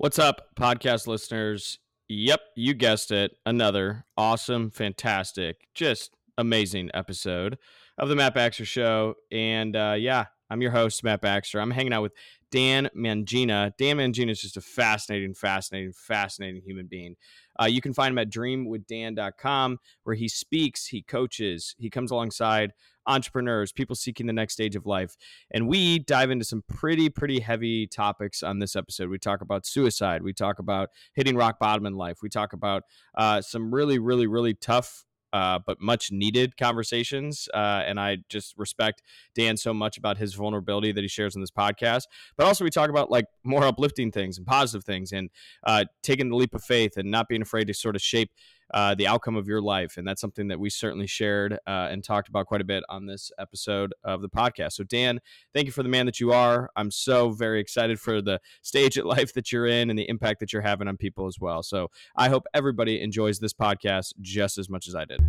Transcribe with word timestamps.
What's 0.00 0.20
up, 0.20 0.54
podcast 0.54 1.08
listeners? 1.08 1.80
Yep, 2.08 2.40
you 2.54 2.72
guessed 2.72 3.10
it. 3.10 3.32
Another 3.44 4.04
awesome, 4.16 4.70
fantastic, 4.70 5.56
just 5.74 6.14
amazing 6.36 6.92
episode 6.94 7.58
of 7.98 8.08
the 8.08 8.14
Matt 8.14 8.32
Baxter 8.32 8.64
Show. 8.64 9.14
And 9.32 9.74
uh, 9.74 9.96
yeah, 9.98 10.26
I'm 10.50 10.62
your 10.62 10.70
host, 10.70 11.02
Matt 11.02 11.20
Baxter. 11.20 11.60
I'm 11.60 11.72
hanging 11.72 11.92
out 11.92 12.02
with 12.02 12.12
Dan 12.52 12.88
Mangena. 12.96 13.72
Dan 13.76 13.96
Mangena 13.96 14.30
is 14.30 14.40
just 14.40 14.56
a 14.56 14.60
fascinating, 14.60 15.34
fascinating, 15.34 15.92
fascinating 15.92 16.62
human 16.64 16.86
being. 16.86 17.16
Uh, 17.60 17.66
you 17.66 17.80
can 17.80 17.92
find 17.92 18.12
him 18.12 18.18
at 18.18 18.30
dreamwithdan.com, 18.30 19.78
where 20.04 20.16
he 20.16 20.28
speaks, 20.28 20.86
he 20.86 21.02
coaches, 21.02 21.74
he 21.78 21.90
comes 21.90 22.10
alongside 22.10 22.72
entrepreneurs, 23.06 23.72
people 23.72 23.96
seeking 23.96 24.26
the 24.26 24.32
next 24.32 24.52
stage 24.52 24.76
of 24.76 24.86
life. 24.86 25.16
And 25.50 25.66
we 25.66 25.98
dive 26.00 26.30
into 26.30 26.44
some 26.44 26.62
pretty, 26.68 27.08
pretty 27.08 27.40
heavy 27.40 27.86
topics 27.86 28.42
on 28.42 28.58
this 28.58 28.76
episode. 28.76 29.08
We 29.08 29.18
talk 29.18 29.40
about 29.40 29.66
suicide, 29.66 30.22
we 30.22 30.32
talk 30.32 30.58
about 30.58 30.90
hitting 31.14 31.36
rock 31.36 31.58
bottom 31.58 31.86
in 31.86 31.94
life, 31.94 32.18
we 32.22 32.28
talk 32.28 32.52
about 32.52 32.82
uh, 33.16 33.40
some 33.40 33.74
really, 33.74 33.98
really, 33.98 34.26
really 34.26 34.54
tough 34.54 35.04
uh, 35.32 35.58
but 35.66 35.80
much 35.80 36.10
needed 36.10 36.56
conversations. 36.56 37.48
Uh, 37.52 37.82
and 37.86 37.98
I 38.00 38.18
just 38.28 38.54
respect 38.56 39.02
Dan 39.34 39.56
so 39.56 39.74
much 39.74 39.98
about 39.98 40.18
his 40.18 40.34
vulnerability 40.34 40.92
that 40.92 41.00
he 41.00 41.08
shares 41.08 41.34
in 41.34 41.40
this 41.40 41.50
podcast. 41.50 42.04
But 42.36 42.46
also, 42.46 42.64
we 42.64 42.70
talk 42.70 42.90
about 42.90 43.10
like 43.10 43.26
more 43.44 43.64
uplifting 43.64 44.10
things 44.10 44.38
and 44.38 44.46
positive 44.46 44.84
things 44.84 45.12
and 45.12 45.30
uh, 45.64 45.84
taking 46.02 46.30
the 46.30 46.36
leap 46.36 46.54
of 46.54 46.62
faith 46.62 46.96
and 46.96 47.10
not 47.10 47.28
being 47.28 47.42
afraid 47.42 47.66
to 47.66 47.74
sort 47.74 47.96
of 47.96 48.02
shape 48.02 48.30
uh, 48.72 48.94
the 48.94 49.06
outcome 49.06 49.36
of 49.36 49.48
your 49.48 49.60
life. 49.60 49.96
And 49.96 50.06
that's 50.06 50.20
something 50.20 50.48
that 50.48 50.60
we 50.60 50.70
certainly 50.70 51.06
shared 51.06 51.54
uh, 51.66 51.88
and 51.90 52.02
talked 52.02 52.28
about 52.28 52.46
quite 52.46 52.60
a 52.60 52.64
bit 52.64 52.84
on 52.88 53.06
this 53.06 53.30
episode 53.38 53.94
of 54.04 54.22
the 54.22 54.28
podcast. 54.28 54.72
So, 54.72 54.84
Dan, 54.84 55.20
thank 55.54 55.66
you 55.66 55.72
for 55.72 55.82
the 55.82 55.88
man 55.88 56.06
that 56.06 56.20
you 56.20 56.32
are. 56.32 56.70
I'm 56.76 56.90
so 56.90 57.30
very 57.30 57.60
excited 57.60 58.00
for 58.00 58.20
the 58.20 58.40
stage 58.62 58.96
of 58.96 59.04
life 59.06 59.32
that 59.34 59.52
you're 59.52 59.66
in 59.66 59.90
and 59.90 59.98
the 59.98 60.08
impact 60.08 60.40
that 60.40 60.52
you're 60.52 60.62
having 60.62 60.88
on 60.88 60.96
people 60.96 61.26
as 61.26 61.38
well. 61.40 61.62
So, 61.62 61.90
I 62.16 62.28
hope 62.28 62.44
everybody 62.54 63.00
enjoys 63.00 63.38
this 63.38 63.52
podcast 63.52 64.14
just 64.20 64.58
as 64.58 64.68
much 64.68 64.88
as 64.88 64.94
I 64.94 65.04
did. 65.04 65.20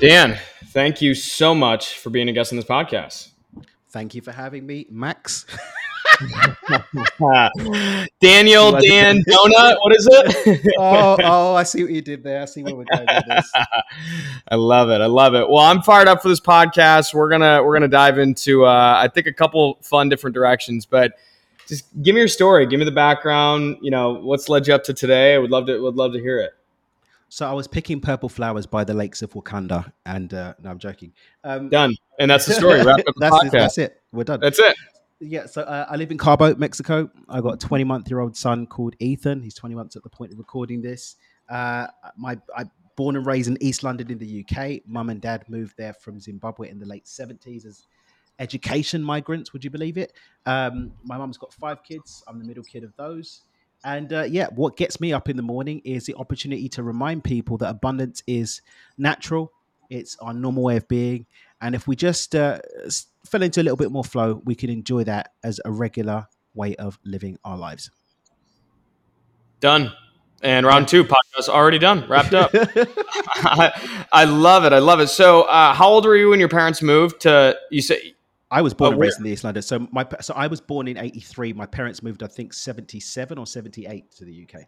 Dan, 0.00 0.38
thank 0.68 1.02
you 1.02 1.14
so 1.14 1.54
much 1.54 1.98
for 1.98 2.08
being 2.08 2.28
a 2.28 2.32
guest 2.32 2.52
on 2.52 2.56
this 2.56 2.64
podcast. 2.64 3.30
Thank 3.90 4.14
you 4.14 4.22
for 4.22 4.32
having 4.32 4.66
me, 4.66 4.86
Max. 4.88 5.46
Daniel, 8.20 8.72
Dan, 8.72 9.22
Donut. 9.24 9.76
What 9.80 9.96
is 9.96 10.08
it? 10.10 10.74
oh, 10.78 11.16
oh, 11.22 11.54
I 11.54 11.62
see 11.62 11.82
what 11.82 11.92
you 11.92 12.02
did 12.02 12.22
there. 12.22 12.42
I 12.42 12.44
see 12.44 12.62
where 12.62 12.74
we're 12.74 12.84
going 12.84 13.06
with 13.06 13.24
this. 13.26 13.52
I 14.48 14.56
love 14.56 14.90
it. 14.90 15.00
I 15.00 15.06
love 15.06 15.34
it. 15.34 15.48
Well, 15.48 15.64
I'm 15.64 15.82
fired 15.82 16.08
up 16.08 16.22
for 16.22 16.28
this 16.28 16.40
podcast. 16.40 17.14
We're 17.14 17.30
gonna 17.30 17.62
we're 17.62 17.74
gonna 17.74 17.88
dive 17.88 18.18
into 18.18 18.66
uh, 18.66 18.94
I 18.98 19.08
think 19.08 19.26
a 19.26 19.32
couple 19.32 19.78
fun 19.82 20.08
different 20.08 20.34
directions, 20.34 20.86
but 20.86 21.12
just 21.66 21.86
give 22.02 22.14
me 22.14 22.20
your 22.20 22.28
story. 22.28 22.66
Give 22.66 22.78
me 22.78 22.84
the 22.84 22.92
background. 22.92 23.78
You 23.80 23.90
know, 23.90 24.12
what's 24.12 24.48
led 24.48 24.66
you 24.66 24.74
up 24.74 24.84
to 24.84 24.94
today. 24.94 25.34
I 25.34 25.38
would 25.38 25.50
love 25.50 25.66
to 25.66 25.80
would 25.80 25.96
love 25.96 26.12
to 26.12 26.20
hear 26.20 26.40
it. 26.40 26.52
So 27.32 27.48
I 27.48 27.52
was 27.52 27.68
picking 27.68 28.00
purple 28.00 28.28
flowers 28.28 28.66
by 28.66 28.82
the 28.82 28.92
lakes 28.92 29.22
of 29.22 29.32
Wakanda, 29.34 29.92
and 30.04 30.34
uh, 30.34 30.54
no, 30.62 30.70
I'm 30.70 30.80
joking. 30.80 31.12
Um, 31.44 31.68
done, 31.68 31.94
and 32.18 32.28
that's 32.28 32.44
the 32.44 32.54
story. 32.54 32.84
Wrapped 32.84 33.06
up 33.06 33.14
the 33.14 33.20
that's, 33.20 33.36
podcast. 33.36 33.46
it, 33.46 33.52
that's 33.52 33.78
it. 33.78 34.02
We're 34.12 34.24
done. 34.24 34.40
That's 34.40 34.58
it. 34.58 34.76
Yeah, 35.20 35.46
so 35.46 35.62
uh, 35.62 35.86
I 35.88 35.96
live 35.96 36.10
in 36.10 36.16
Cabo, 36.16 36.54
Mexico. 36.54 37.10
I 37.28 37.42
got 37.42 37.54
a 37.54 37.66
20 37.66 37.84
month 37.84 38.08
year 38.10 38.20
old 38.20 38.36
son 38.36 38.66
called 38.66 38.96
Ethan. 39.00 39.42
He's 39.42 39.54
20 39.54 39.74
months 39.74 39.94
at 39.94 40.02
the 40.02 40.08
point 40.08 40.32
of 40.32 40.38
recording 40.38 40.80
this. 40.80 41.16
Uh, 41.48 41.88
my 42.16 42.38
I 42.56 42.64
born 42.96 43.16
and 43.16 43.26
raised 43.26 43.48
in 43.48 43.56
East 43.62 43.82
London 43.82 44.10
in 44.10 44.18
the 44.18 44.44
UK. 44.44 44.80
Mum 44.86 45.10
and 45.10 45.20
dad 45.20 45.44
moved 45.48 45.74
there 45.76 45.92
from 45.94 46.20
Zimbabwe 46.20 46.70
in 46.70 46.78
the 46.78 46.86
late 46.86 47.04
70s 47.04 47.66
as 47.66 47.86
education 48.38 49.02
migrants. 49.02 49.52
Would 49.52 49.62
you 49.62 49.70
believe 49.70 49.98
it? 49.98 50.12
Um, 50.46 50.92
my 51.04 51.18
mum's 51.18 51.36
got 51.38 51.52
five 51.52 51.82
kids. 51.82 52.24
I'm 52.26 52.38
the 52.38 52.44
middle 52.44 52.64
kid 52.64 52.82
of 52.82 52.94
those. 52.96 53.42
And 53.84 54.12
uh, 54.12 54.22
yeah, 54.24 54.48
what 54.54 54.76
gets 54.76 55.00
me 55.00 55.12
up 55.12 55.28
in 55.28 55.36
the 55.36 55.42
morning 55.42 55.80
is 55.84 56.04
the 56.04 56.14
opportunity 56.14 56.68
to 56.70 56.82
remind 56.82 57.24
people 57.24 57.56
that 57.58 57.70
abundance 57.70 58.22
is 58.26 58.60
natural. 58.98 59.52
It's 59.88 60.16
our 60.20 60.32
normal 60.32 60.62
way 60.62 60.76
of 60.76 60.86
being, 60.86 61.26
and 61.60 61.74
if 61.74 61.88
we 61.88 61.96
just 61.96 62.36
uh, 62.36 62.60
fell 63.26 63.42
into 63.42 63.60
a 63.60 63.64
little 63.64 63.76
bit 63.76 63.90
more 63.90 64.04
flow, 64.04 64.42
we 64.44 64.54
can 64.54 64.70
enjoy 64.70 65.04
that 65.04 65.32
as 65.42 65.60
a 65.64 65.70
regular 65.70 66.26
way 66.54 66.74
of 66.76 66.98
living 67.04 67.38
our 67.44 67.56
lives. 67.56 67.90
Done. 69.60 69.92
And 70.42 70.64
round 70.64 70.88
two 70.88 71.04
podcast 71.04 71.50
already 71.50 71.78
done, 71.78 72.08
wrapped 72.08 72.32
up. 72.32 72.50
I, 72.54 74.06
I, 74.12 74.24
love 74.24 74.64
it. 74.64 74.72
I 74.72 74.78
love 74.78 75.00
it. 75.00 75.08
So, 75.08 75.42
uh, 75.42 75.74
how 75.74 75.88
old 75.88 76.06
were 76.06 76.16
you 76.16 76.30
when 76.30 76.40
your 76.40 76.48
parents 76.48 76.80
moved 76.80 77.20
to? 77.22 77.58
You 77.70 77.82
say 77.82 78.14
I 78.50 78.62
was 78.62 78.74
born 78.74 78.88
oh, 78.88 78.92
and 78.92 79.00
raised 79.00 79.18
in 79.18 79.24
the 79.24 79.30
East 79.30 79.44
London. 79.44 79.62
So 79.62 79.86
my 79.92 80.06
so 80.20 80.34
I 80.34 80.48
was 80.48 80.60
born 80.60 80.88
in 80.88 80.96
'83. 80.96 81.52
My 81.52 81.66
parents 81.66 82.02
moved, 82.02 82.22
I 82.22 82.26
think, 82.26 82.52
'77 82.52 83.38
or 83.38 83.46
'78 83.46 84.10
to 84.12 84.24
the 84.24 84.48
UK. 84.48 84.62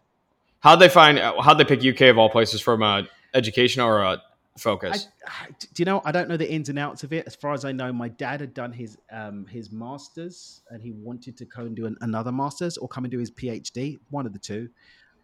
How'd 0.59 0.79
they 0.79 0.89
find? 0.89 1.17
How'd 1.17 1.57
they 1.57 1.65
pick 1.65 1.83
UK 1.83 2.01
of 2.09 2.17
all 2.17 2.29
places 2.29 2.61
from 2.61 2.81
a 2.81 3.07
education 3.33 3.81
or 3.81 4.01
a 4.01 4.21
focus? 4.57 5.07
I, 5.27 5.47
do 5.49 5.67
you 5.77 5.85
know? 5.85 6.01
I 6.05 6.11
don't 6.11 6.29
know 6.29 6.37
the 6.37 6.51
ins 6.51 6.69
and 6.69 6.79
outs 6.79 7.03
of 7.03 7.13
it. 7.13 7.27
As 7.27 7.35
far 7.35 7.53
as 7.53 7.65
I 7.65 7.71
know, 7.71 7.93
my 7.93 8.09
dad 8.09 8.41
had 8.41 8.53
done 8.53 8.71
his 8.71 8.97
um, 9.11 9.47
his 9.47 9.71
masters, 9.71 10.61
and 10.69 10.81
he 10.81 10.91
wanted 10.91 11.37
to 11.37 11.45
go 11.45 11.63
and 11.63 11.75
do 11.75 11.85
an, 11.85 11.97
another 12.01 12.31
masters 12.31 12.77
or 12.77 12.87
come 12.87 13.05
and 13.05 13.11
do 13.11 13.19
his 13.19 13.31
PhD. 13.31 13.99
One 14.09 14.25
of 14.25 14.33
the 14.33 14.39
two. 14.39 14.69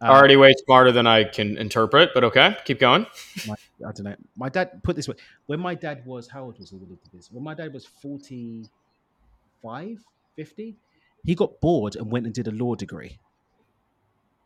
Um, 0.02 0.10
Already 0.10 0.36
way 0.36 0.54
smarter 0.64 0.92
than 0.92 1.06
I 1.06 1.24
can 1.24 1.58
interpret, 1.58 2.12
but 2.14 2.24
okay, 2.24 2.56
keep 2.64 2.80
going. 2.80 3.04
My, 3.46 3.54
I 3.86 3.92
don't 3.92 4.04
know. 4.04 4.16
My 4.36 4.48
dad 4.48 4.82
put 4.82 4.96
this 4.96 5.06
way: 5.06 5.16
when 5.46 5.60
my 5.60 5.74
dad 5.74 6.06
was 6.06 6.26
how 6.26 6.44
old 6.44 6.58
was 6.58 6.70
he 6.70 6.76
when 6.76 6.88
he 6.88 6.96
did 6.96 7.12
this? 7.12 7.30
When 7.30 7.44
my 7.44 7.52
dad 7.54 7.74
was 7.74 7.84
45, 7.84 9.98
50, 10.36 10.76
he 11.24 11.34
got 11.34 11.60
bored 11.60 11.96
and 11.96 12.10
went 12.10 12.24
and 12.24 12.34
did 12.34 12.48
a 12.48 12.50
law 12.50 12.74
degree. 12.74 13.18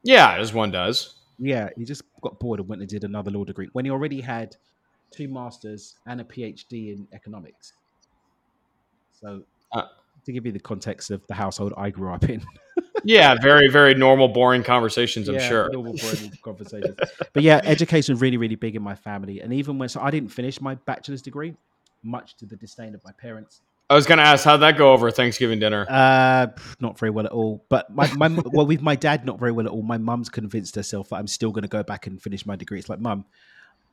Yeah, 0.02 0.38
as 0.38 0.52
one 0.52 0.72
does. 0.72 1.14
Yeah, 1.38 1.70
he 1.76 1.84
just 1.84 2.02
got 2.20 2.38
bored 2.38 2.60
and 2.60 2.68
went 2.68 2.82
and 2.82 2.88
did 2.88 3.04
another 3.04 3.30
law 3.30 3.44
degree 3.44 3.68
when 3.72 3.84
he 3.84 3.90
already 3.90 4.20
had 4.20 4.56
two 5.14 5.28
masters 5.28 5.96
and 6.06 6.20
a 6.20 6.24
PhD 6.24 6.94
in 6.94 7.06
economics. 7.12 7.74
So, 9.12 9.42
uh, 9.72 9.84
to 10.24 10.32
give 10.32 10.46
you 10.46 10.52
the 10.52 10.60
context 10.60 11.10
of 11.10 11.26
the 11.26 11.34
household 11.34 11.72
I 11.76 11.90
grew 11.90 12.12
up 12.12 12.28
in. 12.28 12.42
yeah, 13.04 13.36
very, 13.40 13.68
very 13.68 13.94
normal, 13.94 14.28
boring 14.28 14.62
conversations, 14.62 15.28
I'm 15.28 15.36
yeah, 15.36 15.48
sure. 15.48 15.70
Normal, 15.70 15.94
boring 15.94 16.32
conversations. 16.42 16.96
But 17.32 17.42
yeah, 17.42 17.60
education 17.64 18.16
really, 18.16 18.36
really 18.36 18.56
big 18.56 18.76
in 18.76 18.82
my 18.82 18.94
family. 18.94 19.40
And 19.40 19.52
even 19.52 19.78
when, 19.78 19.88
so 19.88 20.00
I 20.00 20.10
didn't 20.10 20.30
finish 20.30 20.60
my 20.60 20.74
bachelor's 20.74 21.22
degree, 21.22 21.54
much 22.02 22.36
to 22.36 22.46
the 22.46 22.56
disdain 22.56 22.94
of 22.94 23.04
my 23.04 23.12
parents. 23.12 23.60
I 23.90 23.94
was 23.94 24.06
going 24.06 24.18
to 24.18 24.24
ask, 24.24 24.44
how'd 24.44 24.62
that 24.62 24.78
go 24.78 24.92
over 24.92 25.10
Thanksgiving 25.10 25.60
dinner? 25.60 25.86
Uh, 25.88 26.46
not 26.80 26.98
very 26.98 27.10
well 27.10 27.26
at 27.26 27.32
all. 27.32 27.64
But 27.68 27.94
my, 27.94 28.10
my 28.14 28.28
well, 28.46 28.66
with 28.66 28.80
my 28.80 28.96
dad, 28.96 29.26
not 29.26 29.38
very 29.38 29.52
well 29.52 29.66
at 29.66 29.72
all. 29.72 29.82
My 29.82 29.98
mum's 29.98 30.30
convinced 30.30 30.74
herself 30.74 31.10
that 31.10 31.16
I'm 31.16 31.26
still 31.26 31.50
going 31.50 31.62
to 31.62 31.68
go 31.68 31.82
back 31.82 32.06
and 32.06 32.20
finish 32.20 32.46
my 32.46 32.56
degree. 32.56 32.78
It's 32.78 32.88
like, 32.88 33.00
mum, 33.00 33.26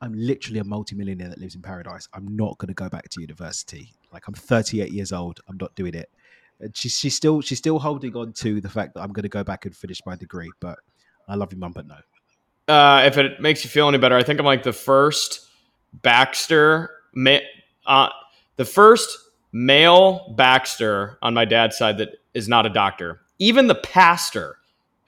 I'm 0.02 0.12
literally 0.14 0.58
a 0.58 0.64
multimillionaire 0.64 1.28
that 1.28 1.38
lives 1.38 1.54
in 1.54 1.62
paradise. 1.62 2.08
I'm 2.12 2.36
not 2.36 2.58
going 2.58 2.68
to 2.68 2.74
go 2.74 2.88
back 2.88 3.08
to 3.10 3.20
university. 3.20 3.94
Like 4.12 4.26
I'm 4.26 4.34
38 4.34 4.90
years 4.90 5.12
old. 5.12 5.38
I'm 5.48 5.56
not 5.60 5.72
doing 5.76 5.94
it. 5.94 6.10
And 6.58 6.76
she's 6.76 6.98
she's 6.98 7.14
still 7.14 7.40
she's 7.40 7.58
still 7.58 7.78
holding 7.78 8.14
on 8.16 8.32
to 8.34 8.60
the 8.60 8.68
fact 8.68 8.94
that 8.94 9.00
I'm 9.00 9.12
going 9.12 9.22
to 9.22 9.28
go 9.28 9.44
back 9.44 9.64
and 9.64 9.74
finish 9.74 10.00
my 10.04 10.16
degree. 10.16 10.50
But 10.58 10.80
I 11.28 11.36
love 11.36 11.52
you, 11.52 11.58
mum, 11.58 11.72
but 11.72 11.86
no. 11.86 11.94
Uh, 12.72 13.04
if 13.04 13.16
it 13.16 13.40
makes 13.40 13.62
you 13.62 13.70
feel 13.70 13.88
any 13.88 13.98
better, 13.98 14.16
I 14.16 14.24
think 14.24 14.40
I'm 14.40 14.46
like 14.46 14.64
the 14.64 14.72
first 14.72 15.48
Baxter, 15.92 16.90
uh, 17.86 18.08
the 18.56 18.64
first 18.64 19.16
male 19.52 20.34
Baxter 20.36 21.16
on 21.22 21.32
my 21.34 21.44
dad's 21.44 21.78
side 21.78 21.98
that 21.98 22.16
is 22.34 22.48
not 22.48 22.66
a 22.66 22.70
doctor. 22.70 23.20
Even 23.38 23.68
the 23.68 23.76
pastor 23.76 24.58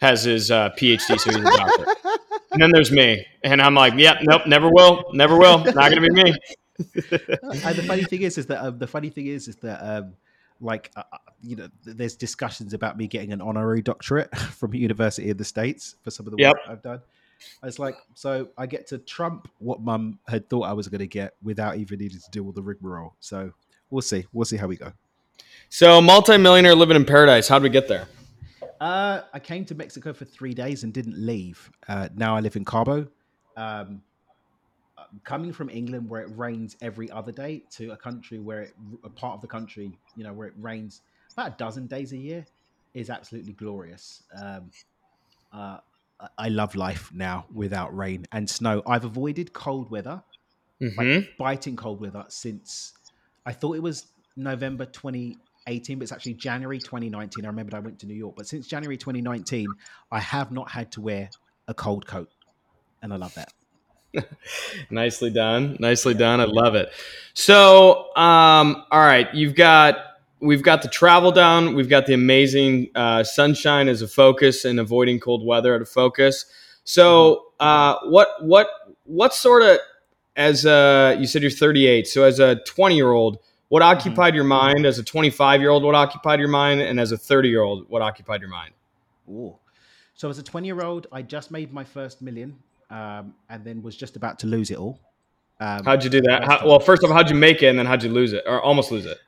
has 0.00 0.22
his 0.22 0.50
uh, 0.53 0.71
PhD, 0.71 1.00
so 1.19 1.31
he's 1.31 1.37
a 1.37 1.43
doctor. 1.43 1.87
and 2.54 2.62
then 2.62 2.70
there's 2.72 2.91
me, 2.91 3.26
and 3.42 3.60
I'm 3.60 3.75
like, 3.75 3.94
yep, 3.97 4.19
nope, 4.22 4.47
never 4.47 4.70
will, 4.70 5.04
never 5.12 5.37
will, 5.37 5.59
not 5.59 5.75
gonna 5.75 6.00
be 6.00 6.10
me. 6.10 6.34
and 6.78 7.76
the 7.76 7.84
funny 7.87 8.04
thing 8.04 8.22
is, 8.22 8.39
is 8.39 8.47
that 8.47 8.65
um, 8.65 8.78
the 8.78 8.86
funny 8.86 9.10
thing 9.10 9.27
is, 9.27 9.48
is 9.48 9.56
that 9.56 9.80
um, 9.83 10.15
like 10.60 10.91
uh, 10.97 11.03
uh 11.12 11.18
you 11.42 11.56
know, 11.56 11.68
there's 11.84 12.16
discussions 12.16 12.72
about 12.72 12.97
me 12.97 13.06
getting 13.06 13.33
an 13.33 13.41
honorary 13.41 13.83
doctorate 13.83 14.34
from 14.36 14.74
University 14.74 15.30
of 15.30 15.36
the 15.39 15.45
States 15.45 15.97
for 16.03 16.10
some 16.10 16.27
of 16.27 16.34
the 16.34 16.42
work. 16.42 16.56
I've 16.66 16.83
done. 16.83 17.01
It's 17.62 17.78
like, 17.78 17.97
so 18.15 18.48
I 18.57 18.66
get 18.66 18.86
to 18.89 18.98
trump 18.98 19.48
what 19.59 19.80
Mum 19.80 20.18
had 20.27 20.48
thought 20.48 20.62
I 20.62 20.72
was 20.72 20.89
going 20.89 21.00
to 21.00 21.07
get 21.07 21.34
without 21.42 21.77
even 21.77 21.98
needing 21.98 22.18
to 22.18 22.30
do 22.30 22.45
all 22.45 22.53
the 22.53 22.62
rigmarole. 22.62 23.15
So 23.21 23.53
we'll 23.91 24.03
see. 24.03 24.24
We'll 24.33 24.47
see 24.47 24.57
how 24.57 24.66
we 24.66 24.77
go. 24.77 24.92
So, 25.68 26.00
multimillionaire 26.00 26.74
living 26.74 26.97
in 26.97 27.04
paradise. 27.04 27.48
How 27.48 27.59
did 27.59 27.65
we 27.65 27.71
get 27.71 27.89
there? 27.89 28.07
Uh, 28.80 29.22
I 29.32 29.38
came 29.38 29.65
to 29.66 29.74
Mexico 29.74 30.12
for 30.12 30.24
three 30.24 30.54
days 30.54 30.84
and 30.84 30.92
didn't 30.92 31.18
leave. 31.18 31.71
Uh, 31.88 32.09
now 32.15 32.36
I 32.36 32.41
live 32.41 32.56
in 32.56 32.65
Cabo. 32.65 33.09
Um, 33.56 34.03
coming 35.22 35.53
from 35.53 35.71
England, 35.71 36.09
where 36.09 36.22
it 36.22 36.30
rains 36.36 36.76
every 36.80 37.10
other 37.10 37.32
day, 37.32 37.62
to 37.72 37.92
a 37.92 37.97
country 37.97 38.38
where 38.38 38.62
it, 38.62 38.74
a 39.04 39.09
part 39.09 39.34
of 39.34 39.41
the 39.41 39.47
country, 39.47 39.97
you 40.16 40.24
know, 40.24 40.32
where 40.32 40.48
it 40.48 40.54
rains 40.59 41.03
about 41.32 41.48
a 41.48 41.54
dozen 41.56 41.86
days 41.86 42.12
a 42.12 42.16
year, 42.16 42.44
is 42.94 43.10
absolutely 43.10 43.53
glorious. 43.53 44.22
Um, 44.41 44.71
uh, 45.53 45.78
I 46.38 46.48
love 46.48 46.74
life 46.74 47.10
now 47.12 47.47
without 47.53 47.97
rain 47.97 48.26
and 48.32 48.48
snow. 48.48 48.82
I've 48.86 49.04
avoided 49.04 49.53
cold 49.53 49.91
weather, 49.91 50.22
mm-hmm. 50.80 50.98
like 50.98 51.36
biting 51.36 51.76
cold 51.76 52.00
weather, 52.00 52.24
since 52.28 52.92
I 53.44 53.53
thought 53.53 53.76
it 53.76 53.82
was 53.82 54.06
November 54.36 54.86
20 54.86 55.38
18, 55.66 55.99
but 55.99 56.05
it's 56.05 56.13
actually 56.13 56.34
January 56.34 56.78
2019. 56.78 57.45
I 57.45 57.49
remembered 57.49 57.75
I 57.75 57.81
went 57.81 57.99
to 58.01 58.07
New 58.07 58.15
York, 58.15 58.34
but 58.37 58.47
since 58.47 58.66
January 58.66 58.97
2019, 58.97 59.66
I 60.11 60.21
have 60.21 60.53
not 60.53 60.71
had 60.71 60.93
to 60.93 61.01
wear 61.01 61.31
a 61.69 61.75
cold 61.75 62.07
coat, 62.07 62.31
and 63.03 63.13
I 63.13 63.16
love 63.16 63.34
that. 63.34 63.53
Nicely 64.91 65.31
done. 65.31 65.77
Nicely 65.81 66.15
done. 66.15 66.41
I 66.41 66.45
love 66.45 66.75
it. 66.75 66.91
So, 67.34 68.15
um, 68.16 68.84
all 68.91 69.01
right, 69.01 69.33
you've 69.34 69.55
got 69.55 69.97
we've 70.41 70.63
got 70.63 70.83
the 70.83 70.89
travel 70.89 71.33
down. 71.33 71.75
We've 71.75 71.89
got 71.89 72.07
the 72.07 72.15
amazing 72.15 72.91
uh, 72.95 73.25
sunshine 73.25 73.89
as 73.89 74.03
a 74.03 74.09
focus 74.09 74.65
and 74.65 74.78
avoiding 74.78 75.19
cold 75.19 75.45
weather 75.45 75.75
at 75.75 75.83
a 75.83 75.87
focus. 75.87 76.47
So, 76.84 77.47
uh, 77.59 77.97
what 78.05 78.28
what 78.41 78.69
what 79.05 79.34
sort 79.34 79.63
of 79.63 79.78
as 80.37 80.65
a, 80.65 81.17
you 81.19 81.27
said 81.27 81.43
you're 81.43 81.51
38. 81.51 82.07
So 82.07 82.25
as 82.25 82.41
a 82.41 82.57
20 82.57 82.97
year 82.97 83.13
old, 83.13 83.39
what 83.74 83.82
mm-hmm. 83.82 83.98
occupied 83.98 84.34
mm-hmm. 84.34 84.36
your 84.36 84.44
mind? 84.44 84.86
As 84.86 85.00
a 85.00 85.03
25 85.03 85.60
year 85.60 85.71
old, 85.71 85.82
what 85.82 85.97
occupied 85.97 86.38
your 86.38 86.48
mind? 86.48 86.80
And 86.80 87.00
as 87.00 87.10
a 87.10 87.18
30 87.18 87.48
year 87.48 87.62
old, 87.62 87.91
what 87.91 88.03
occupied 88.03 88.41
your 88.41 88.48
mind? 88.48 88.72
Ooh. 89.28 89.56
So 90.15 90.30
as 90.30 90.38
a 90.38 90.44
20 90.44 90.65
year 90.65 90.80
old, 90.80 91.09
I 91.10 91.22
just 91.22 91.50
made 91.50 91.72
my 91.72 91.82
first 91.82 92.22
million 92.22 92.56
um, 92.91 93.34
and 93.50 93.65
then 93.65 93.82
was 93.82 93.97
just 93.97 94.15
about 94.15 94.38
to 94.38 94.47
lose 94.47 94.71
it 94.71 94.78
all. 94.78 95.00
Um, 95.59 95.84
how'd 95.84 96.04
you 96.04 96.10
do 96.10 96.21
that? 96.21 96.44
How, 96.44 96.65
well, 96.65 96.78
first 96.78 97.03
of 97.03 97.10
all, 97.10 97.16
how'd 97.16 97.28
you 97.28 97.34
make 97.34 97.65
it, 97.65 97.66
and 97.66 97.76
then 97.76 97.84
how'd 97.84 98.04
you 98.04 98.10
lose 98.10 98.32
it, 98.32 98.44
or 98.47 98.62
almost 98.62 98.92
lose 98.92 99.06
it? 99.06 99.18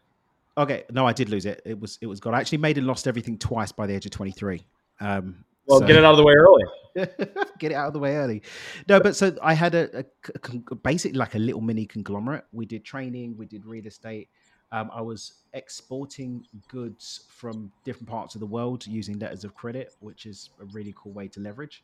Okay, 0.56 0.84
no, 0.92 1.04
I 1.04 1.12
did 1.12 1.28
lose 1.28 1.44
it. 1.44 1.60
It 1.64 1.80
was 1.80 1.98
it 2.00 2.06
was 2.06 2.20
gone. 2.20 2.32
I 2.32 2.38
actually 2.38 2.58
made 2.58 2.78
and 2.78 2.86
lost 2.86 3.08
everything 3.08 3.38
twice 3.38 3.72
by 3.72 3.86
the 3.86 3.94
age 3.94 4.06
of 4.06 4.12
twenty 4.12 4.32
three. 4.32 4.64
Um, 5.00 5.44
well, 5.66 5.80
so. 5.80 5.86
get 5.86 5.96
it 5.96 6.04
out 6.04 6.12
of 6.12 6.16
the 6.16 6.24
way 6.24 6.34
early. 6.34 6.64
get 7.58 7.72
it 7.72 7.74
out 7.74 7.88
of 7.88 7.92
the 7.92 7.98
way 7.98 8.16
early. 8.16 8.42
No, 8.88 9.00
but 9.00 9.16
so 9.16 9.36
I 9.42 9.54
had 9.54 9.74
a, 9.74 10.04
a, 10.70 10.74
basically 10.76 11.18
like 11.18 11.34
a 11.34 11.38
little 11.38 11.60
mini 11.60 11.86
conglomerate. 11.86 12.44
We 12.52 12.66
did 12.66 12.84
training, 12.84 13.36
we 13.36 13.46
did 13.46 13.66
real 13.66 13.86
estate. 13.86 14.28
Um, 14.72 14.90
I 14.92 15.00
was 15.00 15.44
exporting 15.52 16.44
goods 16.68 17.24
from 17.28 17.70
different 17.84 18.08
parts 18.08 18.34
of 18.34 18.40
the 18.40 18.46
world 18.46 18.86
using 18.86 19.18
letters 19.18 19.44
of 19.44 19.54
credit, 19.54 19.94
which 20.00 20.26
is 20.26 20.50
a 20.60 20.64
really 20.66 20.94
cool 20.96 21.12
way 21.12 21.28
to 21.28 21.40
leverage. 21.40 21.82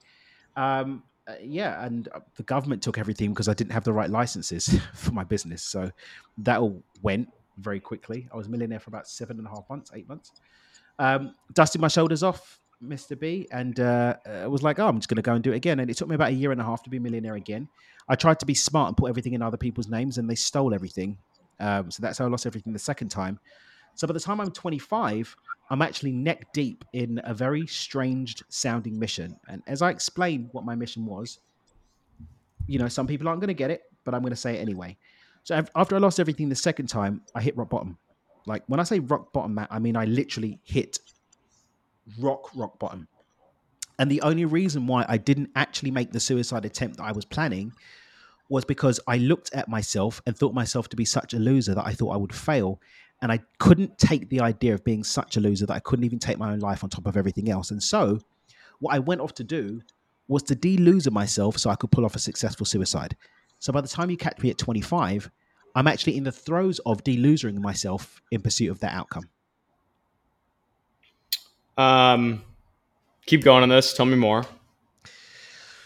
Um, 0.56 1.02
uh, 1.28 1.34
yeah, 1.40 1.84
and 1.84 2.08
uh, 2.08 2.20
the 2.34 2.42
government 2.42 2.82
took 2.82 2.98
everything 2.98 3.30
because 3.30 3.48
I 3.48 3.54
didn't 3.54 3.72
have 3.72 3.84
the 3.84 3.92
right 3.92 4.10
licenses 4.10 4.80
for 4.94 5.12
my 5.12 5.22
business. 5.22 5.62
So 5.62 5.90
that 6.38 6.58
all 6.58 6.82
went 7.02 7.28
very 7.58 7.78
quickly. 7.78 8.28
I 8.32 8.36
was 8.36 8.48
a 8.48 8.50
millionaire 8.50 8.80
for 8.80 8.90
about 8.90 9.06
seven 9.06 9.38
and 9.38 9.46
a 9.46 9.50
half 9.50 9.68
months, 9.70 9.90
eight 9.94 10.08
months. 10.08 10.32
Um, 10.98 11.34
dusted 11.52 11.80
my 11.80 11.88
shoulders 11.88 12.22
off, 12.22 12.60
Mr. 12.82 13.18
B, 13.18 13.46
and 13.50 13.78
uh, 13.80 14.16
I 14.26 14.46
was 14.46 14.62
like, 14.62 14.78
oh, 14.78 14.88
I'm 14.88 14.96
just 14.96 15.08
going 15.08 15.16
to 15.16 15.22
go 15.22 15.34
and 15.34 15.42
do 15.42 15.52
it 15.52 15.56
again. 15.56 15.80
And 15.80 15.90
it 15.90 15.96
took 15.96 16.08
me 16.08 16.14
about 16.14 16.30
a 16.30 16.34
year 16.34 16.52
and 16.52 16.60
a 16.60 16.64
half 16.64 16.82
to 16.84 16.90
be 16.90 16.96
a 16.96 17.00
millionaire 17.00 17.36
again. 17.36 17.68
I 18.08 18.16
tried 18.16 18.40
to 18.40 18.46
be 18.46 18.54
smart 18.54 18.88
and 18.88 18.96
put 18.96 19.08
everything 19.08 19.34
in 19.34 19.42
other 19.42 19.56
people's 19.56 19.88
names, 19.88 20.18
and 20.18 20.28
they 20.28 20.34
stole 20.34 20.74
everything. 20.74 21.18
Um, 21.60 21.90
so 21.90 22.02
that's 22.02 22.18
how 22.18 22.24
I 22.24 22.28
lost 22.28 22.46
everything 22.46 22.72
the 22.72 22.78
second 22.78 23.08
time. 23.08 23.38
So 23.94 24.06
by 24.06 24.14
the 24.14 24.20
time 24.20 24.40
I'm 24.40 24.50
25, 24.50 25.36
I'm 25.70 25.82
actually 25.82 26.12
neck 26.12 26.52
deep 26.52 26.84
in 26.92 27.20
a 27.24 27.34
very 27.34 27.66
strange 27.66 28.42
sounding 28.48 28.98
mission. 28.98 29.38
And 29.48 29.62
as 29.66 29.82
I 29.82 29.90
explained 29.90 30.48
what 30.52 30.64
my 30.64 30.74
mission 30.74 31.06
was, 31.06 31.38
you 32.66 32.78
know, 32.78 32.88
some 32.88 33.06
people 33.06 33.28
aren't 33.28 33.40
going 33.40 33.48
to 33.48 33.54
get 33.54 33.70
it, 33.70 33.82
but 34.04 34.14
I'm 34.14 34.22
going 34.22 34.32
to 34.32 34.36
say 34.36 34.56
it 34.56 34.60
anyway. 34.60 34.96
So 35.44 35.62
after 35.74 35.96
I 35.96 35.98
lost 35.98 36.20
everything 36.20 36.48
the 36.48 36.54
second 36.54 36.86
time, 36.86 37.22
I 37.34 37.42
hit 37.42 37.56
rock 37.56 37.70
bottom. 37.70 37.98
Like 38.46 38.62
when 38.66 38.80
I 38.80 38.82
say 38.82 38.98
rock 38.98 39.32
bottom, 39.32 39.54
Matt, 39.54 39.68
I 39.70 39.78
mean 39.78 39.96
I 39.96 40.04
literally 40.04 40.58
hit 40.64 40.98
rock 42.18 42.50
rock 42.54 42.78
bottom. 42.78 43.08
And 43.98 44.10
the 44.10 44.22
only 44.22 44.44
reason 44.44 44.86
why 44.86 45.04
I 45.08 45.16
didn't 45.16 45.50
actually 45.54 45.90
make 45.90 46.12
the 46.12 46.20
suicide 46.20 46.64
attempt 46.64 46.96
that 46.96 47.04
I 47.04 47.12
was 47.12 47.24
planning 47.24 47.72
was 48.48 48.64
because 48.64 48.98
I 49.06 49.18
looked 49.18 49.52
at 49.54 49.68
myself 49.68 50.20
and 50.26 50.36
thought 50.36 50.54
myself 50.54 50.88
to 50.90 50.96
be 50.96 51.04
such 51.04 51.34
a 51.34 51.38
loser 51.38 51.74
that 51.74 51.86
I 51.86 51.92
thought 51.92 52.10
I 52.10 52.16
would 52.16 52.34
fail 52.34 52.80
and 53.20 53.30
I 53.30 53.38
couldn't 53.58 53.96
take 53.98 54.28
the 54.28 54.40
idea 54.40 54.74
of 54.74 54.84
being 54.84 55.04
such 55.04 55.36
a 55.36 55.40
loser 55.40 55.64
that 55.66 55.74
I 55.74 55.78
couldn't 55.78 56.04
even 56.04 56.18
take 56.18 56.38
my 56.38 56.52
own 56.52 56.58
life 56.58 56.82
on 56.82 56.90
top 56.90 57.06
of 57.06 57.16
everything 57.16 57.48
else. 57.48 57.70
And 57.70 57.82
so, 57.82 58.18
what 58.80 58.94
I 58.94 58.98
went 58.98 59.20
off 59.20 59.32
to 59.34 59.44
do 59.44 59.80
was 60.26 60.42
to 60.44 60.54
de-loser 60.56 61.10
myself 61.10 61.56
so 61.56 61.70
I 61.70 61.76
could 61.76 61.92
pull 61.92 62.04
off 62.04 62.16
a 62.16 62.18
successful 62.18 62.66
suicide. 62.66 63.16
So 63.60 63.72
by 63.72 63.80
the 63.80 63.88
time 63.88 64.10
you 64.10 64.16
catch 64.16 64.42
me 64.42 64.50
at 64.50 64.58
25, 64.58 65.30
I'm 65.76 65.86
actually 65.86 66.16
in 66.16 66.24
the 66.24 66.32
throes 66.32 66.80
of 66.80 67.04
de-losering 67.04 67.60
myself 67.60 68.20
in 68.32 68.40
pursuit 68.40 68.70
of 68.70 68.80
that 68.80 68.92
outcome. 68.92 69.28
Um, 71.76 72.42
keep 73.26 73.42
going 73.42 73.62
on 73.62 73.68
this. 73.68 73.92
Tell 73.94 74.06
me 74.06 74.16
more. 74.16 74.44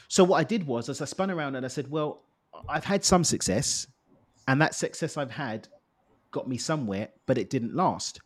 So 0.08 0.24
what 0.24 0.38
I 0.38 0.44
did 0.44 0.66
was, 0.66 0.88
as 0.88 1.00
I 1.00 1.04
spun 1.04 1.30
around 1.30 1.56
and 1.56 1.64
I 1.64 1.68
said, 1.68 1.90
"Well, 1.90 2.22
I've 2.68 2.84
had 2.84 3.04
some 3.04 3.24
success, 3.24 3.86
and 4.48 4.60
that 4.60 4.74
success 4.74 5.16
I've 5.16 5.30
had 5.30 5.68
got 6.30 6.48
me 6.48 6.58
somewhere, 6.58 7.08
but 7.26 7.38
it 7.38 7.50
didn't 7.50 7.74
last. 7.74 8.20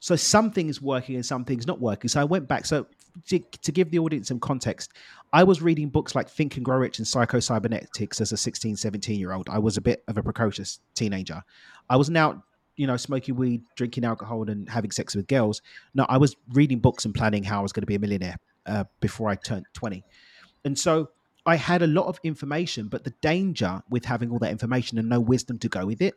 So 0.00 0.16
something 0.16 0.68
is 0.68 0.82
working 0.82 1.14
and 1.14 1.24
something's 1.24 1.66
not 1.66 1.80
working. 1.80 2.08
So 2.08 2.20
I 2.20 2.24
went 2.24 2.46
back. 2.46 2.66
So 2.66 2.86
to, 3.28 3.38
to, 3.38 3.72
give 3.72 3.90
the 3.90 4.00
audience 4.00 4.28
some 4.28 4.40
context, 4.40 4.92
I 5.32 5.44
was 5.44 5.62
reading 5.62 5.88
books 5.88 6.14
like 6.14 6.28
Think 6.28 6.56
and 6.56 6.64
Grow 6.64 6.76
Rich 6.76 6.98
and 6.98 7.06
Psycho 7.06 7.40
Cybernetics 7.40 8.20
as 8.20 8.32
a 8.32 8.36
16, 8.36 8.76
17 8.76 9.18
year 9.18 9.32
old. 9.32 9.48
I 9.48 9.58
was 9.58 9.76
a 9.76 9.80
bit 9.80 10.02
of 10.08 10.18
a 10.18 10.22
precocious 10.22 10.80
teenager. 10.94 11.42
I 11.88 11.96
was 11.96 12.10
now, 12.10 12.44
you 12.76 12.86
know, 12.86 12.96
smoking 12.96 13.36
weed, 13.36 13.62
drinking 13.76 14.04
alcohol, 14.04 14.48
and 14.48 14.68
having 14.68 14.90
sex 14.90 15.14
with 15.14 15.26
girls. 15.26 15.62
No, 15.94 16.06
I 16.08 16.18
was 16.18 16.36
reading 16.52 16.78
books 16.80 17.04
and 17.04 17.14
planning 17.14 17.44
how 17.44 17.60
I 17.60 17.62
was 17.62 17.72
going 17.72 17.82
to 17.82 17.86
be 17.86 17.94
a 17.94 17.98
millionaire 17.98 18.36
uh, 18.66 18.84
before 19.00 19.28
I 19.28 19.36
turned 19.36 19.66
20. 19.74 20.04
And 20.64 20.78
so 20.78 21.10
I 21.46 21.56
had 21.56 21.82
a 21.82 21.86
lot 21.86 22.06
of 22.06 22.18
information, 22.24 22.88
but 22.88 23.04
the 23.04 23.12
danger 23.20 23.82
with 23.90 24.04
having 24.04 24.30
all 24.30 24.38
that 24.38 24.50
information 24.50 24.98
and 24.98 25.08
no 25.08 25.20
wisdom 25.20 25.58
to 25.58 25.68
go 25.68 25.86
with 25.86 26.00
it 26.00 26.14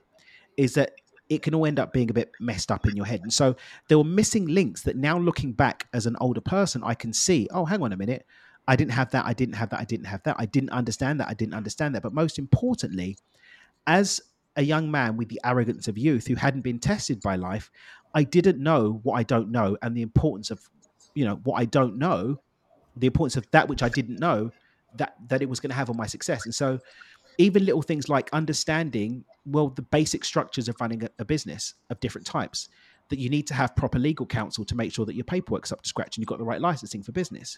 is 0.56 0.74
that 0.75 0.94
it 1.30 1.42
can 1.42 1.54
all 1.54 1.65
end 1.65 1.80
up 1.80 1.92
being 1.92 2.09
a 2.09 2.13
bit 2.13 2.31
messed 2.39 2.71
up 2.71 2.88
in 2.88 2.95
your 2.95 3.06
head. 3.06 3.21
And 3.21 3.33
so 3.33 3.56
there 3.89 3.98
were 3.98 4.06
missing 4.06 4.45
links 4.48 4.83
that 4.83 4.95
now 4.95 5.19
looking 5.19 5.51
back 5.51 5.88
as 5.94 6.06
an 6.06 6.15
older 6.21 6.39
person, 6.39 6.81
I 6.83 6.94
can 6.94 7.12
see, 7.12 7.48
oh, 7.51 7.65
hang 7.65 7.83
on 7.83 7.92
a 7.92 7.98
minute. 7.98 8.25
I 8.68 8.75
didn't 8.75 8.92
have 8.92 9.12
that. 9.12 9.25
I 9.25 9.33
didn't 9.33 9.56
have 9.56 9.69
that. 9.69 9.80
I 9.80 9.83
didn't 9.83 10.06
have 10.06 10.24
that. 10.24 10.36
I 10.39 10.45
didn't 10.45 10.71
understand 10.71 11.19
that. 11.19 11.27
I 11.27 11.33
didn't 11.33 11.53
understand 11.53 11.95
that. 11.95 12.03
But 12.03 12.13
most 12.13 12.39
importantly, 12.39 13.18
as 13.86 14.21
a 14.57 14.63
young 14.63 14.92
man 14.92 15.15
with 15.15 15.30
the 15.30 15.39
arrogance 15.45 15.88
of 15.88 15.98
youth 15.98 16.27
who 16.27 16.36
hadn't 16.36 16.62
been 16.62 16.80
tested 16.80 17.21
by 17.21 17.36
life, 17.36 17.71
I 18.13 18.24
didn't 18.24 18.62
know 18.62 19.00
what 19.04 19.13
I 19.13 19.24
don't 19.24 19.51
know 19.51 19.77
and 19.81 19.95
the 19.95 20.01
importance 20.01 20.51
of, 20.51 20.59
you 21.13 21.24
know, 21.24 21.36
what 21.44 21.62
I 21.62 21.65
don't 21.65 21.98
know, 21.98 22.42
the 22.95 23.07
importance 23.07 23.38
of 23.38 23.50
that 23.51 23.69
which 23.69 23.83
I 23.83 23.89
didn't 23.89 24.19
know 24.19 24.51
that 24.95 25.15
that 25.27 25.42
it 25.42 25.50
was 25.50 25.59
going 25.59 25.69
to 25.69 25.75
have 25.75 25.89
on 25.89 25.98
my 25.98 26.07
success. 26.07 26.45
And 26.45 26.56
so 26.56 26.80
even 27.38 27.65
little 27.65 27.83
things 27.83 28.09
like 28.09 28.30
understanding 28.33 29.24
well 29.45 29.69
the 29.69 29.83
basic 29.83 30.25
structures 30.25 30.68
of 30.68 30.75
running 30.81 31.03
a, 31.03 31.10
a, 31.19 31.25
business 31.25 31.75
of 31.89 32.00
different 32.00 32.25
types 32.25 32.70
that 33.10 33.20
you 33.20 33.30
need 33.30 33.48
to 33.48 33.54
have 33.54 33.76
proper 33.76 34.00
legal 34.00 34.26
counsel 34.26 34.66
to 34.66 34.76
make 34.76 34.94
sure 34.94 35.06
that 35.06 35.16
your 35.16 35.24
paperwork's 35.24 35.72
up 35.72 35.82
to 35.82 35.90
scratch 35.90 36.18
and 36.18 36.22
you've 36.22 36.28
got 36.28 36.40
the 36.40 36.46
right 36.46 36.62
licensing 36.62 37.04
for 37.04 37.12
business. 37.12 37.58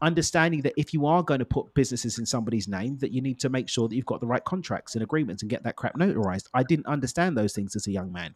Understanding 0.00 0.62
that 0.62 0.74
if 0.76 0.92
you 0.92 1.06
are 1.06 1.22
going 1.22 1.40
to 1.40 1.44
put 1.44 1.72
businesses 1.74 2.18
in 2.18 2.26
somebody's 2.26 2.68
name 2.68 2.98
that 2.98 3.12
you 3.12 3.20
need 3.20 3.40
to 3.40 3.48
make 3.48 3.68
sure 3.68 3.88
that 3.88 3.94
you've 3.94 4.06
got 4.06 4.20
the 4.20 4.26
right 4.26 4.44
contracts 4.44 4.94
and 4.94 5.02
agreements 5.02 5.42
and 5.42 5.50
get 5.50 5.62
that 5.62 5.76
crap 5.76 5.94
notarized. 5.94 6.48
I 6.54 6.62
didn't 6.62 6.86
understand 6.86 7.36
those 7.36 7.52
things 7.52 7.76
as 7.76 7.86
a 7.86 7.92
young 7.92 8.12
man. 8.12 8.34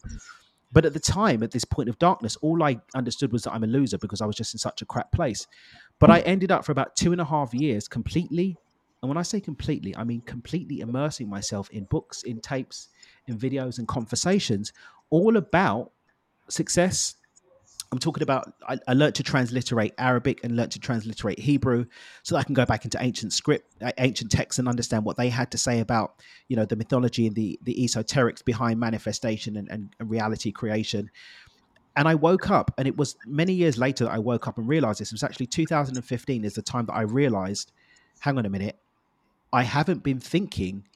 But 0.72 0.86
at 0.86 0.94
the 0.94 1.00
time 1.00 1.42
at 1.42 1.50
this 1.50 1.64
point 1.64 1.90
of 1.90 1.98
darkness 1.98 2.36
all 2.36 2.62
i 2.62 2.80
understood 2.94 3.30
was 3.30 3.42
that 3.42 3.52
i'm 3.52 3.62
a 3.62 3.66
loser 3.66 3.98
because 3.98 4.22
i 4.22 4.26
was 4.26 4.34
just 4.34 4.54
in 4.54 4.58
such 4.58 4.80
a 4.80 4.86
crap 4.86 5.12
place. 5.12 5.46
But 5.98 6.10
i 6.10 6.20
ended 6.20 6.50
up 6.50 6.64
for 6.64 6.72
about 6.72 6.96
two 6.96 7.12
and 7.12 7.20
a 7.20 7.26
half 7.26 7.52
years 7.52 7.88
completely 7.88 8.56
and 9.02 9.08
when 9.08 9.18
I 9.18 9.22
say 9.22 9.40
completely, 9.40 9.96
I 9.96 10.04
mean 10.04 10.20
completely 10.20 10.80
immersing 10.80 11.28
myself 11.28 11.68
in 11.70 11.84
books, 11.84 12.22
in 12.22 12.40
tapes, 12.40 12.88
in 13.26 13.36
videos, 13.36 13.78
and 13.78 13.88
conversations 13.88 14.72
all 15.10 15.36
about 15.36 15.90
success. 16.52 17.14
I'm 17.90 17.98
talking 17.98 18.22
about 18.22 18.54
I, 18.66 18.78
I 18.88 18.94
learned 18.94 19.16
to 19.16 19.22
transliterate 19.22 19.92
Arabic 19.98 20.42
and 20.42 20.56
learned 20.56 20.72
to 20.72 20.78
transliterate 20.78 21.38
Hebrew 21.38 21.84
so 22.22 22.34
that 22.34 22.40
I 22.40 22.44
can 22.44 22.54
go 22.54 22.64
back 22.64 22.84
into 22.84 22.96
ancient 23.02 23.34
script, 23.34 23.74
ancient 23.98 24.30
texts, 24.30 24.58
and 24.58 24.66
understand 24.66 25.04
what 25.04 25.18
they 25.18 25.28
had 25.28 25.50
to 25.50 25.58
say 25.58 25.80
about 25.80 26.14
you 26.48 26.56
know 26.56 26.64
the 26.64 26.76
mythology 26.76 27.26
and 27.26 27.36
the 27.36 27.58
the 27.64 27.74
esoterics 27.74 28.42
behind 28.42 28.80
manifestation 28.80 29.56
and, 29.56 29.70
and, 29.70 29.94
and 30.00 30.08
reality 30.08 30.52
creation 30.52 31.10
and 31.96 32.08
I 32.08 32.14
woke 32.14 32.50
up, 32.50 32.72
and 32.78 32.88
it 32.88 32.96
was 32.96 33.16
many 33.26 33.52
years 33.52 33.76
later 33.76 34.04
that 34.04 34.12
I 34.12 34.18
woke 34.18 34.48
up 34.48 34.58
and 34.58 34.66
realized 34.66 35.00
this. 35.00 35.12
It 35.12 35.14
was 35.14 35.22
actually 35.22 35.46
2015 35.46 36.44
is 36.44 36.54
the 36.54 36.62
time 36.62 36.86
that 36.86 36.94
I 36.94 37.02
realized, 37.02 37.72
hang 38.20 38.38
on 38.38 38.46
a 38.46 38.50
minute, 38.50 38.78
I 39.52 39.62
haven't 39.62 40.02
been 40.02 40.18
thinking 40.18 40.86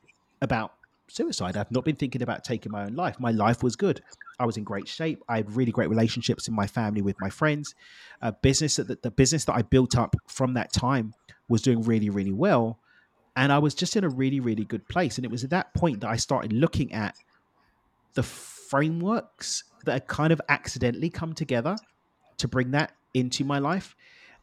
about 0.40 0.72
suicide. 1.08 1.56
I've 1.56 1.70
not 1.70 1.84
been 1.84 1.96
thinking 1.96 2.22
about 2.22 2.44
taking 2.44 2.72
my 2.72 2.84
own 2.84 2.94
life. 2.94 3.18
My 3.20 3.30
life 3.30 3.62
was 3.62 3.76
good. 3.76 4.02
I 4.38 4.46
was 4.46 4.56
in 4.56 4.64
great 4.64 4.88
shape. 4.88 5.22
I 5.28 5.36
had 5.36 5.56
really 5.56 5.72
great 5.72 5.88
relationships 5.88 6.48
in 6.48 6.54
my 6.54 6.66
family 6.66 7.02
with 7.02 7.16
my 7.20 7.30
friends. 7.30 7.74
Business 8.42 8.76
that 8.76 8.88
the, 8.88 8.98
the 9.02 9.10
business 9.10 9.44
that 9.46 9.54
I 9.54 9.62
built 9.62 9.96
up 9.96 10.16
from 10.26 10.54
that 10.54 10.72
time 10.72 11.14
was 11.48 11.62
doing 11.62 11.82
really, 11.82 12.10
really 12.10 12.32
well. 12.32 12.78
And 13.36 13.52
I 13.52 13.58
was 13.58 13.74
just 13.74 13.96
in 13.96 14.04
a 14.04 14.08
really, 14.08 14.40
really 14.40 14.64
good 14.64 14.88
place. 14.88 15.16
And 15.16 15.24
it 15.24 15.30
was 15.30 15.44
at 15.44 15.50
that 15.50 15.74
point 15.74 16.00
that 16.00 16.10
I 16.10 16.16
started 16.16 16.52
looking 16.52 16.92
at 16.92 17.14
the 18.14 18.22
frameworks 18.22 19.64
that 19.84 19.92
had 19.92 20.06
kind 20.06 20.32
of 20.32 20.40
accidentally 20.48 21.10
come 21.10 21.34
together 21.34 21.76
to 22.38 22.48
bring 22.48 22.72
that 22.72 22.92
into 23.14 23.44
my 23.44 23.58
life. 23.58 23.94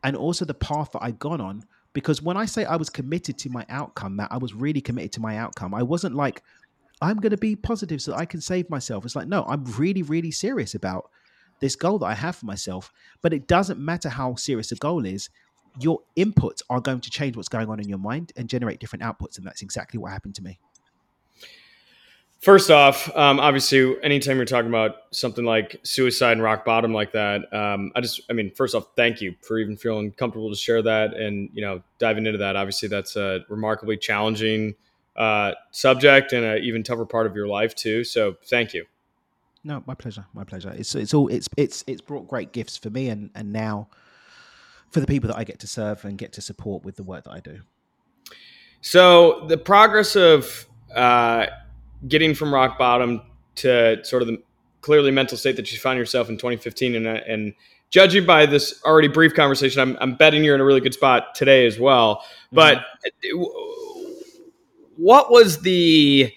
And 0.03 0.15
also 0.15 0.45
the 0.45 0.53
path 0.53 0.91
that 0.93 1.03
I'd 1.03 1.19
gone 1.19 1.41
on 1.41 1.63
because 1.93 2.21
when 2.21 2.37
I 2.37 2.45
say 2.45 2.65
I 2.65 2.75
was 2.75 2.89
committed 2.89 3.37
to 3.39 3.49
my 3.49 3.65
outcome, 3.69 4.17
that 4.17 4.31
I 4.31 4.37
was 4.37 4.53
really 4.53 4.81
committed 4.81 5.11
to 5.13 5.21
my 5.21 5.37
outcome. 5.37 5.73
I 5.73 5.83
wasn't 5.83 6.15
like, 6.15 6.43
I'm 7.01 7.17
going 7.17 7.31
to 7.31 7.37
be 7.37 7.55
positive 7.55 8.01
so 8.01 8.13
I 8.13 8.25
can 8.25 8.41
save 8.41 8.69
myself. 8.69 9.05
It's 9.05 9.15
like, 9.15 9.27
no, 9.27 9.43
I'm 9.47 9.63
really, 9.77 10.01
really 10.01 10.31
serious 10.31 10.73
about 10.73 11.09
this 11.59 11.75
goal 11.75 11.99
that 11.99 12.07
I 12.07 12.15
have 12.15 12.35
for 12.35 12.45
myself. 12.45 12.91
But 13.21 13.33
it 13.33 13.47
doesn't 13.47 13.79
matter 13.79 14.09
how 14.09 14.35
serious 14.35 14.71
a 14.71 14.75
goal 14.75 15.05
is. 15.05 15.29
Your 15.79 15.99
inputs 16.17 16.61
are 16.69 16.81
going 16.81 17.01
to 17.01 17.09
change 17.09 17.35
what's 17.35 17.49
going 17.49 17.69
on 17.69 17.79
in 17.79 17.89
your 17.89 17.97
mind 17.97 18.31
and 18.37 18.49
generate 18.49 18.79
different 18.79 19.03
outputs, 19.03 19.37
and 19.37 19.45
that's 19.45 19.61
exactly 19.61 19.99
what 19.99 20.11
happened 20.11 20.35
to 20.35 20.43
me. 20.43 20.59
First 22.43 22.69
off, 22.69 23.09
um, 23.15 23.39
obviously, 23.39 23.95
anytime 24.03 24.35
you're 24.35 24.45
talking 24.45 24.67
about 24.67 24.95
something 25.11 25.45
like 25.45 25.79
suicide 25.83 26.33
and 26.33 26.43
rock 26.43 26.65
bottom 26.65 26.93
like 26.93 27.13
that, 27.13 27.41
um, 27.53 27.93
I 27.95 28.01
just, 28.01 28.19
I 28.29 28.33
mean, 28.33 28.51
first 28.51 28.75
off, 28.75 28.87
thank 28.97 29.21
you 29.21 29.33
for 29.41 29.59
even 29.59 29.77
feeling 29.77 30.11
comfortable 30.11 30.49
to 30.49 30.55
share 30.57 30.81
that 30.81 31.13
and 31.13 31.49
you 31.53 31.61
know 31.61 31.81
diving 31.99 32.25
into 32.25 32.39
that. 32.39 32.57
Obviously, 32.57 32.89
that's 32.89 33.15
a 33.15 33.45
remarkably 33.47 33.95
challenging 33.95 34.75
uh, 35.15 35.53
subject 35.71 36.33
and 36.33 36.43
an 36.43 36.61
even 36.61 36.83
tougher 36.83 37.05
part 37.05 37.27
of 37.27 37.33
your 37.33 37.47
life 37.47 37.75
too. 37.75 38.03
So, 38.03 38.35
thank 38.47 38.73
you. 38.73 38.87
No, 39.63 39.81
my 39.85 39.95
pleasure. 39.95 40.25
My 40.33 40.43
pleasure. 40.43 40.73
It's 40.75 40.93
it's 40.95 41.13
all 41.13 41.29
it's 41.29 41.47
it's 41.55 41.85
it's 41.87 42.01
brought 42.01 42.27
great 42.27 42.51
gifts 42.51 42.75
for 42.75 42.89
me 42.89 43.07
and 43.07 43.29
and 43.35 43.53
now 43.53 43.87
for 44.91 44.99
the 44.99 45.07
people 45.07 45.29
that 45.29 45.37
I 45.37 45.45
get 45.45 45.59
to 45.61 45.67
serve 45.67 46.03
and 46.03 46.17
get 46.17 46.33
to 46.33 46.41
support 46.41 46.83
with 46.83 46.97
the 46.97 47.03
work 47.03 47.23
that 47.23 47.31
I 47.31 47.39
do. 47.39 47.61
So 48.81 49.45
the 49.47 49.57
progress 49.57 50.17
of 50.17 50.67
uh, 50.93 51.45
getting 52.07 52.33
from 52.33 52.53
rock 52.53 52.77
bottom 52.77 53.21
to 53.55 54.03
sort 54.03 54.21
of 54.21 54.27
the 54.27 54.41
clearly 54.81 55.11
mental 55.11 55.37
state 55.37 55.55
that 55.55 55.71
you 55.71 55.79
found 55.79 55.97
yourself 55.97 56.29
in 56.29 56.35
2015 56.35 56.95
and, 56.95 57.07
uh, 57.07 57.19
and 57.27 57.53
judging 57.89 58.25
by 58.25 58.45
this 58.45 58.81
already 58.83 59.07
brief 59.07 59.33
conversation 59.33 59.81
I'm, 59.81 59.97
I'm, 60.01 60.15
betting 60.15 60.43
you're 60.43 60.55
in 60.55 60.61
a 60.61 60.65
really 60.65 60.81
good 60.81 60.93
spot 60.93 61.35
today 61.35 61.65
as 61.65 61.79
well. 61.79 62.23
But 62.51 62.83
mm-hmm. 63.25 63.43
what 64.97 65.31
was 65.31 65.61
the 65.61 66.33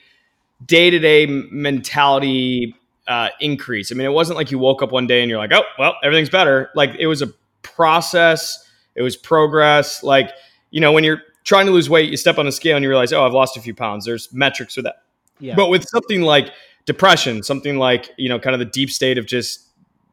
day-to-day 0.65 1.27
mentality 1.27 2.77
uh, 3.09 3.31
increase? 3.41 3.91
I 3.91 3.95
mean 3.97 4.07
it 4.07 4.13
wasn't 4.13 4.37
like 4.37 4.51
you 4.51 4.59
woke 4.59 4.83
up 4.83 4.93
one 4.93 5.07
day 5.07 5.23
and 5.23 5.31
you're 5.31 5.39
like 5.39 5.53
oh 5.53 5.65
well 5.79 5.97
everything's 6.05 6.31
better. 6.31 6.71
Like 6.75 6.95
it 6.99 7.09
was 7.09 7.23
a 7.23 7.33
process 7.63 8.63
it 8.95 9.03
was 9.03 9.17
progress. 9.17 10.03
Like 10.03 10.31
you 10.71 10.81
know 10.81 10.93
when 10.93 11.05
you're 11.05 11.23
trying 11.45 11.67
to 11.67 11.73
lose 11.73 11.91
weight 11.91 12.11
you 12.11 12.17
step 12.17 12.39
on 12.39 12.47
a 12.47 12.53
scale 12.53 12.77
and 12.77 12.83
you 12.83 12.89
realize 12.89 13.13
oh 13.13 13.25
i've 13.25 13.33
lost 13.33 13.57
a 13.57 13.61
few 13.61 13.75
pounds. 13.75 14.05
There's 14.05 14.33
metrics 14.33 14.75
for 14.75 14.83
that 14.83 14.97
yeah. 15.39 15.55
But 15.55 15.69
with 15.69 15.85
something 15.89 16.23
like 16.23 16.53
depression, 16.85 17.43
something 17.43 17.77
like, 17.79 18.11
you 18.17 18.29
know, 18.29 18.39
kind 18.39 18.55
of 18.55 18.61
the 18.61 18.67
deep 18.67 18.91
state 18.91 19.19
of 19.19 19.27
just 19.27 19.69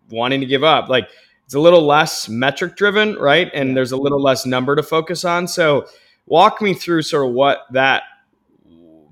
wanting 0.09 0.41
to 0.41 0.45
give 0.45 0.63
up, 0.63 0.89
like 0.89 1.07
it's 1.45 1.53
a 1.53 1.59
little 1.59 1.85
less 1.85 2.27
metric 2.27 2.75
driven, 2.75 3.15
right? 3.15 3.49
And 3.53 3.75
there's 3.75 3.91
a 3.91 3.97
little 3.97 4.21
less 4.21 4.45
number 4.45 4.75
to 4.75 4.83
focus 4.83 5.23
on. 5.23 5.47
So 5.47 5.87
walk 6.25 6.61
me 6.61 6.73
through 6.73 7.03
sort 7.03 7.27
of 7.27 7.33
what 7.33 7.59
that 7.71 8.03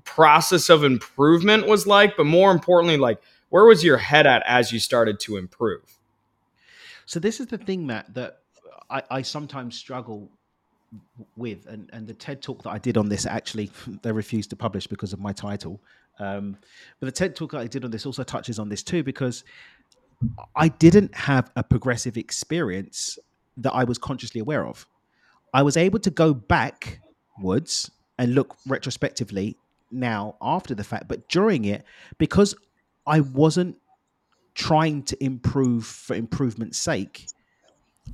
process 0.04 0.68
of 0.68 0.84
improvement 0.84 1.66
was 1.66 1.86
like, 1.86 2.16
but 2.16 2.26
more 2.26 2.50
importantly, 2.50 2.96
like 2.96 3.20
where 3.50 3.64
was 3.64 3.84
your 3.84 3.98
head 3.98 4.26
at 4.26 4.42
as 4.46 4.72
you 4.72 4.80
started 4.80 5.20
to 5.20 5.36
improve? 5.36 5.98
So 7.06 7.20
this 7.20 7.40
is 7.40 7.46
the 7.46 7.58
thing, 7.58 7.86
Matt, 7.86 8.12
that 8.14 8.38
I, 8.90 9.02
I 9.10 9.22
sometimes 9.22 9.76
struggle 9.76 10.30
with 11.36 11.66
and, 11.66 11.88
and 11.92 12.06
the 12.06 12.12
ted 12.12 12.42
talk 12.42 12.62
that 12.62 12.70
i 12.70 12.76
did 12.76 12.98
on 12.98 13.08
this 13.08 13.24
actually 13.24 13.70
they 14.02 14.12
refused 14.12 14.50
to 14.50 14.56
publish 14.56 14.86
because 14.86 15.14
of 15.14 15.20
my 15.20 15.32
title 15.32 15.80
um, 16.18 16.56
but 17.00 17.06
the 17.06 17.12
TED 17.12 17.34
talk 17.34 17.54
I 17.54 17.66
did 17.66 17.84
on 17.84 17.90
this 17.90 18.06
also 18.06 18.22
touches 18.22 18.58
on 18.58 18.68
this 18.68 18.82
too, 18.82 19.02
because 19.02 19.44
I 20.54 20.68
didn't 20.68 21.14
have 21.14 21.50
a 21.56 21.62
progressive 21.62 22.16
experience 22.16 23.18
that 23.56 23.72
I 23.72 23.84
was 23.84 23.98
consciously 23.98 24.40
aware 24.40 24.66
of. 24.66 24.86
I 25.52 25.62
was 25.62 25.76
able 25.76 25.98
to 26.00 26.10
go 26.10 26.32
backwards 26.32 27.90
and 28.18 28.34
look 28.34 28.56
retrospectively 28.66 29.56
now 29.90 30.36
after 30.40 30.74
the 30.74 30.84
fact, 30.84 31.08
but 31.08 31.28
during 31.28 31.64
it, 31.64 31.84
because 32.18 32.54
I 33.06 33.20
wasn't 33.20 33.76
trying 34.54 35.02
to 35.04 35.24
improve 35.24 35.84
for 35.86 36.14
improvement's 36.14 36.78
sake, 36.78 37.26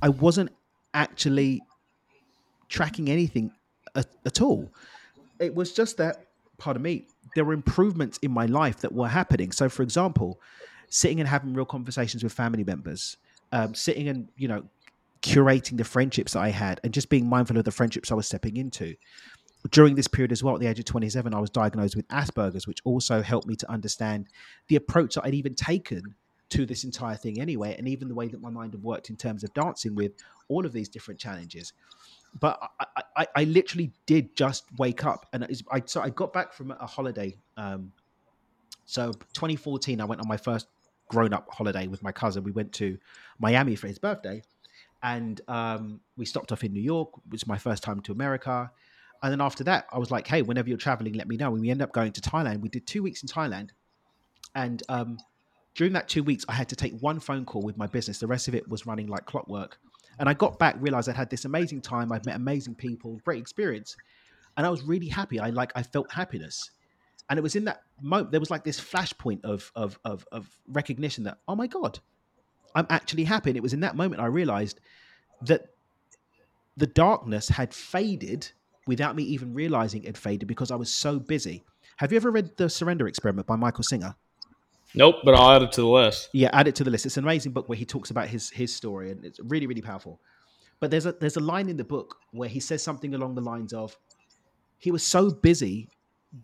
I 0.01 0.09
wasn't 0.09 0.51
actually 0.93 1.61
tracking 2.69 3.09
anything 3.09 3.51
at, 3.95 4.07
at 4.25 4.41
all. 4.41 4.69
It 5.39 5.53
was 5.53 5.73
just 5.73 5.97
that, 5.97 6.25
pardon 6.57 6.81
me, 6.81 7.07
there 7.35 7.45
were 7.45 7.53
improvements 7.53 8.17
in 8.19 8.31
my 8.31 8.45
life 8.45 8.79
that 8.81 8.93
were 8.93 9.07
happening. 9.07 9.51
So, 9.51 9.69
for 9.69 9.83
example, 9.83 10.39
sitting 10.89 11.19
and 11.19 11.29
having 11.29 11.53
real 11.53 11.65
conversations 11.65 12.23
with 12.23 12.33
family 12.33 12.63
members, 12.63 13.17
um, 13.51 13.73
sitting 13.73 14.07
and 14.07 14.29
you 14.37 14.47
know 14.47 14.63
curating 15.21 15.77
the 15.77 15.83
friendships 15.83 16.33
that 16.33 16.39
I 16.39 16.49
had, 16.49 16.79
and 16.83 16.93
just 16.93 17.09
being 17.09 17.27
mindful 17.27 17.57
of 17.57 17.65
the 17.65 17.71
friendships 17.71 18.11
I 18.11 18.15
was 18.15 18.27
stepping 18.27 18.57
into. 18.57 18.95
During 19.71 19.95
this 19.95 20.07
period 20.07 20.31
as 20.31 20.41
well, 20.41 20.55
at 20.55 20.61
the 20.61 20.67
age 20.67 20.79
of 20.79 20.85
27, 20.85 21.33
I 21.33 21.39
was 21.39 21.49
diagnosed 21.49 21.97
with 21.97 22.07
Asperger's, 22.07 22.65
which 22.65 22.79
also 22.85 23.21
helped 23.21 23.45
me 23.45 23.57
to 23.57 23.69
understand 23.69 24.27
the 24.69 24.77
approach 24.77 25.15
that 25.15 25.25
I'd 25.25 25.33
even 25.33 25.53
taken 25.53 26.15
to 26.51 26.65
this 26.65 26.85
entire 26.85 27.17
thing 27.17 27.41
anyway, 27.41 27.75
and 27.77 27.87
even 27.87 28.07
the 28.07 28.15
way 28.15 28.29
that 28.29 28.41
my 28.41 28.49
mind 28.49 28.73
had 28.73 28.81
worked 28.81 29.09
in 29.09 29.17
terms 29.17 29.43
of 29.43 29.53
dancing 29.53 29.95
with 29.95 30.13
all 30.47 30.65
of 30.65 30.71
these 30.71 30.87
different 30.87 31.19
challenges 31.19 31.73
but 32.37 32.59
I, 32.79 33.03
I, 33.15 33.27
I, 33.35 33.43
literally 33.45 33.91
did 34.05 34.35
just 34.35 34.65
wake 34.77 35.05
up 35.05 35.25
and 35.33 35.47
I 35.71 35.81
so 35.85 36.01
I 36.01 36.09
got 36.09 36.33
back 36.33 36.53
from 36.53 36.71
a 36.71 36.85
holiday. 36.85 37.35
Um, 37.57 37.91
so 38.85 39.11
2014, 39.33 40.01
I 40.01 40.05
went 40.05 40.21
on 40.21 40.27
my 40.27 40.37
first 40.37 40.67
grown 41.09 41.33
up 41.33 41.47
holiday 41.51 41.87
with 41.87 42.03
my 42.03 42.11
cousin. 42.11 42.43
We 42.43 42.51
went 42.51 42.71
to 42.73 42.97
Miami 43.39 43.75
for 43.75 43.87
his 43.87 43.99
birthday, 43.99 44.41
and 45.03 45.41
um, 45.47 45.99
we 46.17 46.25
stopped 46.25 46.51
off 46.51 46.63
in 46.63 46.73
New 46.73 46.81
York, 46.81 47.15
which 47.29 47.41
was 47.41 47.47
my 47.47 47.57
first 47.57 47.83
time 47.83 47.99
to 48.01 48.11
America. 48.11 48.71
And 49.21 49.31
then 49.31 49.41
after 49.41 49.63
that, 49.65 49.85
I 49.91 49.97
was 49.97 50.11
like, 50.11 50.27
"Hey, 50.27 50.41
whenever 50.41 50.69
you're 50.69 50.77
traveling, 50.77 51.13
let 51.13 51.27
me 51.27 51.35
know." 51.35 51.51
And 51.53 51.61
we 51.61 51.69
ended 51.69 51.83
up 51.83 51.91
going 51.91 52.13
to 52.13 52.21
Thailand. 52.21 52.61
We 52.61 52.69
did 52.69 52.87
two 52.87 53.03
weeks 53.03 53.21
in 53.21 53.27
Thailand, 53.27 53.69
and 54.55 54.81
um, 54.87 55.17
during 55.75 55.93
that 55.93 56.07
two 56.07 56.23
weeks, 56.23 56.45
I 56.47 56.53
had 56.53 56.69
to 56.69 56.75
take 56.75 56.97
one 56.99 57.19
phone 57.19 57.45
call 57.45 57.61
with 57.61 57.77
my 57.77 57.87
business. 57.87 58.19
The 58.19 58.27
rest 58.27 58.47
of 58.47 58.55
it 58.55 58.67
was 58.67 58.85
running 58.85 59.07
like 59.07 59.25
clockwork. 59.25 59.79
And 60.19 60.27
I 60.27 60.33
got 60.33 60.59
back, 60.59 60.75
realized 60.79 61.09
I'd 61.09 61.15
had 61.15 61.29
this 61.29 61.45
amazing 61.45 61.81
time. 61.81 62.11
I'd 62.11 62.25
met 62.25 62.35
amazing 62.35 62.75
people, 62.75 63.19
great 63.23 63.39
experience. 63.39 63.95
And 64.57 64.67
I 64.67 64.69
was 64.69 64.83
really 64.83 65.07
happy. 65.07 65.39
I 65.39 65.49
like, 65.49 65.71
I 65.75 65.83
felt 65.83 66.11
happiness. 66.11 66.71
And 67.29 67.37
it 67.37 67.41
was 67.41 67.55
in 67.55 67.65
that 67.65 67.83
moment, 68.01 68.31
there 68.31 68.39
was 68.39 68.51
like 68.51 68.63
this 68.63 68.79
flashpoint 68.79 69.45
of, 69.45 69.71
of, 69.75 69.97
of, 70.03 70.25
of 70.31 70.49
recognition 70.67 71.23
that, 71.23 71.37
oh 71.47 71.55
my 71.55 71.67
God, 71.67 71.99
I'm 72.75 72.87
actually 72.89 73.23
happy. 73.23 73.51
And 73.51 73.57
it 73.57 73.63
was 73.63 73.73
in 73.73 73.79
that 73.81 73.95
moment 73.95 74.21
I 74.21 74.25
realized 74.25 74.79
that 75.43 75.67
the 76.75 76.87
darkness 76.87 77.49
had 77.49 77.73
faded 77.73 78.51
without 78.87 79.15
me 79.15 79.23
even 79.23 79.53
realizing 79.53 80.03
it 80.03 80.17
faded 80.17 80.47
because 80.47 80.71
I 80.71 80.75
was 80.75 80.91
so 80.93 81.19
busy. 81.19 81.63
Have 81.97 82.11
you 82.11 82.17
ever 82.17 82.31
read 82.31 82.57
The 82.57 82.69
Surrender 82.69 83.07
Experiment 83.07 83.47
by 83.47 83.55
Michael 83.55 83.83
Singer? 83.83 84.15
Nope, 84.95 85.17
but 85.23 85.35
I'll 85.35 85.51
add 85.51 85.61
it 85.61 85.71
to 85.73 85.81
the 85.81 85.87
list. 85.87 86.29
Yeah, 86.33 86.49
add 86.53 86.67
it 86.67 86.75
to 86.75 86.83
the 86.83 86.89
list. 86.89 87.05
It's 87.05 87.17
an 87.17 87.23
amazing 87.23 87.51
book 87.51 87.69
where 87.69 87.77
he 87.77 87.85
talks 87.85 88.09
about 88.09 88.27
his 88.27 88.49
his 88.49 88.73
story, 88.73 89.11
and 89.11 89.23
it's 89.23 89.39
really 89.39 89.67
really 89.67 89.81
powerful. 89.81 90.19
But 90.79 90.91
there's 90.91 91.05
a 91.05 91.11
there's 91.13 91.37
a 91.37 91.41
line 91.41 91.69
in 91.69 91.77
the 91.77 91.83
book 91.83 92.15
where 92.31 92.49
he 92.49 92.59
says 92.59 92.81
something 92.81 93.13
along 93.13 93.35
the 93.35 93.41
lines 93.41 93.73
of, 93.73 93.95
he 94.77 94.91
was 94.91 95.03
so 95.03 95.29
busy 95.29 95.89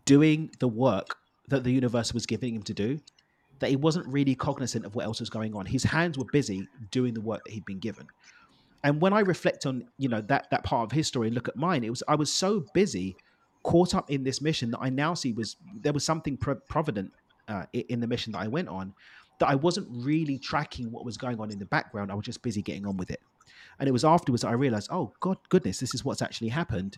doing 0.06 0.52
the 0.60 0.68
work 0.68 1.16
that 1.48 1.64
the 1.64 1.72
universe 1.72 2.14
was 2.14 2.26
giving 2.26 2.56
him 2.56 2.64
to 2.64 2.74
do 2.74 3.00
that 3.60 3.70
he 3.70 3.76
wasn't 3.76 4.06
really 4.08 4.36
cognizant 4.36 4.86
of 4.86 4.96
what 4.96 5.06
else 5.06 5.20
was 5.20 5.30
going 5.30 5.56
on. 5.56 5.66
His 5.66 5.84
hands 5.84 6.18
were 6.18 6.26
busy 6.26 6.68
doing 6.92 7.14
the 7.14 7.22
work 7.22 7.44
that 7.46 7.54
he'd 7.54 7.66
been 7.66 7.80
given. 7.80 8.08
And 8.84 9.02
when 9.02 9.14
I 9.14 9.22
reflect 9.22 9.66
on 9.66 9.88
you 9.98 10.10
know 10.10 10.22
that 10.22 10.50
that 10.52 10.64
part 10.64 10.84
of 10.86 10.92
his 10.92 11.08
story 11.08 11.28
and 11.28 11.36
look 11.36 11.48
at 11.48 11.56
mine, 11.56 11.84
it 11.84 11.90
was 11.90 12.04
I 12.08 12.16
was 12.16 12.32
so 12.32 12.66
busy, 12.74 13.16
caught 13.64 13.96
up 13.96 14.12
in 14.12 14.24
this 14.24 14.42
mission 14.42 14.72
that 14.72 14.80
I 14.80 14.90
now 14.90 15.14
see 15.14 15.34
was 15.34 15.56
there 15.82 15.94
was 15.94 16.04
something 16.04 16.38
pro- 16.38 16.56
provident 16.56 17.12
uh, 17.48 17.66
in 17.74 18.00
the 18.00 18.08
mission 18.08 18.32
that 18.34 18.40
I 18.40 18.48
went 18.48 18.70
on 18.70 18.94
that 19.40 19.50
I 19.50 19.56
wasn't 19.56 19.88
really 19.92 20.40
tracking 20.40 20.92
what 20.92 21.06
was 21.06 21.18
going 21.18 21.40
on 21.40 21.52
in 21.52 21.60
the 21.60 21.66
background. 21.66 22.12
I 22.12 22.16
was 22.16 22.26
just 22.26 22.42
busy 22.42 22.62
getting 22.62 22.86
on 22.86 22.98
with 22.98 23.12
it. 23.12 23.22
And 23.80 23.90
it 23.90 23.92
was 23.92 24.06
afterwards 24.06 24.44
that 24.44 24.50
I 24.50 24.54
realized, 24.54 24.90
oh 24.92 25.14
God, 25.20 25.38
goodness, 25.50 25.80
this 25.80 25.94
is 25.94 26.06
what's 26.06 26.22
actually 26.22 26.50
happened. 26.50 26.96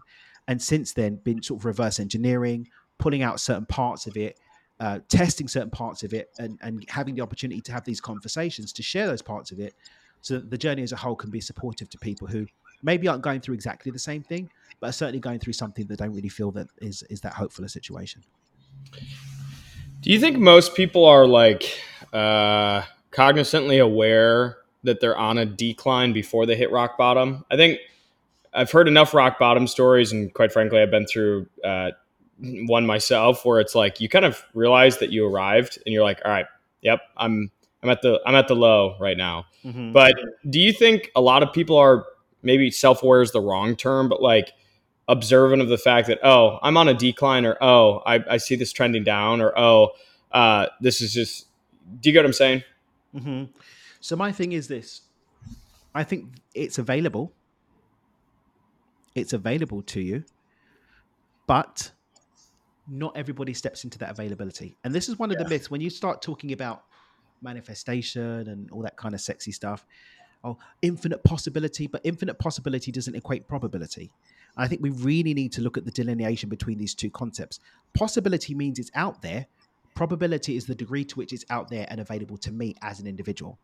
And 0.48 0.62
since 0.62 0.94
then, 0.94 1.16
been 1.16 1.42
sort 1.42 1.62
of 1.62 1.66
reverse 1.66 2.00
engineering, 2.00 2.70
pulling 3.00 3.24
out 3.24 3.39
certain 3.39 3.66
parts 3.66 4.06
of 4.06 4.16
it, 4.16 4.39
uh, 4.80 5.00
testing 5.10 5.48
certain 5.48 5.72
parts 5.72 6.04
of 6.04 6.13
it, 6.13 6.30
and, 6.38 6.60
and 6.62 6.86
having 6.89 7.16
the 7.16 7.22
opportunity 7.22 7.62
to 7.62 7.72
have 7.72 7.84
these 7.84 8.00
conversations 8.00 8.72
to 8.74 8.84
share 8.84 9.08
those 9.08 9.24
parts 9.24 9.51
of 9.51 9.60
it, 9.60 9.74
so 10.22 10.36
that 10.36 10.50
the 10.50 10.58
journey 10.58 10.84
as 10.84 10.92
a 10.92 10.96
whole 10.96 11.16
can 11.16 11.32
be 11.32 11.42
supportive 11.42 11.89
to 11.89 11.98
people 11.98 12.27
who 12.27 12.46
maybe 12.84 13.08
aren't 13.08 13.24
going 13.24 13.42
through 13.42 13.56
exactly 13.56 13.92
the 13.92 14.00
same 14.00 14.22
thing, 14.22 14.50
but 14.80 14.89
are 14.89 14.94
certainly 14.94 15.20
going 15.20 15.39
through 15.39 15.54
something 15.54 15.88
that 15.88 15.98
don't 15.98 16.13
really 16.13 16.30
feel 16.30 16.51
that 16.51 16.68
is 16.80 17.04
is 17.10 17.22
that 17.22 17.34
hopeful 17.34 17.66
a 17.66 17.70
situation. 17.70 18.22
Do 20.01 20.12
you 20.12 20.20
think 20.20 20.38
most 20.38 20.75
people 20.75 21.06
are 21.06 21.25
like 21.25 21.80
uh, 22.13 22.84
cognizantly 23.12 23.82
aware 23.82 24.58
that 24.84 25.01
they're 25.01 25.18
on 25.18 25.38
a 25.38 25.46
decline 25.46 26.13
before 26.13 26.46
they 26.46 26.56
hit 26.56 26.72
rock 26.72 26.98
bottom? 26.98 27.46
I 27.51 27.56
think 27.56 27.80
I've 28.54 28.72
heard 28.72 28.88
enough 28.88 29.13
rock 29.13 29.39
bottom 29.39 29.68
stories, 29.68 30.12
and 30.12 30.34
quite 30.34 30.51
frankly, 30.51 30.80
I've 30.80 30.92
been 30.92 31.08
through 31.08 31.48
uh, 31.63 31.92
one 32.39 32.86
myself 32.86 33.46
where 33.46 33.60
it's 33.60 33.75
like 33.75 34.00
you 34.00 34.10
kind 34.10 34.25
of 34.25 34.44
realize 34.54 35.00
that 35.00 35.12
you 35.12 35.27
arrived, 35.27 35.80
and 35.86 35.94
you're 35.94 36.04
like, 36.04 36.22
"All 36.24 36.32
right, 36.32 36.46
yep, 36.82 37.01
I'm 37.18 37.51
I'm 37.84 37.89
at 37.89 38.01
the 38.01 38.22
I'm 38.25 38.36
at 38.36 38.48
the 38.48 38.56
low 38.56 38.96
right 39.00 39.18
now." 39.18 39.46
Mm-hmm. 39.66 39.92
But 39.92 40.16
do 40.50 40.60
you 40.60 40.72
think 40.72 41.12
a 41.16 41.22
lot 41.22 41.44
of 41.44 41.51
people 41.54 41.77
are 41.77 42.06
maybe 42.44 42.72
self 42.72 43.04
aware 43.04 43.22
is 43.22 43.32
the 43.32 43.42
wrong 43.42 43.75
term, 43.75 44.10
but 44.10 44.22
like 44.22 44.54
observant 45.08 45.62
of 45.62 45.70
the 45.70 45.78
fact 45.78 46.08
that 46.08 46.20
oh 46.24 46.60
i'm 46.62 46.76
on 46.78 46.88
a 46.88 46.94
decline 46.94 47.46
or 47.46 47.58
oh 47.62 48.02
i, 48.06 48.24
I 48.30 48.38
see 48.38 48.56
this 48.56 48.74
trending 48.74 49.04
down 49.04 49.42
or 49.42 49.58
oh 49.58 49.92
uh, 50.32 50.68
this 50.82 51.00
is 51.00 51.14
just 51.14 51.48
do 52.02 52.10
you 52.10 52.14
get 52.14 52.20
what 52.20 52.26
i'm 52.26 52.34
saying 52.34 52.64
mm-hmm. 53.16 53.44
So 54.00 54.16
my 54.16 54.32
thing 54.32 54.52
is 54.52 54.68
this: 54.68 55.02
I 55.96 56.04
think 56.04 56.36
it's 56.54 56.78
available. 56.78 57.34
It's 59.16 59.34
available 59.34 59.82
to 59.84 60.02
you, 60.02 60.24
but 61.48 61.92
not 62.88 63.18
everybody 63.18 63.54
steps 63.54 63.84
into 63.84 63.98
that 64.00 64.12
availability. 64.12 64.78
And 64.84 64.94
this 64.94 65.10
is 65.10 65.18
one 65.18 65.32
of 65.32 65.38
Yeah. 65.38 65.44
the 65.44 65.50
myths 65.50 65.72
when 65.72 65.82
you 65.82 65.90
start 65.90 66.22
talking 66.22 66.54
about 66.54 66.84
manifestation 67.42 68.48
and 68.48 68.70
all 68.72 68.84
that 68.84 68.98
kind 68.98 69.16
of 69.16 69.22
sexy 69.22 69.52
stuff. 69.52 69.86
Oh, 70.44 70.58
infinite 70.84 71.24
possibility, 71.24 71.88
but 71.88 72.02
infinite 72.04 72.38
possibility 72.38 72.92
doesn't 72.92 73.16
equate 73.16 73.48
probability. 73.48 74.12
I 74.58 74.68
think 74.68 74.82
we 74.82 74.90
really 74.90 75.34
need 75.34 75.52
to 75.54 75.62
look 75.62 75.78
at 75.78 75.86
the 75.86 75.92
delineation 75.92 76.50
between 76.50 76.78
these 76.78 76.94
two 76.94 77.10
concepts. 77.10 77.60
Possibility 77.94 78.56
means 78.56 78.80
it's 78.80 78.92
out 78.96 79.22
there. 79.22 79.46
Probability 79.96 80.56
is 80.56 80.66
the 80.66 80.76
degree 80.76 81.06
to 81.06 81.16
which 81.16 81.34
it's 81.34 81.46
out 81.50 81.70
there 81.70 81.86
and 81.90 82.00
available 82.00 82.38
to 82.38 82.52
me 82.52 82.76
as 82.82 83.00
an 83.00 83.08
individual. 83.08 83.58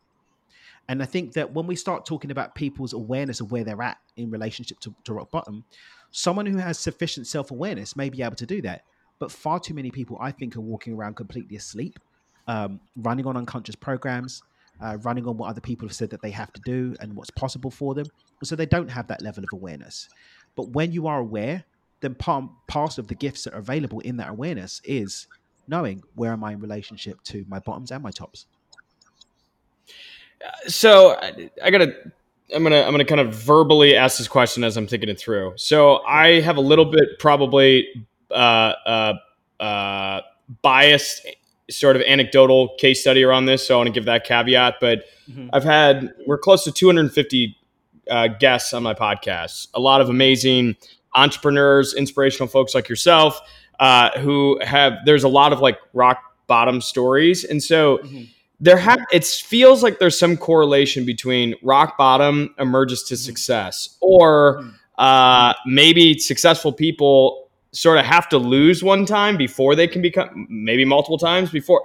And 0.89 1.01
I 1.01 1.05
think 1.05 1.33
that 1.33 1.53
when 1.53 1.65
we 1.65 1.75
start 1.75 2.05
talking 2.05 2.31
about 2.31 2.55
people's 2.55 2.93
awareness 2.93 3.39
of 3.39 3.51
where 3.51 3.63
they're 3.63 3.81
at 3.81 3.97
in 4.17 4.29
relationship 4.29 4.79
to, 4.81 4.93
to 5.05 5.13
rock 5.13 5.31
bottom, 5.31 5.63
someone 6.11 6.45
who 6.45 6.57
has 6.57 6.77
sufficient 6.77 7.27
self 7.27 7.51
awareness 7.51 7.95
may 7.95 8.09
be 8.09 8.21
able 8.21 8.35
to 8.35 8.45
do 8.45 8.61
that. 8.61 8.83
But 9.19 9.31
far 9.31 9.59
too 9.59 9.73
many 9.73 9.91
people, 9.91 10.17
I 10.19 10.31
think, 10.31 10.55
are 10.55 10.61
walking 10.61 10.93
around 10.93 11.15
completely 11.15 11.55
asleep, 11.55 11.99
um, 12.47 12.79
running 12.97 13.25
on 13.25 13.37
unconscious 13.37 13.75
programs, 13.75 14.43
uh, 14.81 14.97
running 15.03 15.27
on 15.27 15.37
what 15.37 15.49
other 15.49 15.61
people 15.61 15.87
have 15.87 15.95
said 15.95 16.09
that 16.09 16.21
they 16.21 16.31
have 16.31 16.51
to 16.53 16.61
do 16.61 16.95
and 16.99 17.15
what's 17.15 17.29
possible 17.29 17.71
for 17.71 17.93
them. 17.93 18.07
So 18.43 18.55
they 18.55 18.65
don't 18.65 18.89
have 18.89 19.07
that 19.07 19.21
level 19.21 19.43
of 19.43 19.49
awareness. 19.53 20.09
But 20.55 20.69
when 20.69 20.91
you 20.91 21.07
are 21.07 21.19
aware, 21.19 21.63
then 22.01 22.15
part, 22.15 22.45
part 22.67 22.97
of 22.97 23.07
the 23.07 23.15
gifts 23.15 23.43
that 23.45 23.53
are 23.53 23.59
available 23.59 23.99
in 24.01 24.17
that 24.17 24.29
awareness 24.29 24.81
is 24.83 25.27
knowing 25.67 26.03
where 26.15 26.31
am 26.33 26.43
I 26.43 26.51
in 26.53 26.59
relationship 26.59 27.21
to 27.23 27.45
my 27.47 27.59
bottoms 27.59 27.91
and 27.91 28.03
my 28.03 28.11
tops. 28.11 28.45
so 30.67 31.17
I, 31.61 31.69
gotta 31.71 31.93
i'm 32.53 32.63
gonna 32.63 32.81
i'm 32.81 32.91
gonna 32.91 33.05
kind 33.05 33.21
of 33.21 33.33
verbally 33.33 33.95
ask 33.95 34.17
this 34.17 34.27
question 34.27 34.63
as 34.65 34.75
i'm 34.75 34.87
thinking 34.87 35.07
it 35.09 35.17
through 35.17 35.53
so 35.55 36.03
i 36.05 36.41
have 36.41 36.57
a 36.57 36.61
little 36.61 36.83
bit 36.85 37.17
probably 37.19 37.87
uh, 38.31 38.73
uh, 38.85 39.13
uh, 39.61 40.21
biased 40.61 41.25
sort 41.69 41.95
of 41.95 42.01
anecdotal 42.01 42.75
case 42.77 42.99
study 42.99 43.23
around 43.23 43.45
this 43.45 43.65
so 43.65 43.75
i 43.75 43.77
want 43.77 43.87
to 43.87 43.93
give 43.93 44.05
that 44.05 44.25
caveat 44.25 44.75
but 44.81 45.05
Mhm. 45.31 45.49
i've 45.53 45.63
had 45.63 46.13
we're 46.27 46.37
close 46.37 46.65
to 46.65 46.71
250 46.73 47.55
uh, 48.09 48.27
guests 48.27 48.73
on 48.73 48.83
my 48.83 48.93
podcast. 48.93 49.67
A 49.73 49.79
lot 49.79 50.01
of 50.01 50.09
amazing 50.09 50.75
entrepreneurs 51.15 51.93
inspirational 51.93 52.47
folks 52.47 52.73
like 52.73 52.89
yourself 52.89 53.39
uh, 53.79 54.09
who 54.19 54.59
have 54.63 54.93
there's 55.05 55.23
a 55.23 55.27
lot 55.29 55.53
of 55.53 55.59
like 55.59 55.77
rock 55.93 56.17
bottom 56.47 56.81
stories. 56.81 57.43
And 57.43 57.61
so 57.61 57.99
Mhm. 57.99 58.27
there 58.59 58.77
ha- 58.77 59.05
it 59.11 59.23
feels 59.25 59.83
like 59.83 59.99
there's 59.99 60.17
some 60.17 60.37
correlation 60.37 61.05
between 61.05 61.55
rock 61.63 61.97
bottom 61.97 62.53
emerges 62.59 63.03
to 63.03 63.17
success 63.17 63.97
or 64.01 64.63
uh, 64.97 65.53
maybe 65.65 66.17
successful 66.19 66.71
people 66.71 67.47
sort 67.71 67.97
of 67.97 68.05
have 68.05 68.29
to 68.29 68.37
lose 68.37 68.83
one 68.83 69.05
time 69.05 69.35
before 69.37 69.75
they 69.75 69.87
can 69.87 70.01
become 70.01 70.45
maybe 70.49 70.85
multiple 70.85 71.17
times 71.17 71.49
before. 71.49 71.83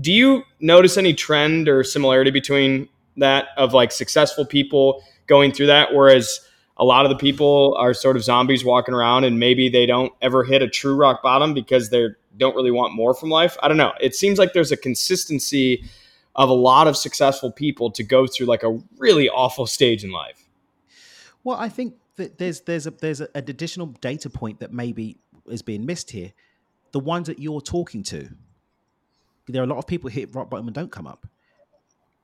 Do 0.00 0.12
you 0.12 0.42
notice 0.60 0.98
any 0.98 1.14
trend 1.14 1.68
or 1.68 1.82
similarity 1.82 2.30
between 2.30 2.88
that 3.16 3.46
of 3.56 3.72
like 3.72 3.92
successful 3.92 4.44
people 4.44 5.02
going 5.26 5.52
through 5.52 5.66
that 5.66 5.94
whereas 5.94 6.40
a 6.78 6.84
lot 6.84 7.06
of 7.06 7.10
the 7.10 7.16
people 7.16 7.74
are 7.78 7.94
sort 7.94 8.16
of 8.16 8.22
zombies 8.22 8.64
walking 8.64 8.94
around 8.94 9.24
and 9.24 9.38
maybe 9.38 9.68
they 9.68 9.86
don't 9.86 10.12
ever 10.20 10.44
hit 10.44 10.62
a 10.62 10.68
true 10.68 10.94
rock 10.94 11.22
bottom 11.22 11.54
because 11.54 11.90
they 11.90 12.06
don't 12.36 12.54
really 12.54 12.70
want 12.70 12.94
more 12.94 13.14
from 13.14 13.30
life 13.30 13.56
i 13.62 13.68
don't 13.68 13.76
know 13.76 13.92
it 14.00 14.14
seems 14.14 14.38
like 14.38 14.52
there's 14.52 14.72
a 14.72 14.76
consistency 14.76 15.84
of 16.34 16.50
a 16.50 16.54
lot 16.54 16.86
of 16.86 16.96
successful 16.96 17.50
people 17.50 17.90
to 17.90 18.02
go 18.02 18.26
through 18.26 18.46
like 18.46 18.62
a 18.62 18.78
really 18.98 19.28
awful 19.28 19.66
stage 19.66 20.04
in 20.04 20.10
life 20.10 20.46
Well, 21.46 21.58
I 21.58 21.68
think 21.68 21.94
that 22.16 22.38
there's 22.38 22.62
there's 22.62 22.88
a 22.88 22.90
there's 22.90 23.20
a, 23.20 23.28
an 23.36 23.44
additional 23.46 23.86
data 23.86 24.28
point 24.28 24.58
that 24.58 24.72
maybe 24.72 25.18
is 25.46 25.62
being 25.62 25.86
missed 25.86 26.10
here. 26.10 26.32
The 26.90 26.98
ones 26.98 27.28
that 27.28 27.38
you're 27.38 27.60
talking 27.60 28.02
to, 28.02 28.30
there 29.46 29.62
are 29.62 29.64
a 29.64 29.68
lot 29.68 29.78
of 29.78 29.86
people 29.86 30.10
who 30.10 30.18
hit 30.18 30.34
rock 30.34 30.50
bottom 30.50 30.66
and 30.66 30.74
don't 30.74 30.90
come 30.90 31.06
up, 31.06 31.24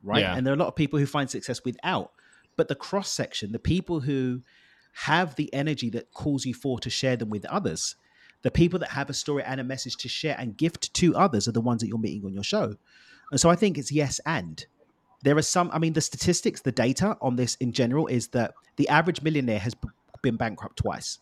right? 0.03 0.22
Yeah. 0.22 0.35
And 0.35 0.44
there 0.44 0.53
are 0.53 0.57
a 0.57 0.59
lot 0.59 0.66
of 0.66 0.74
people 0.74 0.98
who 0.98 1.07
find 1.07 1.31
success 1.31 1.64
without. 1.64 2.11
But 2.62 2.68
the 2.68 2.77
cross 2.77 3.11
section, 3.11 3.51
the 3.51 3.59
people 3.59 3.98
who 3.98 4.42
have 4.92 5.35
the 5.35 5.53
energy 5.53 5.90
that 5.90 6.12
calls 6.12 6.46
you 6.46 6.55
for 6.55 6.79
to 6.79 6.88
share 6.88 7.16
them 7.16 7.29
with 7.29 7.44
others, 7.46 7.96
the 8.42 8.53
people 8.53 8.79
that 8.79 8.90
have 8.90 9.11
a 9.11 9.14
story 9.14 9.42
and 9.42 9.61
a 9.61 9.64
message 9.64 9.96
to 9.96 10.09
share 10.09 10.37
and 10.38 10.57
gift 10.57 10.94
to 10.94 11.16
others 11.16 11.48
are 11.48 11.53
the 11.53 11.61
ones 11.61 11.81
that 11.81 11.88
you're 11.88 11.98
meeting 11.98 12.25
on 12.25 12.33
your 12.33 12.44
show. 12.44 12.77
And 13.33 13.40
so 13.40 13.51
I 13.51 13.57
think 13.57 13.79
it's 13.79 13.90
yes 13.90 14.20
and. 14.27 14.64
There 15.25 15.37
are 15.37 15.42
some 15.42 15.72
i 15.72 15.81
mean 15.81 15.92
the 15.94 16.01
statistics 16.01 16.61
the 16.61 16.70
data 16.70 17.16
on 17.20 17.35
this 17.35 17.57
in 17.57 17.72
general 17.72 18.07
is 18.07 18.29
that 18.29 18.55
the 18.77 18.88
average 18.88 19.22
millionaire 19.22 19.59
has 19.59 19.75
been 20.22 20.37
bankrupt 20.37 20.77
twice. 20.77 21.18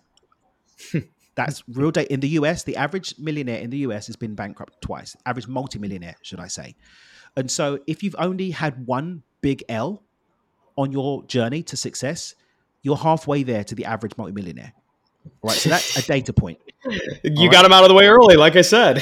That's 1.36 1.62
real 1.68 1.90
data 1.90 2.12
in 2.12 2.20
the 2.20 2.28
us 2.28 2.64
the 2.64 2.76
average 2.76 3.14
millionaire 3.18 3.60
in 3.60 3.70
the 3.70 3.78
us 3.78 4.08
has 4.08 4.16
been 4.16 4.34
bankrupt 4.34 4.82
twice 4.82 5.16
average 5.24 5.48
multimillionaire 5.48 6.16
should 6.20 6.38
i 6.38 6.48
say. 6.48 6.76
And 7.34 7.50
so 7.50 7.78
if 7.86 8.02
you've 8.02 8.16
only 8.18 8.50
had 8.50 8.86
one 8.86 9.22
big 9.40 9.64
l 9.70 10.02
on 10.80 10.92
your 10.92 11.22
journey 11.24 11.62
to 11.62 11.76
success 11.76 12.34
you're 12.82 12.96
halfway 12.96 13.42
there 13.42 13.62
to 13.64 13.74
the 13.74 13.84
average 13.84 14.16
multimillionaire 14.16 14.72
right 15.42 15.56
so 15.56 15.68
that's 15.68 15.96
a 15.98 16.02
data 16.06 16.32
point 16.32 16.58
you 17.24 17.46
All 17.46 17.50
got 17.50 17.64
him 17.64 17.72
out 17.72 17.82
of 17.84 17.88
the 17.88 17.94
way 17.94 18.06
early 18.06 18.36
like 18.36 18.56
i 18.56 18.62
said 18.62 18.94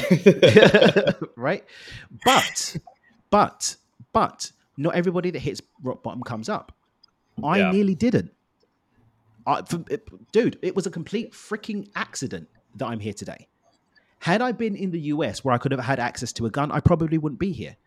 right? 1.35 1.63
But, 2.25 2.75
but, 3.29 3.77
but, 4.11 4.51
not 4.77 4.95
everybody 4.95 5.31
that 5.31 5.39
hits 5.39 5.61
rock 5.83 6.03
bottom 6.03 6.21
comes 6.23 6.49
up. 6.49 6.73
I 7.43 7.59
Yeah. 7.59 7.71
nearly 7.71 7.95
didn't. 7.95 8.31
I, 9.47 9.61
for, 9.63 9.83
it- 9.89 10.09
dude, 10.33 10.57
it 10.61 10.75
was 10.75 10.85
a 10.85 10.91
complete 10.91 11.31
freaking 11.33 11.87
accident 11.95 12.47
that 12.75 12.85
I'm 12.87 12.99
here 12.99 13.13
today. 13.13 13.47
Had 14.19 14.41
I 14.41 14.51
been 14.51 14.75
in 14.75 14.91
the 14.91 14.99
US 15.13 15.43
where 15.43 15.53
I 15.55 15.57
could 15.57 15.71
have 15.71 15.79
had 15.81 15.99
access 15.99 16.33
to 16.33 16.45
a 16.45 16.49
gun, 16.49 16.71
I 16.71 16.79
probably 16.81 17.17
wouldn't 17.17 17.39
be 17.39 17.51
here. 17.53 17.77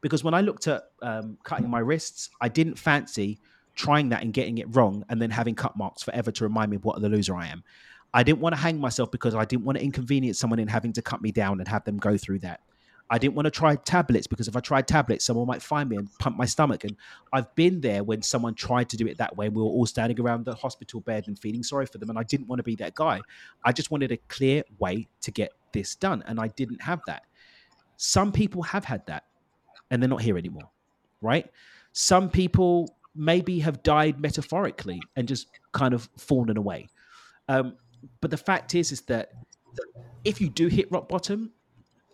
Because 0.00 0.22
when 0.22 0.34
I 0.34 0.40
looked 0.40 0.68
at 0.68 0.84
um, 1.02 1.38
cutting 1.42 1.68
my 1.68 1.80
wrists, 1.80 2.30
I 2.40 2.48
didn't 2.48 2.76
fancy 2.76 3.40
trying 3.74 4.08
that 4.08 4.22
and 4.22 4.32
getting 4.32 4.58
it 4.58 4.66
wrong 4.74 5.04
and 5.08 5.22
then 5.22 5.30
having 5.30 5.54
cut 5.54 5.76
marks 5.76 6.02
forever 6.02 6.32
to 6.32 6.44
remind 6.44 6.70
me 6.70 6.76
of 6.76 6.84
what 6.84 7.00
the 7.00 7.08
loser 7.08 7.36
I 7.36 7.46
am. 7.46 7.62
I 8.12 8.22
didn't 8.22 8.40
want 8.40 8.54
to 8.54 8.60
hang 8.60 8.80
myself 8.80 9.10
because 9.10 9.34
I 9.34 9.44
didn't 9.44 9.64
want 9.64 9.78
to 9.78 9.84
inconvenience 9.84 10.38
someone 10.38 10.58
in 10.58 10.68
having 10.68 10.92
to 10.94 11.02
cut 11.02 11.22
me 11.22 11.30
down 11.30 11.60
and 11.60 11.68
have 11.68 11.84
them 11.84 11.98
go 11.98 12.16
through 12.16 12.40
that. 12.40 12.60
I 13.10 13.18
didn't 13.18 13.34
want 13.34 13.46
to 13.46 13.50
try 13.50 13.76
tablets 13.76 14.26
because 14.26 14.48
if 14.48 14.56
I 14.56 14.60
tried 14.60 14.86
tablets, 14.86 15.24
someone 15.24 15.46
might 15.46 15.62
find 15.62 15.88
me 15.88 15.96
and 15.96 16.08
pump 16.18 16.36
my 16.36 16.44
stomach. 16.44 16.84
And 16.84 16.96
I've 17.32 17.54
been 17.54 17.80
there 17.80 18.04
when 18.04 18.20
someone 18.20 18.54
tried 18.54 18.90
to 18.90 18.96
do 18.96 19.06
it 19.06 19.16
that 19.18 19.36
way. 19.36 19.46
And 19.46 19.56
we 19.56 19.62
were 19.62 19.68
all 19.68 19.86
standing 19.86 20.20
around 20.20 20.44
the 20.44 20.54
hospital 20.54 21.00
bed 21.00 21.26
and 21.26 21.38
feeling 21.38 21.62
sorry 21.62 21.86
for 21.86 21.98
them. 21.98 22.10
And 22.10 22.18
I 22.18 22.22
didn't 22.22 22.48
want 22.48 22.58
to 22.58 22.64
be 22.64 22.76
that 22.76 22.94
guy. 22.94 23.20
I 23.64 23.72
just 23.72 23.90
wanted 23.90 24.12
a 24.12 24.18
clear 24.28 24.62
way 24.78 25.08
to 25.22 25.30
get 25.30 25.52
this 25.72 25.94
done. 25.94 26.22
And 26.26 26.38
I 26.38 26.48
didn't 26.48 26.82
have 26.82 27.00
that. 27.06 27.22
Some 27.96 28.30
people 28.30 28.62
have 28.62 28.84
had 28.84 29.06
that 29.06 29.24
and 29.90 30.02
they're 30.02 30.08
not 30.08 30.22
here 30.22 30.38
anymore, 30.38 30.70
right? 31.20 31.50
Some 31.92 32.28
people 32.30 32.94
maybe 33.14 33.58
have 33.60 33.82
died 33.82 34.20
metaphorically 34.20 35.00
and 35.16 35.26
just 35.26 35.48
kind 35.72 35.94
of 35.94 36.08
fallen 36.16 36.56
away. 36.56 36.88
Um, 37.48 37.76
but 38.20 38.30
the 38.30 38.36
fact 38.36 38.74
is, 38.74 38.92
is 38.92 39.00
that 39.02 39.32
if 40.24 40.40
you 40.40 40.48
do 40.48 40.68
hit 40.68 40.90
rock 40.92 41.08
bottom 41.08 41.52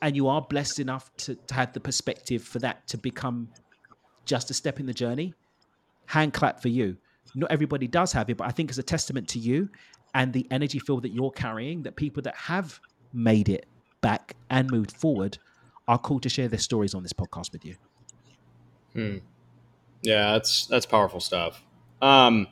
and 0.03 0.17
you 0.17 0.29
are 0.29 0.41
blessed 0.43 0.81
enough 0.81 1.15
to, 1.19 1.35
to 1.35 1.55
have 1.55 1.73
the 1.73 1.81
perspective 1.81 2.43
for 2.43 2.59
that 2.61 2.87
to 2.89 2.99
become 2.99 3.49
just 4.25 4.51
a 4.51 4.55
step 4.55 4.81
in 4.81 4.87
the 4.87 4.95
journey, 4.95 5.35
hand 6.07 6.33
clap 6.33 6.61
for 6.61 6.69
you. 6.69 6.97
Not 7.35 7.51
everybody 7.51 7.89
does 7.89 8.13
have 8.13 8.31
it, 8.31 8.37
but 8.37 8.47
I 8.47 8.51
think 8.51 8.71
it's 8.71 8.79
a 8.79 8.83
testament 8.83 9.29
to 9.29 9.39
you 9.39 9.69
and 10.15 10.33
the 10.33 10.47
energy 10.51 10.79
field 10.79 11.03
that 11.03 11.13
you're 11.13 11.33
carrying 11.33 11.83
that 11.83 11.97
people 11.97 12.23
that 12.23 12.37
have 12.37 12.81
made 13.13 13.49
it 13.49 13.67
back 14.01 14.37
and 14.51 14.71
moved 14.71 14.93
forward 14.93 15.39
are 15.87 15.99
called 15.99 16.23
to 16.23 16.29
share 16.29 16.49
their 16.49 16.59
stories 16.59 16.95
on 16.95 17.03
this 17.03 17.13
podcast 17.13 17.53
with 17.53 17.65
you. 17.65 17.77
Hmm. 18.93 19.17
Yeah, 20.03 20.33
that's 20.33 20.67
that's 20.67 20.87
powerful 20.87 21.21
stuff. 21.21 21.63
Um, 22.01 22.47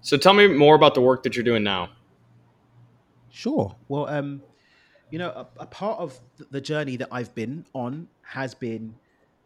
so 0.00 0.16
tell 0.16 0.34
me 0.34 0.48
more 0.48 0.74
about 0.74 0.94
the 0.94 1.00
work 1.00 1.22
that 1.22 1.36
you're 1.36 1.44
doing 1.44 1.62
now. 1.62 1.90
Sure. 3.30 3.74
Well, 3.88 4.06
um, 4.08 4.42
you 5.10 5.18
know, 5.18 5.30
a, 5.30 5.46
a 5.58 5.66
part 5.66 5.98
of 5.98 6.18
the 6.50 6.60
journey 6.60 6.96
that 6.96 7.08
I've 7.10 7.34
been 7.34 7.64
on 7.72 8.08
has 8.22 8.54
been 8.54 8.94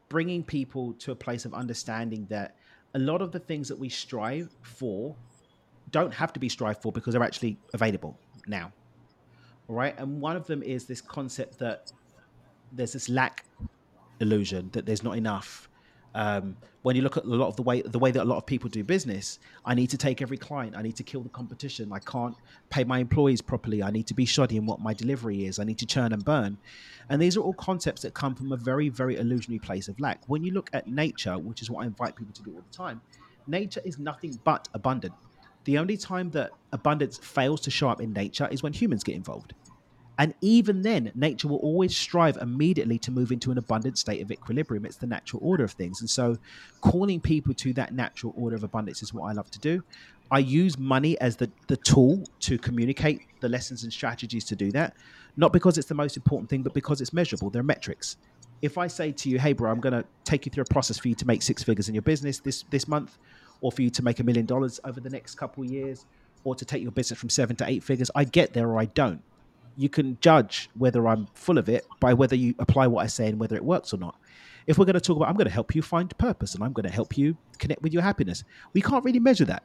bringing 0.09 0.43
people 0.43 0.95
to 0.95 1.13
a 1.13 1.15
place 1.15 1.45
of 1.45 1.55
understanding 1.55 2.27
that 2.31 2.57
a 2.95 2.99
lot 2.99 3.21
of 3.21 3.33
the 3.33 3.39
things 3.39 3.69
that 3.69 3.79
we 3.79 3.89
strive 3.89 4.55
for 4.63 5.15
don't 5.91 6.13
have 6.13 6.33
to 6.33 6.41
be 6.41 6.49
strived 6.49 6.83
for 6.83 6.93
because 6.93 7.13
they're 7.13 7.23
actually 7.23 7.59
available 7.75 8.19
now. 8.47 8.73
All 9.69 9.77
right. 9.77 9.99
And 9.99 10.21
one 10.21 10.37
of 10.37 10.47
them 10.47 10.63
is 10.63 10.87
this 10.87 11.01
concept 11.01 11.59
that 11.59 11.93
there's 12.73 12.93
this 12.93 13.09
lack 13.09 13.45
illusion 14.21 14.71
that 14.73 14.87
there's 14.87 15.03
not 15.03 15.17
enough. 15.17 15.69
Um, 16.15 16.57
when 16.83 16.97
you 16.97 17.03
look 17.03 17.17
at 17.17 17.25
a 17.25 17.29
lot 17.29 17.49
of 17.49 17.57
the 17.57 17.63
way 17.63 17.83
the 17.83 17.99
way 17.99 18.11
that 18.11 18.23
a 18.23 18.25
lot 18.25 18.39
of 18.39 18.47
people 18.47 18.69
do 18.71 18.83
business, 18.83 19.39
I 19.65 19.75
need 19.75 19.91
to 19.91 19.99
take 19.99 20.23
every 20.23 20.39
client. 20.39 20.75
I 20.77 20.83
need 20.83 20.97
to 20.97 21.03
kill 21.03 21.21
the 21.21 21.29
competition. 21.29 21.93
I 21.93 21.99
can't 21.99 22.35
pay 22.71 22.83
my 22.85 22.99
employees 22.99 23.41
properly. 23.43 23.83
I 23.83 23.91
need 23.91 24.07
to 24.07 24.15
be 24.15 24.25
shoddy 24.25 24.57
in 24.57 24.67
what 24.67 24.81
my 24.81 24.95
delivery 24.95 25.45
is. 25.45 25.59
I 25.59 25.65
need 25.65 25.79
to 25.79 25.87
churn 25.87 26.13
and 26.13 26.25
burn. 26.25 26.57
And 27.11 27.21
these 27.21 27.37
are 27.37 27.41
all 27.41 27.55
concepts 27.55 28.03
that 28.03 28.15
come 28.15 28.35
from 28.35 28.53
a 28.53 28.57
very, 28.57 28.89
very 28.89 29.17
illusionary 29.17 29.59
place 29.59 29.89
of 29.89 30.01
lack. 30.01 30.21
When 30.27 30.43
you 30.43 30.53
look 30.53 30.71
at 30.73 30.89
nature, 30.89 31.39
which 31.39 31.63
is 31.63 31.71
what 31.71 31.85
I 31.85 31.87
invite 31.87 32.17
people 32.17 32.35
to 32.35 32.43
do 32.43 32.53
all 32.55 32.65
the 32.69 32.77
time, 32.77 33.01
nature 33.47 33.83
is 33.85 33.99
nothing 33.99 34.39
but 34.45 34.69
abundant. 34.75 35.15
The 35.65 35.79
only 35.79 35.97
time 35.97 36.31
that 36.31 36.51
abundance 36.73 37.19
fails 37.19 37.61
to 37.63 37.71
show 37.71 37.89
up 37.91 38.01
in 38.01 38.13
nature 38.13 38.49
is 38.51 38.63
when 38.63 38.73
humans 38.73 39.05
get 39.05 39.15
involved. 39.15 39.53
And 40.19 40.35
even 40.41 40.83
then, 40.83 41.13
nature 41.15 41.47
will 41.47 41.59
always 41.59 41.97
strive 41.97 42.37
immediately 42.39 42.99
to 42.99 43.13
move 43.13 43.31
into 43.31 43.53
an 43.53 43.59
abundant 43.59 43.99
state 43.99 44.21
of 44.21 44.33
equilibrium. 44.33 44.85
It's 44.85 44.97
the 44.97 45.07
natural 45.07 45.41
order 45.45 45.63
of 45.63 45.71
things. 45.71 46.01
And 46.01 46.11
so, 46.11 46.37
calling 46.81 47.21
people 47.21 47.55
to 47.55 47.73
that 47.75 47.95
natural 47.95 48.35
order 48.37 48.57
of 48.57 48.65
abundance 48.65 49.01
is 49.01 49.15
what 49.15 49.29
I 49.29 49.33
love 49.33 49.49
to 49.53 49.61
do. 49.61 49.83
I 50.31 50.41
use 50.41 50.77
money 50.77 51.19
as 51.21 51.37
the, 51.37 51.49
the 51.69 51.77
tool 51.77 52.25
to 52.41 52.59
communicate 52.59 53.23
the 53.41 53.49
lessons 53.49 53.85
and 53.85 53.93
strategies 53.93 54.45
to 54.47 54.57
do 54.57 54.73
that. 54.73 54.95
Not 55.37 55.53
because 55.53 55.79
it's 55.79 55.89
the 55.89 55.95
most 55.95 56.17
important 56.17 56.51
thing, 56.51 56.63
but 56.63 56.75
because 56.75 57.01
it's 57.01 57.13
measurable. 57.13 57.49
There 57.49 57.61
are 57.61 57.65
metrics. 57.65 58.17
If 58.61 58.77
I 58.77 58.89
say 58.89 59.13
to 59.13 59.31
you, 59.31 59.39
hey, 59.39 59.53
bro, 59.53 59.71
I'm 59.71 59.81
going 59.81 59.93
to 59.93 60.05
take 60.25 60.45
you 60.45 60.51
through 60.51 60.63
a 60.63 60.67
process 60.67 60.99
for 60.99 61.07
you 61.07 61.15
to 61.15 61.27
make 61.27 61.43
six 61.43 61.63
figures 61.63 61.89
in 61.89 61.95
your 61.95 62.03
business 62.03 62.41
this, 62.41 62.65
this 62.71 62.89
month, 62.89 63.19
or 63.61 63.71
for 63.71 63.83
you 63.83 63.91
to 63.91 64.03
make 64.03 64.19
a 64.19 64.25
million 64.25 64.47
dollars 64.47 64.81
over 64.85 64.99
the 64.99 65.11
next 65.11 65.37
couple 65.37 65.63
of 65.63 65.71
years, 65.71 66.07
or 66.43 66.57
to 66.57 66.65
take 66.65 66.83
your 66.83 66.91
business 66.91 67.21
from 67.21 67.31
seven 67.31 67.55
to 67.57 67.69
eight 67.69 67.85
figures, 67.85 68.11
I 68.17 68.25
get 68.25 68.53
there 68.53 68.69
or 68.69 68.81
I 68.81 68.87
don't 68.87 69.23
you 69.79 69.89
can 69.89 70.19
judge 70.21 70.69
whether 70.75 71.07
I'm 71.07 71.29
full 71.35 71.57
of 71.57 71.69
it 71.69 71.87
by 72.01 72.13
whether 72.13 72.35
you 72.35 72.55
apply 72.59 72.89
what 72.89 73.05
I 73.05 73.07
say 73.07 73.29
and 73.29 73.39
whether 73.39 73.55
it 73.55 73.65
works 73.65 73.95
or 73.95 73.97
not. 73.97 74.17
If 74.67 74.77
we're 74.77 74.85
going 74.85 74.95
to 74.95 75.01
talk 75.01 75.17
about, 75.17 75.29
I'm 75.29 75.37
going 75.37 75.47
to 75.47 75.53
help 75.53 75.75
you 75.75 75.83
find 75.83 76.17
purpose 76.19 76.57
and 76.57 76.65
I'm 76.65 76.73
going 76.73 76.85
to 76.85 76.93
help 76.93 77.17
you 77.17 77.37
connect 77.59 77.81
with 77.81 77.93
your 77.93 78.03
happiness, 78.03 78.43
we 78.73 78.83
can't 78.83 79.05
really 79.05 79.21
measure 79.21 79.45
that. 79.45 79.63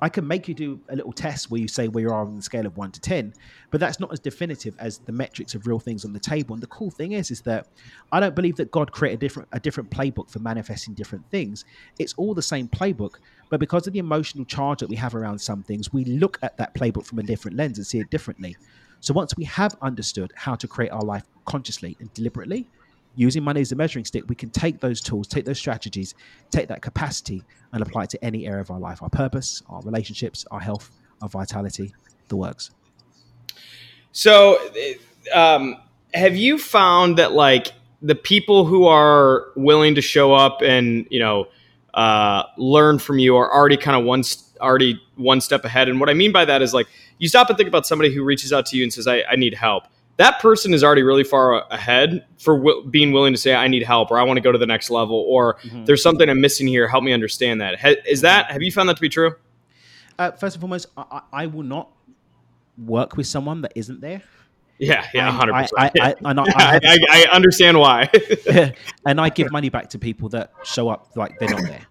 I 0.00 0.08
can 0.08 0.26
make 0.26 0.48
you 0.48 0.54
do 0.54 0.80
a 0.88 0.96
little 0.96 1.12
test 1.12 1.50
where 1.50 1.60
you 1.60 1.68
say 1.68 1.88
where 1.88 2.02
you 2.02 2.10
are 2.10 2.20
on 2.20 2.36
the 2.36 2.42
scale 2.42 2.66
of 2.66 2.76
one 2.76 2.92
to 2.92 3.00
10, 3.00 3.34
but 3.70 3.80
that's 3.80 3.98
not 3.98 4.12
as 4.12 4.20
definitive 4.20 4.76
as 4.78 4.98
the 4.98 5.12
metrics 5.12 5.54
of 5.54 5.66
real 5.66 5.78
things 5.78 6.04
on 6.04 6.12
the 6.12 6.20
table. 6.20 6.54
And 6.54 6.62
the 6.62 6.68
cool 6.68 6.90
thing 6.90 7.12
is, 7.12 7.30
is 7.30 7.40
that 7.42 7.66
I 8.12 8.20
don't 8.20 8.34
believe 8.34 8.56
that 8.56 8.70
God 8.70 8.92
created 8.92 9.16
a 9.16 9.20
different, 9.20 9.48
a 9.52 9.60
different 9.60 9.90
playbook 9.90 10.30
for 10.30 10.38
manifesting 10.38 10.94
different 10.94 11.28
things. 11.30 11.64
It's 11.98 12.14
all 12.14 12.34
the 12.34 12.42
same 12.42 12.68
playbook, 12.68 13.16
but 13.50 13.60
because 13.60 13.86
of 13.86 13.92
the 13.92 13.98
emotional 13.98 14.44
charge 14.44 14.80
that 14.80 14.88
we 14.88 14.96
have 14.96 15.14
around 15.14 15.40
some 15.40 15.62
things, 15.62 15.92
we 15.92 16.04
look 16.04 16.38
at 16.42 16.56
that 16.58 16.74
playbook 16.74 17.04
from 17.04 17.18
a 17.18 17.22
different 17.22 17.56
lens 17.56 17.78
and 17.78 17.86
see 17.86 17.98
it 17.98 18.10
differently. 18.10 18.56
So 19.00 19.14
once 19.14 19.36
we 19.36 19.44
have 19.44 19.76
understood 19.80 20.32
how 20.34 20.54
to 20.56 20.66
create 20.66 20.90
our 20.90 21.02
life 21.02 21.24
consciously 21.44 21.96
and 22.00 22.12
deliberately, 22.14 22.66
using 23.18 23.42
money 23.42 23.60
as 23.60 23.72
a 23.72 23.76
measuring 23.76 24.04
stick, 24.04 24.22
we 24.28 24.36
can 24.36 24.48
take 24.48 24.78
those 24.78 25.00
tools, 25.00 25.26
take 25.26 25.44
those 25.44 25.58
strategies, 25.58 26.14
take 26.50 26.68
that 26.68 26.82
capacity, 26.82 27.42
and 27.72 27.82
apply 27.82 28.04
it 28.04 28.10
to 28.10 28.24
any 28.24 28.46
area 28.46 28.60
of 28.60 28.70
our 28.70 28.78
life 28.78 29.02
our 29.02 29.10
purpose, 29.10 29.60
our 29.68 29.82
relationships, 29.82 30.46
our 30.52 30.60
health, 30.60 30.90
our 31.20 31.28
vitality, 31.28 31.92
the 32.28 32.36
works. 32.36 32.70
So, 34.12 34.56
um, 35.34 35.76
have 36.14 36.36
you 36.36 36.58
found 36.58 37.18
that 37.18 37.32
like 37.32 37.72
the 38.00 38.14
people 38.14 38.64
who 38.64 38.86
are 38.86 39.46
willing 39.56 39.96
to 39.96 40.00
show 40.00 40.32
up 40.32 40.62
and, 40.62 41.06
you 41.10 41.18
know, 41.18 41.48
uh, 41.94 42.44
learn 42.56 43.00
from 43.00 43.18
you 43.18 43.36
are 43.36 43.52
already 43.52 43.76
kind 43.76 43.96
of 43.96 44.04
one, 44.04 44.22
already 44.60 45.02
one 45.16 45.40
step 45.40 45.64
ahead? 45.64 45.88
And 45.88 45.98
what 45.98 46.08
I 46.08 46.14
mean 46.14 46.30
by 46.30 46.44
that 46.44 46.62
is 46.62 46.72
like, 46.72 46.86
you 47.18 47.28
stop 47.28 47.48
and 47.48 47.58
think 47.58 47.68
about 47.68 47.84
somebody 47.84 48.14
who 48.14 48.22
reaches 48.22 48.52
out 48.52 48.64
to 48.66 48.76
you 48.76 48.84
and 48.84 48.92
says, 48.92 49.08
I, 49.08 49.24
I 49.28 49.34
need 49.34 49.54
help. 49.54 49.84
That 50.18 50.40
person 50.40 50.74
is 50.74 50.84
already 50.84 51.02
really 51.02 51.24
far 51.24 51.64
ahead 51.72 52.26
for 52.38 52.56
w- 52.56 52.86
being 52.88 53.12
willing 53.12 53.32
to 53.32 53.38
say, 53.38 53.54
I 53.54 53.68
need 53.68 53.82
help, 53.82 54.10
or 54.10 54.18
I 54.18 54.22
want 54.24 54.36
to 54.36 54.40
go 54.40 54.52
to 54.52 54.58
the 54.58 54.66
next 54.66 54.90
level, 54.90 55.24
or 55.28 55.54
mm-hmm. 55.58 55.84
there's 55.84 56.02
something 56.02 56.28
I'm 56.28 56.40
missing 56.40 56.66
here. 56.66 56.88
Help 56.88 57.04
me 57.04 57.12
understand 57.12 57.60
that. 57.60 57.80
Ha- 57.80 58.02
is 58.06 58.20
that, 58.22 58.50
have 58.50 58.62
you 58.62 58.70
found 58.70 58.88
that 58.88 58.96
to 58.96 59.00
be 59.00 59.08
true? 59.08 59.34
Uh, 60.18 60.32
first 60.32 60.56
and 60.56 60.60
foremost, 60.60 60.86
I, 60.96 61.22
I 61.32 61.46
will 61.46 61.62
not 61.62 61.90
work 62.76 63.16
with 63.16 63.26
someone 63.26 63.62
that 63.62 63.72
isn't 63.74 64.00
there. 64.00 64.22
Yeah, 64.78 65.06
yeah, 65.12 65.30
hundred 65.32 65.54
percent. 65.54 65.72
I, 65.76 65.90
I, 66.00 66.14
I, 66.24 66.34
I, 66.84 66.98
I, 67.10 67.26
understand 67.32 67.78
why. 67.78 68.08
and 69.06 69.20
I 69.20 69.28
give 69.28 69.50
money 69.50 69.70
back 69.70 69.90
to 69.90 69.98
people 69.98 70.28
that 70.30 70.52
show 70.62 70.88
up 70.88 71.16
like 71.16 71.38
they're 71.38 71.48
not 71.48 71.62
there. 71.62 71.86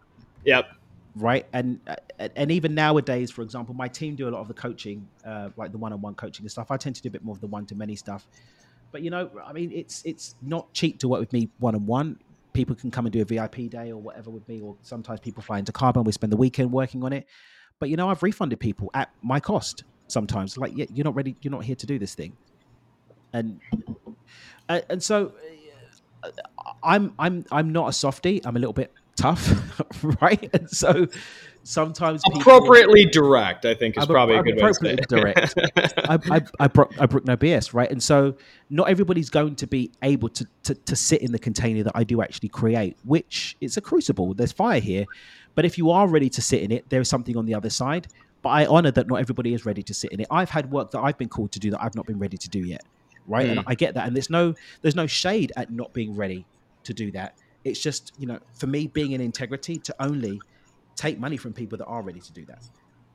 Yep 0.46 0.77
right? 1.18 1.46
And 1.54 1.80
uh, 1.88 2.30
and 2.36 2.52
even 2.52 2.74
nowadays, 2.76 3.32
for 3.32 3.42
example, 3.42 3.74
my 3.76 3.88
team 3.88 4.16
do 4.16 4.28
a 4.28 4.32
lot 4.32 4.42
of 4.42 4.48
the 4.48 4.54
coaching, 4.54 5.08
uh, 5.26 5.50
like 5.58 5.72
the 5.72 5.78
one-on-one 5.78 6.16
coaching 6.16 6.44
and 6.44 6.52
stuff. 6.52 6.72
I 6.72 6.78
tend 6.78 6.96
to 6.96 7.02
do 7.02 7.08
a 7.08 7.12
bit 7.12 7.24
more 7.24 7.36
of 7.36 7.42
the 7.42 7.48
one-to-many 7.48 7.96
stuff. 7.96 8.28
But 8.92 9.02
you 9.02 9.10
know, 9.10 9.30
I 9.46 9.54
mean, 9.54 9.72
it's 9.72 10.04
it's 10.06 10.36
not 10.42 10.72
cheap 10.74 11.00
to 11.00 11.08
work 11.08 11.20
with 11.20 11.34
me 11.34 11.50
one-on-one. 11.60 12.20
People 12.54 12.76
can 12.76 12.90
come 12.90 13.06
and 13.06 13.14
do 13.14 13.22
a 13.22 13.26
VIP 13.26 13.70
day 13.70 13.92
or 13.92 13.98
whatever 13.98 14.30
with 14.30 14.48
me, 14.48 14.62
or 14.62 14.76
sometimes 14.82 15.20
people 15.20 15.44
fly 15.44 15.60
into 15.60 15.72
Cabo. 15.72 16.02
We 16.02 16.12
spend 16.12 16.32
the 16.32 16.38
weekend 16.38 16.72
working 16.72 17.04
on 17.04 17.14
it. 17.14 17.28
But 17.80 17.90
you 17.90 17.98
know, 17.98 18.10
I've 18.10 18.24
refunded 18.24 18.60
people 18.60 18.90
at 18.94 19.12
my 19.22 19.40
cost 19.40 19.84
sometimes. 20.08 20.58
Like, 20.58 20.72
yeah, 20.76 20.86
you're 20.94 21.06
not 21.06 21.16
ready. 21.16 21.36
You're 21.42 21.52
not 21.52 21.64
here 21.64 21.76
to 21.76 21.86
do 21.86 22.00
this 22.00 22.16
thing. 22.16 22.36
And 23.34 23.60
and, 24.70 24.86
and 24.90 25.04
so 25.04 25.34
uh, 26.24 26.30
I'm 26.84 27.14
I'm 27.20 27.46
I'm 27.52 27.72
not 27.72 27.90
a 27.90 27.94
softie. 27.94 28.42
I'm 28.46 28.56
a 28.56 28.60
little 28.60 28.74
bit 28.74 28.92
tough, 29.18 29.82
right? 30.22 30.50
And 30.54 30.70
so 30.70 31.08
sometimes 31.64 32.22
appropriately 32.34 33.06
people, 33.06 33.24
direct, 33.24 33.66
I 33.66 33.74
think 33.74 33.98
is 33.98 34.04
I'm 34.04 34.08
probably 34.08 34.36
a, 34.36 34.40
a 34.40 34.44
good 34.44 34.58
appropriately 34.58 35.04
direct. 35.10 35.54
I, 35.76 36.18
I, 36.32 36.42
I, 36.62 36.68
brook, 36.68 36.94
I 36.98 37.06
brook 37.06 37.26
no 37.26 37.36
BS, 37.36 37.74
right? 37.74 37.92
And 37.92 38.02
so 38.02 38.36
not 38.70 38.90
everybody's 38.90 39.30
going 39.30 39.56
to 39.58 39.68
be 39.68 39.92
able 40.02 40.30
to, 40.30 40.48
to 40.64 40.76
to 40.76 40.96
sit 40.96 41.22
in 41.22 41.34
the 41.34 41.40
container 41.40 41.84
that 41.84 41.94
I 41.96 42.04
do 42.06 42.22
actually 42.22 42.50
create, 42.50 42.98
which 43.04 43.58
it's 43.60 43.76
a 43.76 43.82
crucible. 43.82 44.34
There's 44.34 44.54
fire 44.54 44.80
here, 44.80 45.06
but 45.56 45.66
if 45.66 45.78
you 45.78 45.92
are 45.92 46.08
ready 46.08 46.30
to 46.30 46.42
sit 46.42 46.62
in 46.62 46.72
it, 46.72 46.90
there 46.90 47.02
is 47.02 47.10
something 47.10 47.36
on 47.36 47.46
the 47.46 47.56
other 47.56 47.70
side. 47.70 48.08
But 48.44 48.50
I 48.50 48.66
honor 48.68 48.92
that 48.92 49.08
not 49.08 49.20
everybody 49.20 49.54
is 49.54 49.66
ready 49.66 49.82
to 49.84 49.94
sit 49.94 50.12
in 50.12 50.22
it. 50.22 50.28
I've 50.30 50.52
had 50.52 50.72
work 50.72 50.92
that 50.92 51.00
I've 51.00 51.18
been 51.18 51.28
called 51.28 51.52
to 51.54 51.60
do 51.60 51.72
that 51.72 51.84
I've 51.84 51.96
not 51.96 52.06
been 52.06 52.20
ready 52.20 52.38
to 52.38 52.50
do 52.50 52.60
yet, 52.60 52.84
right? 53.28 53.48
Mm. 53.48 53.52
And 53.52 53.64
I 53.66 53.76
get 53.76 53.96
that, 53.96 54.08
and 54.08 54.16
there's 54.16 54.30
no 54.30 54.54
there's 54.82 54.96
no 54.96 55.08
shade 55.08 55.52
at 55.58 55.72
not 55.72 55.92
being 55.92 56.16
ready 56.16 56.46
to 56.84 56.94
do 56.94 57.12
that 57.12 57.36
it's 57.68 57.80
just, 57.80 58.14
you 58.18 58.26
know, 58.26 58.40
for 58.54 58.68
me 58.68 58.88
being 58.88 59.12
in 59.12 59.22
integrity 59.22 59.78
to 59.78 59.96
only 60.00 60.40
take 60.96 61.20
money 61.20 61.38
from 61.38 61.54
people 61.54 61.78
that 61.78 61.86
are 61.86 62.02
ready 62.02 62.20
to 62.20 62.34
do 62.34 62.46
that. 62.46 62.64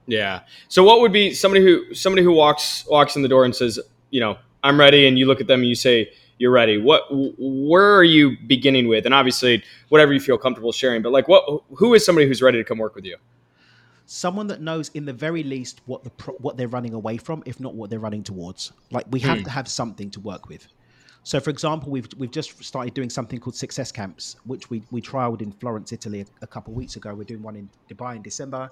Yeah. 0.06 0.40
So 0.68 0.82
what 0.84 1.00
would 1.00 1.12
be 1.12 1.32
somebody 1.34 1.64
who 1.64 1.94
somebody 1.94 2.22
who 2.22 2.32
walks 2.32 2.84
walks 2.88 3.16
in 3.16 3.22
the 3.22 3.28
door 3.28 3.44
and 3.44 3.54
says, 3.54 3.78
you 4.10 4.20
know, 4.20 4.36
I'm 4.62 4.78
ready 4.78 5.06
and 5.06 5.18
you 5.18 5.26
look 5.26 5.40
at 5.40 5.46
them 5.46 5.60
and 5.60 5.68
you 5.68 5.74
say 5.74 6.12
you're 6.38 6.50
ready. 6.50 6.80
What 6.80 7.04
where 7.10 7.96
are 7.96 8.04
you 8.04 8.36
beginning 8.46 8.88
with? 8.88 9.06
And 9.06 9.14
obviously 9.14 9.62
whatever 9.88 10.12
you 10.12 10.20
feel 10.20 10.38
comfortable 10.38 10.72
sharing, 10.72 11.02
but 11.02 11.12
like 11.12 11.28
what 11.28 11.62
who 11.76 11.94
is 11.94 12.04
somebody 12.04 12.26
who's 12.26 12.42
ready 12.42 12.58
to 12.58 12.64
come 12.64 12.78
work 12.78 12.94
with 12.94 13.04
you? 13.04 13.16
Someone 14.06 14.48
that 14.48 14.60
knows 14.60 14.90
in 14.90 15.04
the 15.04 15.12
very 15.12 15.42
least 15.42 15.80
what 15.86 16.04
the 16.04 16.10
what 16.38 16.56
they're 16.56 16.68
running 16.68 16.94
away 16.94 17.16
from, 17.16 17.42
if 17.46 17.60
not 17.60 17.74
what 17.74 17.90
they're 17.90 18.00
running 18.00 18.24
towards. 18.24 18.72
Like 18.90 19.06
we 19.10 19.20
have 19.20 19.38
hmm. 19.38 19.44
to 19.44 19.50
have 19.50 19.68
something 19.68 20.10
to 20.10 20.20
work 20.20 20.48
with. 20.48 20.66
So, 21.24 21.38
for 21.38 21.50
example, 21.50 21.90
we've 21.90 22.08
we've 22.18 22.30
just 22.30 22.62
started 22.64 22.94
doing 22.94 23.08
something 23.08 23.38
called 23.38 23.54
success 23.54 23.92
camps, 23.92 24.36
which 24.44 24.70
we 24.70 24.82
we 24.90 25.00
trialed 25.00 25.40
in 25.40 25.52
Florence, 25.52 25.92
Italy, 25.92 26.20
a, 26.20 26.26
a 26.42 26.46
couple 26.46 26.72
of 26.72 26.76
weeks 26.76 26.96
ago. 26.96 27.14
We're 27.14 27.24
doing 27.24 27.42
one 27.42 27.56
in 27.56 27.68
Dubai 27.88 28.16
in 28.16 28.22
December, 28.22 28.68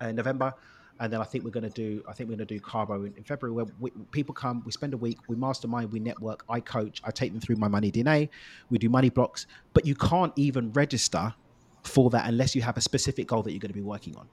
uh, 0.00 0.12
November, 0.12 0.52
and 1.00 1.10
then 1.10 1.22
I 1.22 1.24
think 1.24 1.44
we're 1.44 1.50
going 1.50 1.70
to 1.70 1.70
do 1.70 2.04
I 2.06 2.12
think 2.12 2.28
we're 2.28 2.36
going 2.36 2.46
to 2.46 2.54
do 2.54 2.60
Cabo 2.60 3.04
in, 3.04 3.14
in 3.16 3.24
February, 3.24 3.54
where 3.54 3.66
we, 3.80 3.90
people 4.10 4.34
come, 4.34 4.62
we 4.66 4.72
spend 4.72 4.92
a 4.92 4.98
week, 4.98 5.18
we 5.28 5.36
mastermind, 5.36 5.92
we 5.92 5.98
network, 5.98 6.44
I 6.48 6.60
coach, 6.60 7.00
I 7.04 7.10
take 7.10 7.32
them 7.32 7.40
through 7.40 7.56
my 7.56 7.68
money 7.68 7.90
DNA, 7.90 8.28
we 8.68 8.76
do 8.76 8.90
money 8.90 9.08
blocks, 9.08 9.46
but 9.72 9.86
you 9.86 9.94
can't 9.94 10.32
even 10.36 10.72
register 10.72 11.34
for 11.84 12.10
that 12.10 12.28
unless 12.28 12.54
you 12.54 12.60
have 12.62 12.76
a 12.76 12.80
specific 12.82 13.28
goal 13.28 13.42
that 13.42 13.52
you're 13.52 13.60
going 13.60 13.70
to 13.70 13.74
be 13.74 13.82
working 13.82 14.16
on 14.16 14.26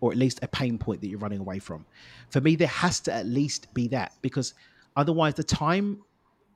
or 0.00 0.10
at 0.10 0.18
least 0.18 0.40
a 0.42 0.48
pain 0.48 0.76
point 0.78 1.00
that 1.00 1.06
you're 1.06 1.18
running 1.20 1.38
away 1.38 1.60
from. 1.60 1.86
For 2.30 2.40
me, 2.40 2.56
there 2.56 2.66
has 2.66 2.98
to 3.00 3.12
at 3.12 3.24
least 3.24 3.72
be 3.72 3.86
that 3.88 4.12
because 4.20 4.54
otherwise, 4.96 5.34
the 5.34 5.44
time 5.44 6.02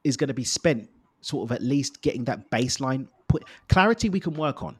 is 0.06 0.16
going 0.16 0.28
to 0.28 0.34
be 0.34 0.44
spent 0.44 0.88
sort 1.20 1.48
of 1.48 1.54
at 1.54 1.62
least 1.62 2.02
getting 2.02 2.24
that 2.24 2.50
baseline 2.50 3.08
put 3.28 3.44
clarity 3.68 4.08
we 4.08 4.20
can 4.20 4.34
work 4.34 4.62
on 4.62 4.76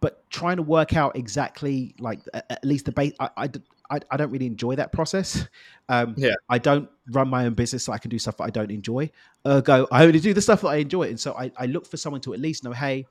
but 0.00 0.28
trying 0.30 0.56
to 0.56 0.62
work 0.62 0.94
out 0.94 1.16
exactly 1.16 1.94
like 1.98 2.20
at 2.34 2.64
least 2.64 2.84
the 2.84 2.92
base 2.92 3.12
I, 3.18 3.30
I, 3.36 3.98
I, 4.10 4.16
don't 4.16 4.30
really 4.30 4.46
enjoy 4.46 4.74
that 4.74 4.92
process. 4.92 5.46
Um, 5.88 6.14
yeah. 6.16 6.34
I 6.48 6.58
don't 6.58 6.90
run 7.12 7.28
my 7.28 7.46
own 7.46 7.54
business 7.54 7.84
so 7.84 7.92
i 7.92 7.98
can 7.98 8.10
do 8.10 8.18
stuff 8.18 8.36
that 8.38 8.44
i 8.44 8.50
don't 8.50 8.72
enjoy. 8.72 9.08
Ergo 9.46 9.86
i 9.92 10.04
only 10.04 10.18
do 10.18 10.34
the 10.34 10.42
stuff 10.42 10.62
that 10.62 10.68
i 10.68 10.76
enjoy 10.76 11.04
and 11.04 11.20
so 11.20 11.34
I, 11.34 11.52
I 11.56 11.66
look 11.66 11.86
for 11.86 11.96
someone 11.96 12.20
to 12.22 12.34
at 12.34 12.40
least 12.40 12.64
know 12.64 12.72
hey 12.72 13.06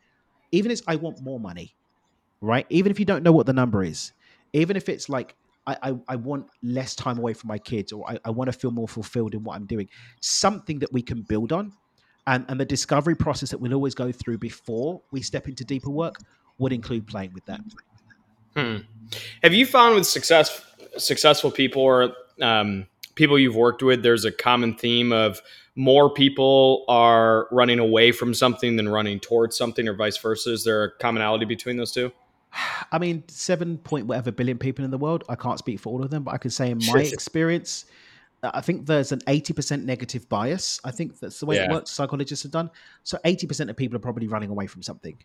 even 0.51 0.71
if 0.71 0.81
i 0.87 0.95
want 0.97 1.21
more 1.21 1.39
money 1.39 1.73
right? 2.41 2.65
Even 2.69 2.91
if 2.91 2.99
you 2.99 3.05
don't 3.05 3.23
know 3.23 3.31
what 3.31 3.45
the 3.45 3.53
number 3.53 3.83
is 3.83 4.11
even 4.53 4.77
if 4.77 4.87
it's 4.87 5.09
like 5.09 5.35
I, 5.67 5.77
I, 5.81 5.93
I, 6.09 6.15
want 6.15 6.47
less 6.61 6.95
time 6.95 7.17
away 7.17 7.33
from 7.33 7.47
my 7.47 7.57
kids 7.57 7.91
or 7.91 8.07
I, 8.09 8.19
I 8.25 8.29
want 8.29 8.51
to 8.51 8.57
feel 8.57 8.71
more 8.71 8.87
fulfilled 8.87 9.33
in 9.33 9.43
what 9.43 9.55
I'm 9.55 9.65
doing. 9.65 9.89
Something 10.21 10.79
that 10.79 10.93
we 10.93 11.01
can 11.01 11.23
build 11.23 11.51
on. 11.51 11.73
And, 12.27 12.45
and 12.49 12.59
the 12.59 12.65
discovery 12.65 13.15
process 13.15 13.51
that 13.51 13.59
we'll 13.59 13.73
always 13.73 13.93
go 13.93 14.11
through 14.11 14.39
before 14.39 15.01
we 15.11 15.21
step 15.21 15.47
into 15.47 15.63
deeper 15.63 15.89
work 15.89 16.15
would 16.57 16.73
include 16.73 17.07
playing 17.07 17.33
with 17.33 17.45
that. 17.45 17.61
Hmm. 18.55 18.77
Have 19.43 19.53
you 19.53 19.65
found 19.65 19.95
with 19.95 20.07
success 20.07 20.61
successful 20.97 21.51
people 21.51 21.81
or 21.81 22.13
um, 22.41 22.87
people 23.15 23.37
you've 23.37 23.55
worked 23.55 23.83
with, 23.83 24.03
there's 24.03 24.25
a 24.25 24.31
common 24.31 24.75
theme 24.75 25.11
of 25.11 25.41
more 25.75 26.09
people 26.09 26.85
are 26.87 27.47
running 27.51 27.79
away 27.79 28.11
from 28.11 28.33
something 28.33 28.77
than 28.77 28.87
running 28.87 29.19
towards 29.19 29.57
something, 29.57 29.87
or 29.87 29.93
vice 29.93 30.17
versa? 30.17 30.53
Is 30.53 30.63
there 30.63 30.83
a 30.83 30.91
commonality 30.91 31.45
between 31.45 31.77
those 31.77 31.91
two? 31.91 32.11
I 32.91 32.99
mean, 32.99 33.23
seven 33.27 33.77
point 33.77 34.07
whatever 34.07 34.31
billion 34.31 34.57
people 34.57 34.85
in 34.85 34.91
the 34.91 34.97
world. 34.97 35.23
I 35.29 35.35
can't 35.35 35.59
speak 35.59 35.79
for 35.79 35.91
all 35.91 36.03
of 36.03 36.09
them, 36.09 36.23
but 36.23 36.33
I 36.33 36.37
can 36.37 36.51
say 36.51 36.71
in 36.71 36.79
my 36.87 37.01
experience, 37.01 37.85
I 38.43 38.61
think 38.61 38.85
there's 38.85 39.11
an 39.11 39.19
80% 39.21 39.83
negative 39.83 40.27
bias. 40.29 40.79
I 40.83 40.91
think 40.91 41.19
that's 41.19 41.39
the 41.39 41.45
way 41.45 41.55
yeah. 41.55 41.65
it 41.65 41.71
works. 41.71 41.91
Psychologists 41.91 42.43
have 42.43 42.51
done. 42.51 42.69
So 43.03 43.17
80% 43.25 43.69
of 43.69 43.77
people 43.77 43.95
are 43.95 43.99
probably 43.99 44.27
running 44.27 44.49
away 44.49 44.67
from 44.67 44.83
something. 44.83 45.17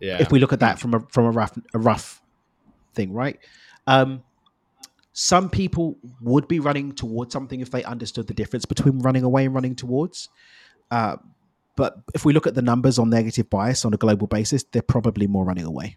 Yeah. 0.00 0.18
If 0.20 0.30
we 0.30 0.38
look 0.38 0.52
at 0.52 0.60
that 0.60 0.78
from 0.78 0.94
a 0.94 1.00
from 1.10 1.26
a 1.26 1.30
rough 1.30 1.56
a 1.72 1.78
rough 1.78 2.20
thing, 2.94 3.12
right? 3.12 3.38
Um, 3.86 4.22
some 5.12 5.48
people 5.48 5.96
would 6.20 6.48
be 6.48 6.58
running 6.58 6.92
towards 6.92 7.32
something 7.32 7.60
if 7.60 7.70
they 7.70 7.84
understood 7.84 8.26
the 8.26 8.34
difference 8.34 8.64
between 8.64 8.98
running 8.98 9.22
away 9.22 9.44
and 9.44 9.54
running 9.54 9.76
towards. 9.76 10.28
Uh, 10.90 11.16
but 11.76 12.02
if 12.14 12.24
we 12.24 12.32
look 12.32 12.46
at 12.46 12.54
the 12.54 12.62
numbers 12.62 12.98
on 12.98 13.10
negative 13.10 13.48
bias 13.48 13.84
on 13.84 13.94
a 13.94 13.96
global 13.96 14.26
basis, 14.26 14.64
they're 14.64 14.82
probably 14.82 15.26
more 15.26 15.44
running 15.44 15.64
away. 15.64 15.96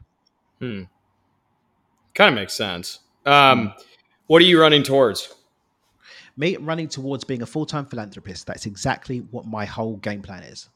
Hmm. 0.60 0.84
Kind 2.14 2.30
of 2.30 2.36
makes 2.36 2.54
sense. 2.54 3.00
Um. 3.26 3.74
What 4.28 4.42
are 4.42 4.46
you 4.46 4.60
running 4.60 4.84
towards? 4.84 5.34
Me 6.36 6.58
running 6.58 6.90
towards 6.90 7.24
being 7.24 7.42
a 7.42 7.46
full 7.46 7.66
time 7.66 7.86
philanthropist. 7.86 8.46
That's 8.46 8.66
exactly 8.66 9.20
what 9.32 9.46
my 9.46 9.66
whole 9.66 9.96
game 9.98 10.22
plan 10.22 10.44
is. 10.44 10.70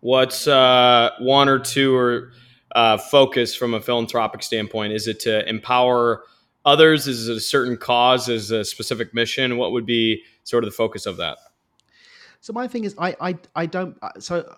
What's 0.00 0.46
uh, 0.46 1.10
one 1.18 1.48
or 1.48 1.58
two 1.58 1.94
or 1.94 2.32
uh, 2.74 2.98
focus 2.98 3.54
from 3.54 3.74
a 3.74 3.80
philanthropic 3.80 4.42
standpoint? 4.42 4.92
Is 4.92 5.08
it 5.08 5.20
to 5.20 5.46
empower 5.48 6.24
others? 6.64 7.06
Is 7.06 7.28
it 7.28 7.36
a 7.36 7.40
certain 7.40 7.76
cause? 7.76 8.28
Is 8.28 8.50
a 8.50 8.64
specific 8.64 9.12
mission? 9.14 9.56
What 9.56 9.72
would 9.72 9.86
be 9.86 10.22
sort 10.44 10.62
of 10.62 10.70
the 10.70 10.76
focus 10.76 11.06
of 11.06 11.16
that? 11.16 11.38
So 12.40 12.52
my 12.52 12.68
thing 12.68 12.84
is, 12.84 12.94
I 12.98 13.16
I, 13.20 13.38
I 13.56 13.66
don't. 13.66 13.96
Uh, 14.02 14.20
so 14.20 14.56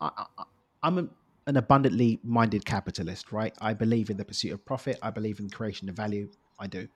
I, 0.00 0.24
am 0.84 0.98
a, 0.98 1.08
an 1.50 1.56
abundantly 1.56 2.20
minded 2.22 2.64
capitalist, 2.64 3.32
right? 3.32 3.52
I 3.60 3.74
believe 3.74 4.08
in 4.08 4.16
the 4.16 4.24
pursuit 4.24 4.52
of 4.52 4.64
profit. 4.64 4.98
I 5.02 5.10
believe 5.10 5.40
in 5.40 5.50
creation 5.50 5.88
of 5.88 5.96
value. 5.96 6.30
I 6.60 6.68
do, 6.68 6.86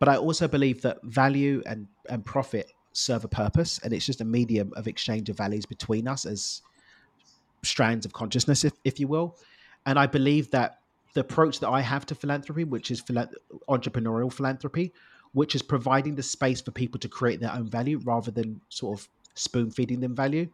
but 0.00 0.08
I 0.08 0.16
also 0.16 0.48
believe 0.48 0.82
that 0.82 0.98
value 1.04 1.62
and 1.64 1.86
and 2.10 2.24
profit 2.24 2.72
serve 2.92 3.24
a 3.24 3.28
purpose, 3.28 3.78
and 3.82 3.92
it's 3.92 4.06
just 4.06 4.20
a 4.20 4.24
medium 4.24 4.72
of 4.74 4.88
exchange 4.88 5.30
of 5.30 5.36
values 5.36 5.64
between 5.64 6.08
us 6.08 6.26
as 6.26 6.62
strands 7.62 8.04
of 8.04 8.12
consciousness, 8.12 8.64
if, 8.64 8.72
if 8.84 8.98
you 9.00 9.08
will. 9.08 9.36
And 9.86 9.98
I 9.98 10.06
believe 10.06 10.50
that 10.50 10.80
the 11.14 11.20
approach 11.20 11.60
that 11.60 11.68
I 11.68 11.80
have 11.80 12.04
to 12.06 12.14
philanthropy, 12.14 12.64
which 12.64 12.90
is 12.90 13.00
entrepreneurial 13.68 14.32
philanthropy, 14.32 14.92
which 15.32 15.54
is 15.54 15.62
providing 15.62 16.16
the 16.16 16.22
space 16.22 16.60
for 16.60 16.72
people 16.72 16.98
to 17.00 17.08
create 17.08 17.40
their 17.40 17.52
own 17.52 17.68
value 17.68 18.00
rather 18.04 18.30
than 18.30 18.60
sort 18.68 18.98
of 18.98 19.08
spoon 19.34 19.70
feeding 19.70 20.00
them 20.00 20.14
value. 20.14 20.48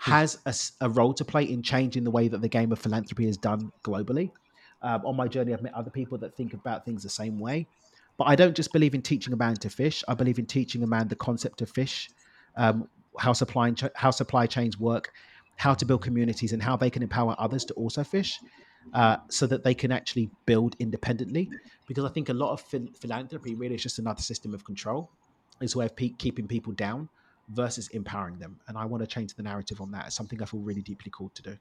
Has 0.00 0.38
a, 0.46 0.54
a, 0.86 0.88
role 0.88 1.12
to 1.12 1.24
play 1.26 1.44
in 1.44 1.62
changing 1.62 2.04
the 2.04 2.10
way 2.10 2.26
that 2.26 2.40
the 2.40 2.48
game 2.48 2.72
of 2.72 2.78
philanthropy 2.78 3.28
is 3.28 3.36
done 3.36 3.70
globally. 3.84 4.30
Um, 4.80 5.04
on 5.04 5.14
my 5.14 5.28
journey, 5.28 5.52
I've 5.52 5.60
met 5.62 5.74
other 5.74 5.90
people 5.90 6.16
that 6.18 6.34
think 6.34 6.54
about 6.54 6.86
things 6.86 7.02
the 7.02 7.10
same 7.10 7.38
way. 7.38 7.66
But 8.16 8.24
I 8.24 8.34
don't 8.34 8.56
just 8.56 8.72
believe 8.72 8.94
in 8.94 9.02
teaching 9.02 9.34
a 9.34 9.36
man 9.36 9.56
to 9.56 9.68
fish. 9.68 10.02
I 10.08 10.14
believe 10.14 10.38
in 10.38 10.46
teaching 10.46 10.82
a 10.82 10.86
man 10.86 11.08
the 11.08 11.16
concept 11.16 11.60
of 11.60 11.68
fish, 11.68 12.08
um, 12.56 12.88
how 13.18 13.34
supply 13.34 13.74
how 13.94 14.10
supply 14.10 14.46
chains 14.46 14.80
work, 14.80 15.12
how 15.56 15.74
to 15.74 15.84
build 15.84 16.00
communities, 16.00 16.54
and 16.54 16.62
how 16.62 16.76
they 16.76 16.88
can 16.88 17.02
empower 17.02 17.36
others 17.38 17.66
to 17.66 17.74
also 17.74 18.02
fish 18.02 18.40
uh, 18.94 19.18
so 19.28 19.46
that 19.46 19.64
they 19.64 19.74
can 19.74 19.92
actually 19.92 20.30
build 20.46 20.76
independently. 20.78 21.50
Because 21.86 22.06
I 22.06 22.08
think 22.08 22.30
a 22.30 22.34
lot 22.34 22.52
of 22.52 22.70
ph- 22.70 22.90
philanthropy 22.98 23.54
really 23.54 23.74
is 23.74 23.82
just 23.82 23.98
another 23.98 24.22
system 24.22 24.54
of 24.54 24.64
control, 24.64 25.10
is 25.60 25.74
a 25.74 25.78
way 25.78 25.84
of 25.84 25.94
pe- 25.94 26.16
keeping 26.16 26.48
people 26.48 26.72
down 26.72 27.10
versus 27.52 27.88
empowering 27.88 28.38
them. 28.38 28.58
And 28.68 28.76
I 28.76 28.84
want 28.84 29.02
to 29.02 29.06
change 29.06 29.34
the 29.34 29.42
narrative 29.42 29.80
on 29.80 29.90
that. 29.92 30.06
It's 30.06 30.16
something 30.16 30.40
I 30.42 30.44
feel 30.44 30.60
really 30.60 30.82
deeply 30.82 31.10
called 31.10 31.34
to 31.36 31.42
do. 31.42 31.58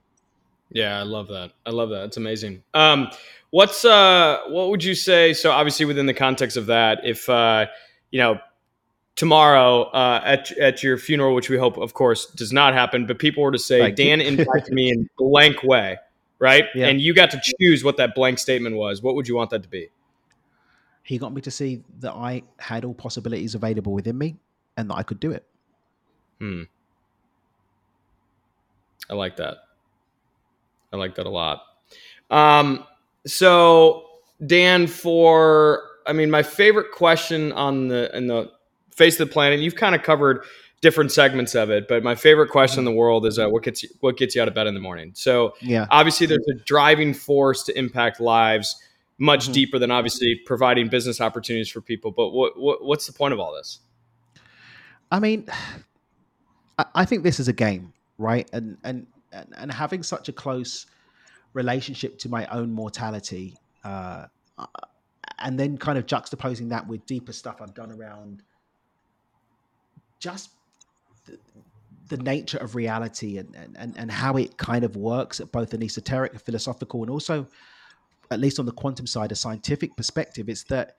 Yeah, 0.72 1.00
I 1.00 1.04
love 1.04 1.28
that. 1.30 1.54
I 1.66 1.72
love 1.72 1.90
that. 1.90 2.06
It's 2.06 2.18
amazing. 2.18 2.62
Um, 2.74 3.10
what's 3.50 3.84
uh, 3.86 4.42
what 4.50 4.70
would 4.70 4.84
you 4.84 4.94
say? 4.94 5.34
So 5.34 5.52
obviously, 5.52 5.86
within 5.86 6.06
the 6.06 6.14
context 6.14 6.58
of 6.58 6.68
that, 6.68 7.00
if 7.04 7.28
uh, 7.28 7.66
you 8.12 8.20
know, 8.20 8.40
tomorrow 9.16 9.86
uh, 9.86 10.22
at 10.24 10.52
at 10.60 10.84
your 10.84 10.98
funeral, 10.98 11.34
which 11.34 11.50
we 11.50 11.58
hope, 11.58 11.78
of 11.78 11.96
course, 11.96 12.28
does 12.28 12.54
not 12.54 12.76
happen, 12.76 13.08
but 13.08 13.18
people 13.18 13.42
were 13.42 13.52
to 13.52 13.58
say, 13.58 13.92
Dan 13.92 14.22
impacted 14.22 14.74
me 14.74 14.92
in 14.92 15.10
blank 15.18 15.64
way 15.64 15.98
right? 16.40 16.66
Yeah. 16.74 16.88
And 16.88 17.00
you 17.00 17.14
got 17.14 17.30
to 17.32 17.42
choose 17.60 17.84
what 17.84 17.98
that 17.98 18.16
blank 18.16 18.40
statement 18.40 18.76
was. 18.76 19.02
What 19.02 19.16
would 19.16 19.28
you 19.28 19.36
want 19.36 19.52
that 19.52 19.64
to 19.64 19.70
be? 19.70 19.90
He 21.04 21.18
got 21.18 21.34
me 21.34 21.42
to 21.42 21.52
see 21.52 21.84
that 22.00 22.14
I 22.14 22.44
had 22.58 22.86
all 22.86 22.94
possibilities 22.94 23.56
available 23.56 23.94
within 23.94 24.18
me 24.18 24.38
and 24.78 24.90
that 24.90 24.96
I 24.96 25.04
could 25.04 25.20
do 25.20 25.32
it. 25.32 25.46
Hmm. 26.40 26.64
I 29.10 29.14
like 29.14 29.38
that. 29.38 29.58
I 30.94 30.98
like 30.98 31.16
that 31.16 31.26
a 31.26 31.30
lot. 31.30 31.64
Um, 32.30 32.86
so 33.26 34.06
Dan, 34.46 34.88
for 34.88 35.84
I 36.06 36.14
mean, 36.14 36.32
my 36.32 36.44
favorite 36.44 36.92
question 36.92 37.52
on 37.52 37.88
the 37.88 38.16
in 38.16 38.28
the 38.28 38.52
face 38.92 39.20
of 39.20 39.28
the 39.28 39.34
planet, 39.34 39.60
you've 39.60 39.76
kind 39.76 39.96
of 39.96 40.04
covered 40.04 40.44
different 40.82 41.12
segments 41.12 41.56
of 41.56 41.70
it. 41.70 41.88
But 41.88 42.04
my 42.04 42.16
favorite 42.16 42.50
question 42.50 42.80
in 42.80 42.86
the 42.86 42.92
world 42.92 43.26
is 43.26 43.38
uh, 43.38 43.50
what 43.50 43.64
gets 43.64 43.84
you, 43.84 43.90
what 44.00 44.18
gets 44.18 44.36
you 44.36 44.42
out 44.42 44.48
of 44.48 44.54
bed 44.54 44.68
in 44.68 44.74
the 44.74 44.80
morning. 44.80 45.12
So 45.16 45.54
yeah, 45.62 45.88
obviously 45.90 46.28
there's 46.28 46.48
a 46.50 46.64
driving 46.64 47.14
force 47.14 47.64
to 47.64 47.78
impact 47.78 48.20
lives 48.20 48.82
much 49.18 49.46
mm-hmm. 49.46 49.54
deeper 49.54 49.80
than 49.80 49.92
obviously 49.92 50.40
providing 50.46 50.88
business 50.88 51.20
opportunities 51.20 51.70
for 51.70 51.82
people. 51.82 52.12
But 52.12 52.30
what, 52.30 52.58
what 52.58 52.84
what's 52.84 53.08
the 53.08 53.14
point 53.14 53.34
of 53.34 53.40
all 53.40 53.54
this? 53.54 53.80
I 55.12 55.20
mean, 55.20 55.48
I 56.96 57.06
think 57.06 57.24
this 57.24 57.40
is 57.40 57.48
a 57.48 57.54
game, 57.54 57.94
right? 58.18 58.50
And 58.54 58.78
and 58.84 59.08
and 59.32 59.72
having 59.72 60.04
such 60.04 60.30
a 60.30 60.34
close 60.34 60.86
relationship 61.54 62.18
to 62.20 62.30
my 62.30 62.46
own 62.48 62.72
mortality, 62.72 63.56
uh, 63.84 64.26
and 65.40 65.60
then 65.60 65.78
kind 65.78 65.98
of 65.98 66.06
juxtaposing 66.06 66.70
that 66.70 66.88
with 66.88 67.06
deeper 67.06 67.34
stuff 67.34 67.62
I've 67.62 67.74
done 67.74 67.92
around 67.92 68.44
just 70.20 70.52
the 72.10 72.18
nature 72.18 72.58
of 72.58 72.76
reality 72.76 73.38
and, 73.38 73.56
and, 73.78 73.96
and 73.98 74.12
how 74.12 74.36
it 74.36 74.58
kind 74.58 74.84
of 74.84 74.96
works 74.96 75.40
at 75.40 75.52
both 75.52 75.74
an 75.74 75.84
esoteric, 75.84 76.38
philosophical, 76.40 77.02
and 77.02 77.10
also, 77.10 77.48
at 78.32 78.40
least 78.40 78.60
on 78.60 78.66
the 78.66 78.72
quantum 78.72 79.08
side, 79.08 79.32
a 79.32 79.36
scientific 79.36 79.96
perspective, 79.96 80.50
it's 80.50 80.64
that 80.66 80.96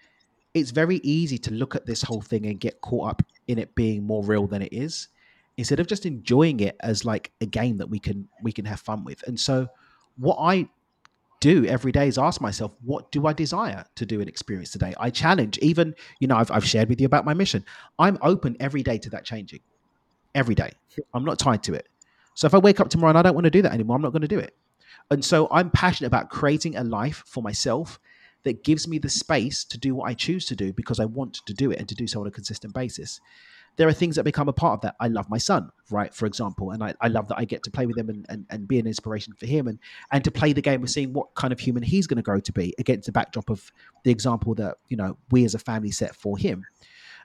it's 0.55 0.71
very 0.71 0.97
easy 1.03 1.39
to 1.39 1.53
look 1.53 1.75
at 1.75 1.87
this 1.87 2.03
whole 2.03 2.21
thing 2.21 2.47
and 2.47 2.61
get 2.61 2.81
caught 2.81 3.11
up 3.11 3.23
in 3.49 3.59
it 3.59 3.75
being 3.75 4.05
more 4.05 4.25
real 4.25 4.47
than 4.47 4.63
it 4.63 4.73
is, 4.73 5.09
instead 5.57 5.81
of 5.81 5.87
just 5.87 6.07
enjoying 6.07 6.61
it 6.61 6.77
as 6.81 7.05
like 7.05 7.33
a 7.41 7.47
game 7.47 7.79
that 7.79 7.89
we 7.89 7.99
can 7.99 8.29
we 8.43 8.53
can 8.53 8.65
have 8.65 8.81
fun 8.81 9.05
with. 9.05 9.23
And 9.27 9.39
so, 9.39 9.69
what 10.17 10.37
I 10.41 10.69
do 11.41 11.65
every 11.65 11.91
day 11.91 12.07
is 12.07 12.19
ask 12.19 12.41
myself, 12.41 12.73
what 12.85 13.11
do 13.11 13.27
I 13.27 13.33
desire 13.33 13.85
to 13.97 14.07
do 14.07 14.21
and 14.21 14.29
experience 14.29 14.71
today? 14.71 14.95
I 15.01 15.11
challenge, 15.11 15.59
even, 15.59 15.95
you 16.21 16.29
know, 16.29 16.37
I've, 16.37 16.51
I've 16.51 16.67
shared 16.67 16.89
with 16.91 17.01
you 17.01 17.07
about 17.07 17.25
my 17.25 17.33
mission. 17.33 17.65
I'm 17.99 18.19
open 18.21 18.57
every 18.61 18.83
day 18.83 18.99
to 18.99 19.11
that 19.11 19.25
changing 19.25 19.61
every 20.35 20.55
day. 20.55 20.73
I'm 21.15 21.25
not 21.25 21.39
tied 21.39 21.63
to 21.65 21.75
it. 21.75 21.89
So 22.35 22.47
if 22.47 22.55
I 22.55 22.59
wake 22.59 22.79
up 22.79 22.89
tomorrow 22.89 23.11
and 23.11 23.19
I 23.19 23.23
don't 23.23 23.35
want 23.35 23.45
to 23.45 23.51
do 23.51 23.63
that 23.63 23.73
anymore, 23.73 23.97
I'm 23.97 24.03
not 24.03 24.13
going 24.13 24.23
to 24.23 24.29
do 24.29 24.39
it. 24.39 24.55
And 25.11 25.25
so 25.25 25.49
I'm 25.51 25.71
passionate 25.71 26.09
about 26.09 26.31
creating 26.31 26.77
a 26.77 26.85
life 26.85 27.25
for 27.27 27.43
myself 27.43 27.99
that 28.45 28.65
gives 28.65 28.87
me 28.87 28.99
the 28.99 29.09
space 29.09 29.65
to 29.65 29.79
do 29.79 29.95
what 29.95 30.09
I 30.09 30.15
choose 30.15 30.47
to 30.47 30.57
do 30.57 30.73
because 30.73 31.01
I 31.01 31.05
want 31.05 31.35
to 31.47 31.53
do 31.53 31.71
it 31.71 31.79
and 31.79 31.89
to 31.89 31.95
do 31.95 32.07
so 32.07 32.21
on 32.21 32.27
a 32.27 32.31
consistent 32.31 32.73
basis. 32.73 33.21
There 33.77 33.89
are 33.89 33.93
things 33.93 34.17
that 34.17 34.25
become 34.25 34.49
a 34.49 34.53
part 34.53 34.75
of 34.75 34.81
that. 34.83 34.97
I 35.01 35.09
love 35.09 35.31
my 35.31 35.39
son, 35.39 35.71
right, 35.91 36.13
for 36.13 36.27
example, 36.27 36.73
and 36.73 36.83
I, 36.83 36.95
I 37.01 37.09
love 37.09 37.29
that 37.29 37.39
I 37.39 37.45
get 37.45 37.63
to 37.63 37.71
play 37.71 37.87
with 37.87 37.97
him 37.97 38.11
and, 38.11 38.27
and, 38.29 38.47
and 38.51 38.69
be 38.69 38.79
an 38.79 38.87
inspiration 38.87 39.33
for 39.33 39.47
him 39.47 39.69
and, 39.69 39.79
and 40.13 40.23
to 40.25 40.31
play 40.31 40.53
the 40.53 40.61
game 40.61 40.83
of 40.83 40.91
seeing 40.91 41.13
what 41.13 41.35
kind 41.35 41.53
of 41.53 41.61
human 41.61 41.83
he's 41.83 42.07
going 42.07 42.17
to 42.17 42.23
grow 42.23 42.41
to 42.41 42.53
be 42.53 42.75
against 42.79 43.07
the 43.07 43.13
backdrop 43.13 43.49
of 43.49 43.73
the 44.05 44.11
example 44.11 44.55
that, 44.57 44.77
you 44.89 44.97
know, 44.97 45.17
we 45.31 45.45
as 45.45 45.55
a 45.55 45.59
family 45.59 45.91
set 45.91 46.15
for 46.15 46.37
him 46.37 46.67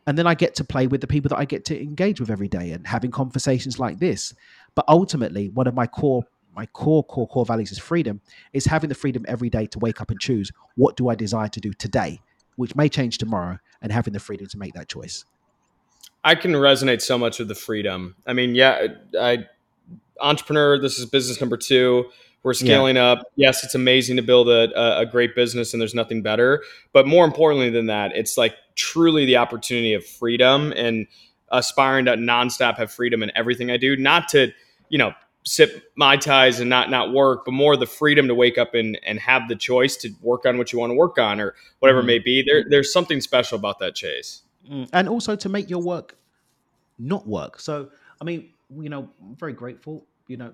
and 0.08 0.18
then 0.18 0.28
I 0.28 0.36
get 0.36 0.56
to 0.56 0.64
play 0.64 0.88
with 0.88 1.02
the 1.02 1.08
people 1.08 1.30
that 1.30 1.40
I 1.40 1.46
get 1.46 1.66
to 1.66 1.82
engage 1.82 2.20
with 2.20 2.30
every 2.30 2.48
day 2.48 2.72
and 2.72 2.86
having 2.86 3.12
conversations 3.12 3.80
like 3.80 4.00
this. 4.00 4.34
But 4.76 4.86
ultimately, 4.88 5.50
one 5.50 5.68
of 5.68 5.74
my 5.74 5.88
core 5.88 6.24
my 6.56 6.66
core 6.68 7.04
core 7.04 7.28
core 7.28 7.46
values 7.46 7.72
is 7.74 7.80
freedom 7.80 8.22
is 8.54 8.66
having 8.66 8.88
the 8.88 8.96
freedom 8.96 9.26
every 9.28 9.50
day 9.50 9.66
to 9.66 9.80
wake 9.80 10.00
up 10.00 10.10
and 10.10 10.20
choose 10.22 10.52
what 10.76 10.96
do 10.96 11.10
I 11.10 11.16
desire 11.16 11.50
to 11.50 11.60
do 11.60 11.74
today, 11.74 12.22
which 12.56 12.76
may 12.76 12.88
change 12.88 13.18
tomorrow, 13.18 13.60
and 13.82 13.92
having 13.92 14.14
the 14.14 14.20
freedom 14.20 14.48
to 14.48 14.58
make 14.58 14.74
that 14.74 14.88
choice. 14.88 15.26
I 16.26 16.34
can 16.34 16.54
resonate 16.54 17.02
so 17.02 17.20
much 17.20 17.38
with 17.38 17.48
the 17.48 17.56
freedom. 17.56 18.16
I 18.26 18.34
mean, 18.34 18.56
yeah, 18.56 18.88
I 19.18 19.46
entrepreneur. 20.20 20.80
This 20.80 20.98
is 20.98 21.06
business 21.06 21.40
number 21.40 21.56
two. 21.56 22.06
We're 22.42 22.54
scaling 22.54 22.96
yeah. 22.96 23.12
up. 23.12 23.28
Yes, 23.36 23.64
it's 23.64 23.76
amazing 23.76 24.18
to 24.18 24.22
build 24.22 24.50
a, 24.50 25.00
a 25.00 25.06
great 25.06 25.36
business, 25.36 25.74
and 25.74 25.80
there's 25.80 25.96
nothing 25.96 26.22
better. 26.22 26.64
But 26.94 27.08
more 27.08 27.26
importantly 27.26 27.70
than 27.70 27.86
that, 27.88 28.16
it's 28.16 28.38
like 28.38 28.56
truly 28.76 29.26
the 29.26 29.38
opportunity 29.38 29.94
of 29.94 30.06
freedom 30.06 30.74
and 30.76 31.08
aspiring 31.50 32.06
to 32.06 32.14
nonstop 32.14 32.78
have 32.78 32.92
freedom 32.92 33.22
in 33.24 33.32
everything 33.36 33.70
I 33.70 33.78
do. 33.78 33.96
Not 33.96 34.28
to, 34.30 34.52
you 34.90 34.98
know, 34.98 35.14
sip 35.44 35.92
mai 35.96 36.18
tais 36.18 36.60
and 36.60 36.70
not 36.70 36.90
not 36.90 37.14
work, 37.14 37.46
but 37.46 37.52
more 37.52 37.78
the 37.78 37.86
freedom 37.86 38.28
to 38.28 38.36
wake 38.36 38.58
up 38.58 38.74
and 38.74 39.00
and 39.04 39.20
have 39.20 39.48
the 39.48 39.56
choice 39.56 39.96
to 39.98 40.10
work 40.22 40.46
on 40.48 40.58
what 40.58 40.74
you 40.74 40.80
want 40.80 40.90
to 40.90 40.96
work 40.96 41.20
on 41.20 41.40
or 41.40 41.54
whatever 41.80 42.00
mm. 42.00 42.06
it 42.06 42.08
may 42.08 42.20
be. 42.20 42.44
There, 42.44 42.64
there's 42.68 42.92
something 42.92 43.22
special 43.22 43.58
about 43.58 43.78
that 43.80 43.94
chase. 43.94 44.42
Mm. 44.70 44.90
And 44.94 45.10
also 45.10 45.36
to 45.36 45.50
make 45.50 45.70
your 45.70 45.82
work 45.82 46.18
not 46.98 47.28
work. 47.28 47.60
So, 47.60 47.90
I 48.22 48.24
mean, 48.24 48.50
you 48.80 48.90
know, 48.90 49.10
I'm 49.22 49.36
very 49.36 49.54
grateful. 49.54 50.06
You 50.28 50.38
know, 50.38 50.54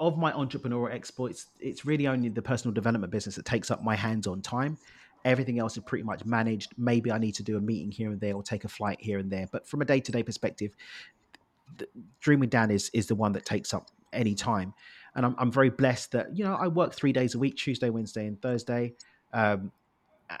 of 0.00 0.18
my 0.18 0.32
entrepreneurial 0.32 0.92
exploits, 0.92 1.46
it's 1.60 1.84
really 1.84 2.08
only 2.08 2.28
the 2.28 2.42
personal 2.42 2.74
development 2.74 3.12
business 3.12 3.36
that 3.36 3.44
takes 3.44 3.70
up 3.70 3.84
my 3.84 3.94
hands-on 3.94 4.42
time. 4.42 4.78
Everything 5.24 5.58
else 5.58 5.76
is 5.76 5.84
pretty 5.84 6.02
much 6.02 6.24
managed. 6.24 6.72
Maybe 6.76 7.12
I 7.12 7.18
need 7.18 7.36
to 7.36 7.42
do 7.42 7.56
a 7.56 7.60
meeting 7.60 7.92
here 7.92 8.10
and 8.10 8.20
there 8.20 8.34
or 8.34 8.42
take 8.42 8.64
a 8.64 8.68
flight 8.68 8.98
here 9.00 9.18
and 9.18 9.30
there. 9.30 9.46
But 9.52 9.66
from 9.66 9.80
a 9.80 9.84
day-to-day 9.84 10.22
perspective, 10.22 10.74
Dream 12.20 12.40
with 12.40 12.50
Dan 12.50 12.70
is 12.70 12.90
is 12.92 13.06
the 13.06 13.14
one 13.14 13.32
that 13.32 13.44
takes 13.44 13.72
up 13.72 13.90
any 14.12 14.34
time. 14.34 14.74
And 15.14 15.24
I'm, 15.24 15.36
I'm 15.38 15.52
very 15.52 15.70
blessed 15.70 16.12
that, 16.12 16.36
you 16.36 16.44
know, 16.44 16.54
I 16.54 16.66
work 16.66 16.94
three 16.94 17.12
days 17.12 17.34
a 17.34 17.38
week, 17.38 17.56
Tuesday, 17.56 17.90
Wednesday, 17.90 18.26
and 18.26 18.40
Thursday. 18.42 18.94
Um, 19.32 19.70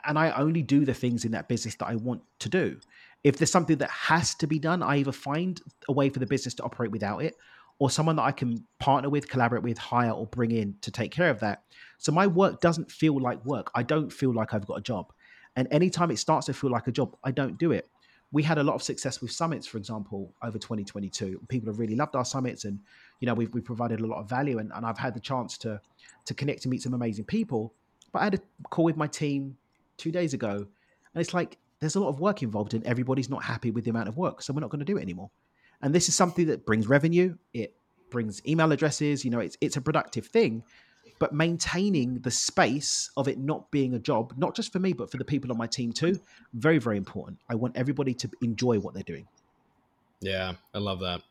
and 0.04 0.18
I 0.18 0.30
only 0.32 0.62
do 0.62 0.84
the 0.84 0.94
things 0.94 1.24
in 1.24 1.32
that 1.32 1.48
business 1.48 1.74
that 1.76 1.86
I 1.86 1.96
want 1.96 2.22
to 2.40 2.48
do. 2.48 2.78
If 3.24 3.36
there's 3.36 3.50
something 3.50 3.78
that 3.78 3.90
has 3.90 4.34
to 4.36 4.46
be 4.46 4.58
done, 4.58 4.82
I 4.82 4.98
either 4.98 5.12
find 5.12 5.60
a 5.88 5.92
way 5.92 6.08
for 6.08 6.20
the 6.20 6.26
business 6.26 6.54
to 6.54 6.62
operate 6.62 6.90
without 6.90 7.22
it, 7.22 7.36
or 7.78 7.90
someone 7.90 8.16
that 8.16 8.22
I 8.22 8.32
can 8.32 8.64
partner 8.78 9.08
with, 9.10 9.28
collaborate 9.28 9.62
with, 9.62 9.78
hire, 9.78 10.10
or 10.10 10.26
bring 10.26 10.52
in 10.52 10.76
to 10.82 10.90
take 10.90 11.10
care 11.10 11.30
of 11.30 11.40
that. 11.40 11.62
So 11.98 12.12
my 12.12 12.26
work 12.26 12.60
doesn't 12.60 12.90
feel 12.90 13.20
like 13.20 13.44
work. 13.44 13.70
I 13.74 13.82
don't 13.82 14.10
feel 14.10 14.32
like 14.32 14.54
I've 14.54 14.66
got 14.66 14.78
a 14.78 14.82
job. 14.82 15.12
And 15.56 15.66
anytime 15.70 16.10
it 16.10 16.18
starts 16.18 16.46
to 16.46 16.54
feel 16.54 16.70
like 16.70 16.86
a 16.86 16.92
job, 16.92 17.16
I 17.24 17.30
don't 17.30 17.58
do 17.58 17.72
it. 17.72 17.88
We 18.32 18.42
had 18.42 18.58
a 18.58 18.62
lot 18.62 18.74
of 18.74 18.82
success 18.82 19.20
with 19.20 19.32
summits, 19.32 19.66
for 19.66 19.76
example, 19.76 20.32
over 20.42 20.56
2022. 20.56 21.40
People 21.48 21.68
have 21.68 21.80
really 21.80 21.96
loved 21.96 22.14
our 22.14 22.24
summits, 22.24 22.64
and 22.64 22.78
you 23.18 23.26
know 23.26 23.34
we've, 23.34 23.52
we've 23.52 23.64
provided 23.64 24.00
a 24.00 24.06
lot 24.06 24.20
of 24.20 24.28
value. 24.28 24.58
And, 24.58 24.70
and 24.74 24.86
I've 24.86 24.98
had 24.98 25.14
the 25.14 25.20
chance 25.20 25.58
to 25.58 25.80
to 26.26 26.34
connect 26.34 26.64
and 26.64 26.70
meet 26.70 26.82
some 26.82 26.94
amazing 26.94 27.24
people. 27.24 27.74
But 28.12 28.20
I 28.20 28.24
had 28.24 28.34
a 28.34 28.40
call 28.68 28.84
with 28.84 28.96
my 28.96 29.08
team 29.08 29.56
two 30.00 30.10
days 30.10 30.34
ago, 30.34 30.66
and 31.14 31.20
it's 31.20 31.34
like 31.34 31.58
there's 31.80 31.94
a 31.94 32.00
lot 32.00 32.08
of 32.08 32.20
work 32.20 32.42
involved, 32.42 32.74
and 32.74 32.84
everybody's 32.84 33.30
not 33.30 33.44
happy 33.44 33.70
with 33.70 33.84
the 33.84 33.90
amount 33.90 34.08
of 34.08 34.16
work, 34.16 34.42
so 34.42 34.52
we're 34.52 34.60
not 34.60 34.70
going 34.70 34.80
to 34.80 34.84
do 34.84 34.96
it 34.96 35.02
anymore. 35.02 35.30
And 35.82 35.94
this 35.94 36.08
is 36.08 36.14
something 36.14 36.46
that 36.46 36.66
brings 36.66 36.86
revenue. 36.88 37.36
It 37.54 37.74
brings 38.10 38.42
email 38.46 38.72
addresses. 38.72 39.24
You 39.24 39.30
know, 39.30 39.40
it's 39.40 39.56
it's 39.60 39.76
a 39.76 39.80
productive 39.80 40.26
thing, 40.26 40.62
but 41.18 41.32
maintaining 41.32 42.20
the 42.20 42.30
space 42.30 43.10
of 43.16 43.28
it 43.28 43.38
not 43.38 43.70
being 43.70 43.94
a 43.94 43.98
job, 43.98 44.34
not 44.36 44.54
just 44.54 44.72
for 44.72 44.78
me, 44.78 44.92
but 44.92 45.10
for 45.10 45.16
the 45.16 45.24
people 45.24 45.50
on 45.50 45.58
my 45.58 45.66
team 45.66 45.92
too, 45.92 46.20
very 46.54 46.78
very 46.78 46.96
important. 46.96 47.38
I 47.48 47.54
want 47.54 47.76
everybody 47.76 48.14
to 48.14 48.30
enjoy 48.42 48.78
what 48.78 48.94
they're 48.94 49.02
doing. 49.02 49.26
Yeah, 50.20 50.54
I 50.74 50.78
love 50.78 51.00
that. 51.00 51.22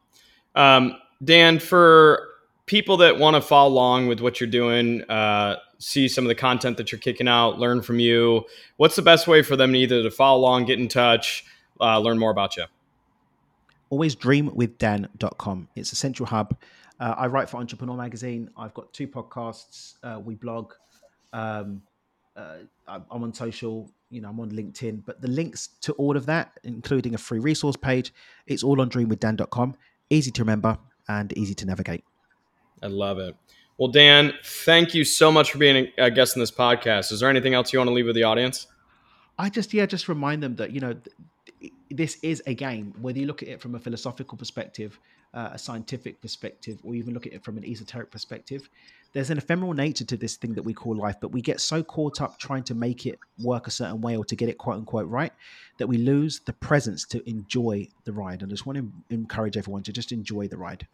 Um, 0.55 0.95
Dan, 1.23 1.59
for 1.59 2.27
people 2.65 2.97
that 2.97 3.17
want 3.17 3.35
to 3.35 3.41
follow 3.41 3.69
along 3.69 4.07
with 4.07 4.19
what 4.19 4.39
you're 4.39 4.49
doing, 4.49 5.03
uh, 5.09 5.57
see 5.79 6.07
some 6.07 6.25
of 6.25 6.27
the 6.27 6.35
content 6.35 6.77
that 6.77 6.91
you're 6.91 6.99
kicking 6.99 7.27
out, 7.27 7.57
learn 7.57 7.81
from 7.81 7.99
you, 7.99 8.45
what's 8.77 8.95
the 8.95 9.01
best 9.01 9.27
way 9.27 9.41
for 9.41 9.55
them 9.55 9.75
either 9.75 10.03
to 10.03 10.11
follow 10.11 10.39
along, 10.39 10.65
get 10.65 10.77
in 10.77 10.87
touch, 10.87 11.45
uh, 11.81 11.97
learn 11.97 12.19
more 12.19 12.31
about 12.31 12.57
you? 12.57 12.65
Always 13.89 14.15
dreamwithdan.com. 14.15 15.69
It's 15.75 15.91
a 15.91 15.95
central 15.95 16.27
hub. 16.27 16.55
Uh, 16.99 17.15
I 17.17 17.27
write 17.27 17.49
for 17.49 17.57
Entrepreneur 17.57 17.95
Magazine. 17.95 18.49
I've 18.57 18.73
got 18.73 18.91
two 18.93 19.07
podcasts. 19.07 19.95
Uh, 20.03 20.19
we 20.19 20.35
blog. 20.35 20.73
Um, 21.33 21.81
uh, 22.35 22.57
I'm 22.87 23.23
on 23.23 23.33
social. 23.33 23.89
You 24.11 24.21
know, 24.21 24.29
I'm 24.29 24.39
on 24.39 24.51
LinkedIn. 24.51 25.03
But 25.05 25.21
the 25.21 25.27
links 25.27 25.69
to 25.81 25.93
all 25.93 26.17
of 26.17 26.25
that, 26.25 26.59
including 26.63 27.15
a 27.15 27.17
free 27.17 27.39
resource 27.39 27.77
page, 27.77 28.13
it's 28.47 28.63
all 28.63 28.81
on 28.81 28.89
dreamwithdan.com. 28.89 29.75
Easy 30.09 30.31
to 30.31 30.41
remember 30.41 30.77
and 31.07 31.35
easy 31.37 31.55
to 31.55 31.65
navigate. 31.65 32.03
I 32.83 32.87
love 32.87 33.17
it. 33.17 33.35
Well, 33.79 33.87
Dan, 33.87 34.33
thank 34.43 34.93
you 34.93 35.05
so 35.05 35.31
much 35.31 35.53
for 35.53 35.57
being 35.57 35.87
a 35.97 36.11
guest 36.11 36.35
in 36.35 36.41
this 36.41 36.51
podcast. 36.51 37.13
Is 37.13 37.21
there 37.21 37.29
anything 37.29 37.53
else 37.53 37.71
you 37.71 37.79
want 37.79 37.87
to 37.87 37.93
leave 37.93 38.07
with 38.07 38.15
the 38.15 38.23
audience? 38.23 38.67
I 39.37 39.49
just, 39.49 39.73
yeah, 39.73 39.85
just 39.85 40.09
remind 40.09 40.43
them 40.43 40.57
that, 40.57 40.71
you 40.71 40.81
know, 40.81 40.97
this 41.89 42.17
is 42.21 42.43
a 42.45 42.53
game, 42.53 42.93
whether 42.99 43.17
you 43.19 43.25
look 43.25 43.41
at 43.41 43.47
it 43.47 43.61
from 43.61 43.75
a 43.75 43.79
philosophical 43.79 44.37
perspective, 44.37 44.99
uh, 45.33 45.51
a 45.53 45.57
scientific 45.57 46.19
perspective, 46.19 46.79
or 46.83 46.93
even 46.93 47.13
look 47.13 47.25
at 47.25 47.31
it 47.31 47.41
from 47.41 47.57
an 47.57 47.63
esoteric 47.63 48.11
perspective. 48.11 48.69
There's 49.13 49.29
an 49.29 49.37
ephemeral 49.37 49.71
nature 49.71 50.03
to 50.03 50.17
this 50.17 50.35
thing 50.35 50.55
that 50.55 50.63
we 50.63 50.73
call 50.73 50.93
life, 50.97 51.15
but 51.21 51.31
we 51.31 51.41
get 51.41 51.61
so 51.61 51.81
caught 51.81 52.19
up 52.19 52.37
trying 52.37 52.63
to 52.63 52.75
make 52.75 53.05
it 53.05 53.17
work 53.41 53.65
a 53.67 53.71
certain 53.71 54.01
way 54.01 54.17
or 54.17 54.25
to 54.25 54.35
get 54.35 54.49
it 54.49 54.57
quote 54.57 54.75
unquote 54.75 55.07
right 55.07 55.31
that 55.77 55.87
we 55.87 55.97
lose 55.97 56.41
the 56.41 56.53
presence 56.53 57.05
to 57.05 57.27
enjoy 57.29 57.87
the 58.03 58.11
ride. 58.11 58.41
And 58.41 58.51
I 58.51 58.51
just 58.51 58.65
want 58.65 58.77
to 58.77 58.91
encourage 59.09 59.55
everyone 59.55 59.83
to 59.83 59.93
just 59.93 60.11
enjoy 60.11 60.49
the 60.49 60.57
ride. 60.57 60.85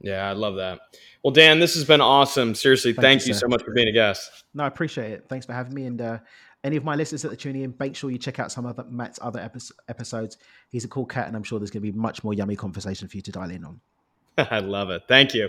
Yeah, 0.00 0.28
I 0.28 0.32
love 0.32 0.56
that. 0.56 0.80
Well, 1.24 1.32
Dan, 1.32 1.58
this 1.58 1.74
has 1.74 1.84
been 1.84 2.00
awesome. 2.00 2.54
Seriously, 2.54 2.92
thank, 2.92 3.02
thank 3.02 3.26
you, 3.26 3.28
you 3.28 3.34
so 3.34 3.48
much 3.48 3.62
for 3.62 3.72
being 3.72 3.88
a 3.88 3.92
guest. 3.92 4.44
No, 4.54 4.64
I 4.64 4.68
appreciate 4.68 5.12
it. 5.12 5.26
Thanks 5.28 5.46
for 5.46 5.52
having 5.52 5.74
me. 5.74 5.86
And 5.86 6.00
uh, 6.00 6.18
any 6.64 6.76
of 6.76 6.84
my 6.84 6.94
listeners 6.94 7.22
that 7.22 7.32
are 7.32 7.36
tuning 7.36 7.62
in, 7.62 7.74
make 7.78 7.96
sure 7.96 8.10
you 8.10 8.18
check 8.18 8.38
out 8.38 8.52
some 8.52 8.66
of 8.66 8.90
Matt's 8.90 9.18
other 9.20 9.50
episodes. 9.88 10.38
He's 10.70 10.84
a 10.84 10.88
cool 10.88 11.06
cat, 11.06 11.26
and 11.26 11.36
I'm 11.36 11.42
sure 11.42 11.58
there's 11.58 11.70
going 11.70 11.82
to 11.82 11.92
be 11.92 11.98
much 11.98 12.22
more 12.22 12.34
yummy 12.34 12.56
conversation 12.56 13.08
for 13.08 13.16
you 13.16 13.22
to 13.22 13.32
dial 13.32 13.50
in 13.50 13.64
on. 13.64 13.80
I 14.38 14.60
love 14.60 14.90
it. 14.90 15.02
Thank 15.08 15.34
you. 15.34 15.48